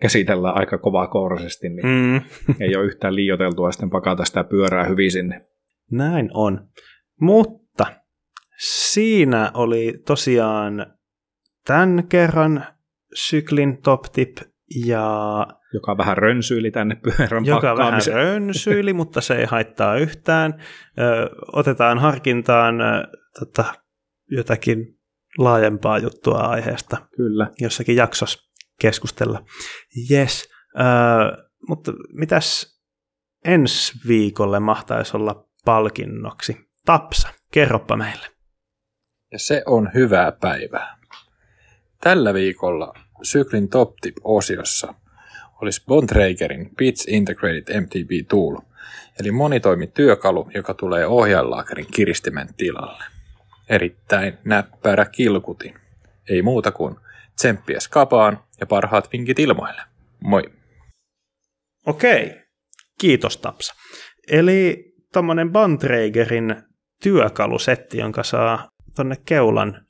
käsitellään 0.00 0.56
aika 0.56 0.78
kovaa 0.78 1.06
kourisesti, 1.06 1.68
niin 1.68 1.86
mm. 1.86 2.16
ei 2.60 2.76
ole 2.76 2.84
yhtään 2.84 3.14
liioteltua 3.14 3.72
sitten 3.72 3.90
pakata 3.90 4.24
sitä 4.24 4.44
pyörää 4.44 4.84
hyvin 4.84 5.12
sinne. 5.12 5.46
Näin 5.90 6.30
on. 6.34 6.68
Mutta 7.20 7.86
siinä 8.58 9.50
oli 9.54 10.02
tosiaan 10.06 10.86
tämän 11.66 12.08
kerran 12.08 12.64
syklin 13.14 13.82
top 13.82 14.02
tip 14.12 14.36
ja... 14.86 15.46
Joka 15.74 15.96
vähän 15.96 16.16
rönsyili 16.16 16.70
tänne 16.70 16.96
pyörän 16.96 17.44
Joka 17.44 17.76
vähän 17.76 18.02
rönsyili, 18.12 18.92
mutta 19.00 19.20
se 19.20 19.34
ei 19.34 19.44
haittaa 19.44 19.96
yhtään. 19.96 20.54
Ö, 20.98 21.30
otetaan 21.52 21.98
harkintaan 21.98 22.80
ö, 22.80 23.06
tota, 23.38 23.64
jotakin 24.30 24.98
laajempaa 25.38 25.98
juttua 25.98 26.38
aiheesta. 26.38 26.96
Kyllä. 27.16 27.50
Jossakin 27.60 27.96
jaksossa 27.96 28.47
keskustella. 28.80 29.44
Yes. 30.10 30.48
Ö, 30.74 31.48
mutta 31.68 31.92
mitäs 32.12 32.78
ensi 33.44 33.92
viikolle 34.08 34.60
mahtaisi 34.60 35.16
olla 35.16 35.48
palkinnoksi? 35.64 36.56
Tapsa, 36.84 37.28
kerropa 37.50 37.96
meille. 37.96 38.26
Ja 39.32 39.38
se 39.38 39.62
on 39.66 39.90
hyvää 39.94 40.32
päivää. 40.32 40.98
Tällä 42.00 42.34
viikolla 42.34 42.94
syklin 43.22 43.68
top 43.68 43.96
tip-osiossa 44.00 44.94
olisi 45.62 45.82
Bontragerin 45.86 46.70
Bits 46.76 47.06
Integrated 47.08 47.80
MTB 47.80 48.28
Tool, 48.28 48.56
eli 49.20 49.30
monitoimityökalu, 49.30 50.50
joka 50.54 50.74
tulee 50.74 51.06
ohjainlaakerin 51.06 51.86
kiristimen 51.94 52.48
tilalle. 52.56 53.04
Erittäin 53.68 54.38
näppärä 54.44 55.04
kilkutin. 55.04 55.74
Ei 56.28 56.42
muuta 56.42 56.72
kuin 56.72 56.96
tsemppiä 57.36 57.80
skapaan 57.80 58.38
ja 58.60 58.66
parhaat 58.66 59.12
vinkit 59.12 59.38
ilmoille. 59.38 59.82
Moi! 60.24 60.42
Okei, 61.86 62.42
kiitos 63.00 63.36
Tapsa. 63.36 63.74
Eli 64.28 64.84
tuommoinen 65.12 65.52
Bontragerin 65.52 66.62
työkalusetti, 67.02 67.98
jonka 67.98 68.22
saa 68.22 68.70
tonne 68.96 69.16
keulan 69.26 69.86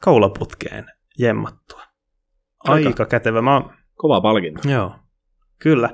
kaulaputkeen 0.00 0.86
jemmattua. 1.18 1.82
Aika, 2.64 2.88
Aika 2.88 3.06
kätevä. 3.06 3.42
Mä 3.42 3.54
oon, 3.54 3.74
Kova 3.94 4.20
palkinto. 4.20 4.68
Joo, 4.68 4.96
kyllä. 5.58 5.90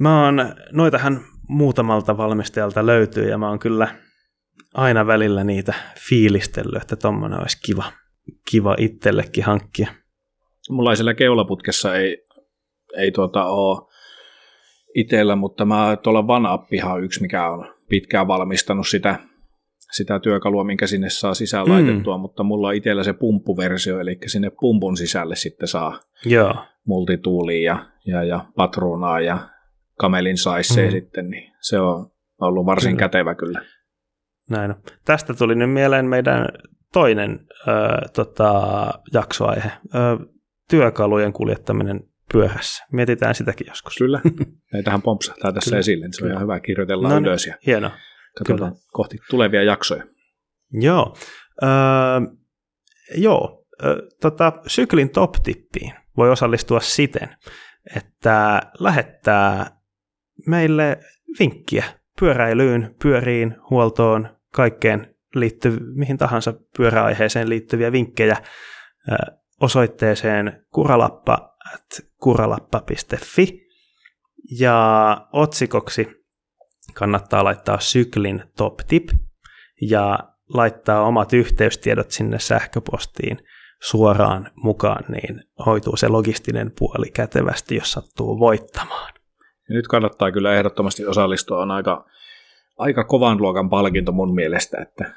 Mä 0.00 0.24
oon, 0.24 0.54
noitahan 0.72 1.20
muutamalta 1.48 2.16
valmistajalta 2.16 2.86
löytyy 2.86 3.28
ja 3.28 3.38
mä 3.38 3.48
oon 3.48 3.58
kyllä 3.58 3.94
aina 4.74 5.06
välillä 5.06 5.44
niitä 5.44 5.74
fiilistellyt, 6.08 6.82
että 6.82 6.96
tommonen 6.96 7.40
olisi 7.40 7.60
kiva, 7.66 7.92
kiva 8.50 8.76
itsellekin 8.78 9.44
hankkia. 9.44 9.94
Mulla 10.70 10.94
siellä 10.94 11.14
keulaputkessa 11.14 11.94
ei, 11.94 12.26
ei 12.96 13.10
tuota 13.10 13.44
ole 13.44 13.88
itsellä, 14.94 15.36
mutta 15.36 15.64
mä 15.64 15.96
tuolla 16.02 16.26
Vanappihan 16.26 16.92
on 16.92 17.04
yksi, 17.04 17.22
mikä 17.22 17.50
on 17.50 17.74
pitkään 17.88 18.28
valmistanut 18.28 18.88
sitä 18.88 19.18
sitä 19.92 20.20
työkalua, 20.20 20.64
minkä 20.64 20.86
sinne 20.86 21.10
saa 21.10 21.34
sisään 21.34 21.66
mm. 21.66 21.72
laitettua, 21.72 22.18
mutta 22.18 22.42
mulla 22.42 22.68
on 22.68 22.74
itsellä 22.74 23.04
se 23.04 23.12
pumppuversio, 23.12 24.00
eli 24.00 24.18
sinne 24.26 24.50
pumpun 24.60 24.96
sisälle 24.96 25.36
sitten 25.36 25.68
saa 25.68 26.00
Joo. 26.24 26.54
multituulia 26.86 27.62
ja, 27.62 27.86
ja, 28.06 28.24
ja 28.24 28.44
patruunaa 28.56 29.20
ja 29.20 29.38
kamelin 29.98 30.38
saissee 30.38 30.86
mm. 30.86 30.90
sitten, 30.90 31.30
niin 31.30 31.52
se 31.60 31.80
on 31.80 32.10
ollut 32.40 32.66
varsin 32.66 32.90
kyllä. 32.90 32.98
kätevä 32.98 33.34
kyllä. 33.34 33.60
Näin 34.50 34.70
on. 34.70 34.76
Tästä 35.04 35.34
tuli 35.34 35.54
nyt 35.54 35.72
mieleen 35.72 36.06
meidän 36.06 36.48
toinen 36.92 37.46
ö, 37.68 37.72
tota, 38.14 38.88
jaksoaihe, 39.12 39.70
ö, 39.94 40.33
työkalujen 40.70 41.32
kuljettaminen 41.32 42.00
pyörässä. 42.32 42.84
Mietitään 42.92 43.34
sitäkin 43.34 43.66
joskus. 43.66 43.96
Kyllä, 43.98 44.20
tähän 44.84 45.02
pompsahtaa 45.02 45.52
tässä 45.52 45.70
Kyllä. 45.70 45.78
esille, 45.78 46.06
niin 46.06 46.12
se 46.12 46.24
on 46.24 46.30
ihan 46.30 46.42
hyvä, 46.42 46.60
kirjoitella 46.60 47.08
no, 47.08 47.14
niin, 47.14 47.26
ylös. 47.26 47.46
Ja... 47.46 47.54
Hienoa. 47.66 47.90
Katsotaan 48.38 48.72
Kyllä. 48.72 48.82
kohti 48.92 49.18
tulevia 49.30 49.62
jaksoja. 49.62 50.04
Joo. 50.72 51.16
Öö, 51.62 51.68
joo. 53.16 53.66
Ö, 53.84 54.08
tota, 54.20 54.52
syklin 54.66 55.10
top-tippiin 55.10 55.92
voi 56.16 56.30
osallistua 56.30 56.80
siten, 56.80 57.36
että 57.96 58.62
lähettää 58.78 59.80
meille 60.46 60.98
vinkkiä 61.40 61.84
pyöräilyyn, 62.20 62.94
pyöriin, 63.02 63.56
huoltoon, 63.70 64.28
kaikkeen 64.52 65.14
liittyy, 65.34 65.78
mihin 65.94 66.18
tahansa 66.18 66.54
pyöräaiheeseen 66.76 67.48
liittyviä 67.48 67.92
vinkkejä 67.92 68.36
osoitteeseen 69.64 70.66
kuralappa 70.70 71.54
at 71.74 72.06
kuralappa.fi 72.22 73.66
ja 74.60 75.16
otsikoksi 75.32 76.08
kannattaa 76.94 77.44
laittaa 77.44 77.80
syklin 77.80 78.42
top 78.56 78.76
tip 78.88 79.08
ja 79.80 80.18
laittaa 80.48 81.06
omat 81.06 81.32
yhteystiedot 81.32 82.10
sinne 82.10 82.38
sähköpostiin 82.38 83.38
suoraan 83.82 84.50
mukaan, 84.56 85.04
niin 85.08 85.42
hoituu 85.66 85.96
se 85.96 86.08
logistinen 86.08 86.72
puoli 86.78 87.10
kätevästi, 87.10 87.76
jos 87.76 87.92
sattuu 87.92 88.38
voittamaan. 88.38 89.14
Ja 89.68 89.74
nyt 89.74 89.88
kannattaa 89.88 90.32
kyllä 90.32 90.54
ehdottomasti 90.54 91.06
osallistua, 91.06 91.62
on 91.62 91.70
aika, 91.70 92.06
aika 92.78 93.04
kovan 93.04 93.42
luokan 93.42 93.70
palkinto 93.70 94.12
mun 94.12 94.34
mielestä, 94.34 94.82
että 94.82 95.14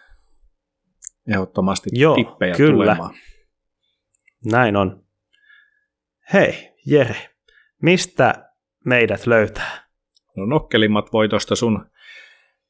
ehdottomasti 1.27 1.89
Joo, 1.93 2.15
tippejä 2.15 2.55
kyllä. 2.55 2.73
tulemaan. 2.73 3.15
Näin 4.45 4.75
on. 4.75 5.03
Hei, 6.33 6.73
Jere, 6.85 7.15
mistä 7.81 8.51
meidät 8.85 9.27
löytää? 9.27 9.87
No 10.37 10.45
nokkelimmat 10.45 11.13
voi 11.13 11.29
tuosta 11.29 11.55
sun 11.55 11.85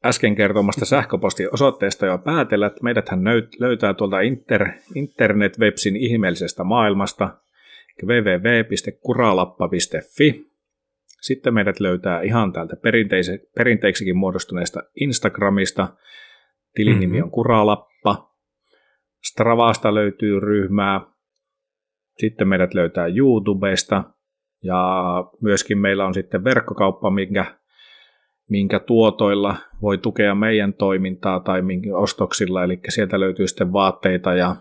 äsken 0.06 0.36
kertomasta 0.36 0.86
sähköpostiosoitteesta 0.86 2.06
jo 2.06 2.18
päätellä, 2.18 2.68
että 2.68 2.84
meidät 2.84 3.10
hän 3.10 3.22
löytää 3.60 3.94
tuolta 3.94 4.20
inter, 4.20 4.68
internet-websin 4.96 5.96
ihmeellisestä 5.96 6.64
maailmasta, 6.64 7.38
www.kuralappa.fi. 8.04 10.48
Sitten 11.22 11.54
meidät 11.54 11.80
löytää 11.80 12.22
ihan 12.22 12.54
täältä 12.54 12.76
perinteise- 12.76 13.50
perinteiksikin 13.58 14.18
muodostuneesta 14.18 14.84
Instagramista. 15.00 15.88
Tilin 16.76 17.00
nimi 17.00 17.14
mm-hmm. 17.14 17.24
on 17.24 17.32
Kuralappa. 17.32 18.36
Stravasta 19.24 19.94
löytyy 19.94 20.40
ryhmää. 20.40 21.02
Sitten 22.20 22.48
meidät 22.48 22.74
löytää 22.74 23.08
YouTubesta. 23.08 24.04
Ja 24.64 25.04
myöskin 25.42 25.78
meillä 25.78 26.06
on 26.06 26.14
sitten 26.14 26.44
verkkokauppa, 26.44 27.10
minkä, 27.10 27.46
minkä 28.50 28.80
tuotoilla 28.80 29.56
voi 29.82 29.98
tukea 29.98 30.36
meidän 30.36 30.74
toimintaa 30.74 31.40
tai 31.40 31.62
minkä 31.62 31.98
ostoksilla. 31.98 32.64
Eli 32.64 32.80
sieltä 32.90 33.20
löytyy 33.20 33.48
sitten 33.48 33.74
vaatteita 33.74 34.34
ja 34.34 34.56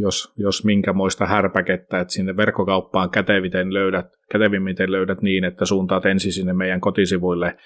jos, 0.00 0.32
jos 0.36 0.64
minkämoista 0.64 1.26
härpäkettä, 1.26 2.00
että 2.00 2.12
sinne 2.12 2.36
verkkokauppaan 2.36 3.10
käteviten 3.10 3.74
löydät, 3.74 4.06
kätevimmiten 4.32 4.92
löydät 4.92 5.22
niin, 5.22 5.44
että 5.44 5.64
suuntaat 5.64 6.06
ensin 6.06 6.32
sinne 6.32 6.52
meidän 6.52 6.80
kotisivuille 6.80 7.56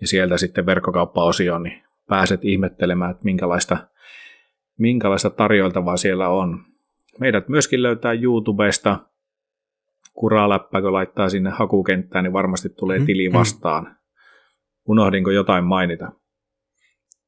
ja 0.00 0.06
sieltä 0.06 0.36
sitten 0.36 0.66
verkkokauppaosioon, 0.66 1.62
niin 1.62 1.82
pääset 2.08 2.44
ihmettelemään, 2.44 3.10
että 3.10 3.24
minkälaista, 3.24 3.76
minkälaista 4.78 5.30
tarjoiltavaa 5.30 5.96
siellä 5.96 6.28
on. 6.28 6.73
Meidät 7.20 7.48
myöskin 7.48 7.82
löytää 7.82 8.12
YouTubesta. 8.12 8.98
Kuraläppä, 10.12 10.80
kun 10.80 10.92
laittaa 10.92 11.28
sinne 11.28 11.50
hakukenttään, 11.50 12.24
niin 12.24 12.32
varmasti 12.32 12.68
tulee 12.68 12.98
mm-hmm. 12.98 13.06
tili 13.06 13.32
vastaan. 13.32 13.96
Unohdinko 14.88 15.30
jotain 15.30 15.64
mainita? 15.64 16.12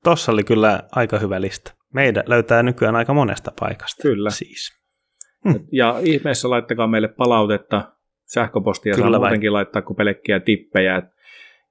Tossa 0.05 0.32
oli 0.32 0.45
kyllä 0.45 0.82
aika 0.93 1.18
hyvä 1.18 1.41
lista. 1.41 1.74
Meidän 1.95 2.24
löytää 2.26 2.62
nykyään 2.62 2.97
aika 2.97 3.14
monesta 3.14 3.53
paikasta. 3.61 4.03
Kyllä. 4.03 4.30
Siis. 4.30 4.76
Ja 5.72 5.97
ihmeessä 6.03 6.51
laittakaa 6.51 6.87
meille 6.87 7.09
palautetta. 7.09 7.93
Sähköpostia 8.24 8.95
Kyllä 8.95 9.11
saa 9.11 9.18
muutenkin 9.18 9.53
laittaa 9.53 9.82
kuin 9.82 9.97
pelkkiä 9.97 10.41
tippejä. 10.41 11.03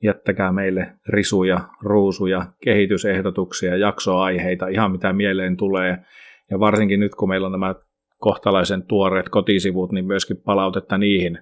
Jättäkää 0.03 0.51
meille 0.51 0.93
risuja, 1.09 1.59
ruusuja, 1.82 2.45
kehitysehdotuksia, 2.63 3.78
jaksoaiheita, 3.78 4.68
ihan 4.68 4.91
mitä 4.91 5.13
mieleen 5.13 5.57
tulee. 5.57 5.97
Ja 6.51 6.59
varsinkin 6.59 6.99
nyt, 6.99 7.16
kun 7.16 7.30
meillä 7.30 7.45
on 7.45 7.51
nämä 7.51 7.76
kohtalaisen 8.26 8.84
tuoreet 8.84 9.30
kotisivut, 9.30 9.91
niin 9.91 10.05
myöskin 10.05 10.38
palautetta 10.38 10.97
niihin 10.97 11.39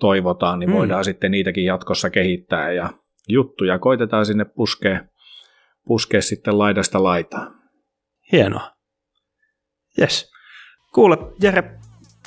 toivotaan, 0.00 0.58
niin 0.58 0.70
hmm. 0.70 0.78
voidaan 0.78 1.04
sitten 1.04 1.30
niitäkin 1.30 1.64
jatkossa 1.64 2.10
kehittää 2.10 2.72
ja 2.72 2.90
juttuja 3.28 3.78
koitetaan 3.78 4.26
sinne 4.26 4.44
puskea, 4.44 5.00
puskea 5.86 6.22
sitten 6.22 6.58
laidasta 6.58 7.02
laitaan. 7.02 7.54
Hienoa. 8.32 8.70
Yes. 10.00 10.30
Kuule, 10.94 11.18
Jere, 11.42 11.78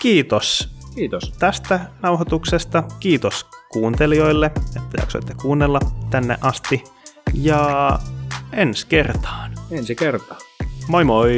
kiitos. 0.01 0.69
Kiitos. 0.95 1.34
Tästä 1.39 1.80
nauhoituksesta. 2.01 2.84
Kiitos 2.99 3.45
kuuntelijoille, 3.71 4.45
että 4.45 5.01
jaksoitte 5.01 5.34
kuunnella 5.41 5.80
tänne 6.09 6.38
asti. 6.41 6.84
Ja 7.34 7.91
ensi 8.53 8.88
kertaan. 8.88 9.51
Ensi 9.71 9.95
kertaan. 9.95 10.41
Moi 10.88 11.03
moi. 11.03 11.32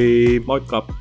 Moikka. 0.46 1.01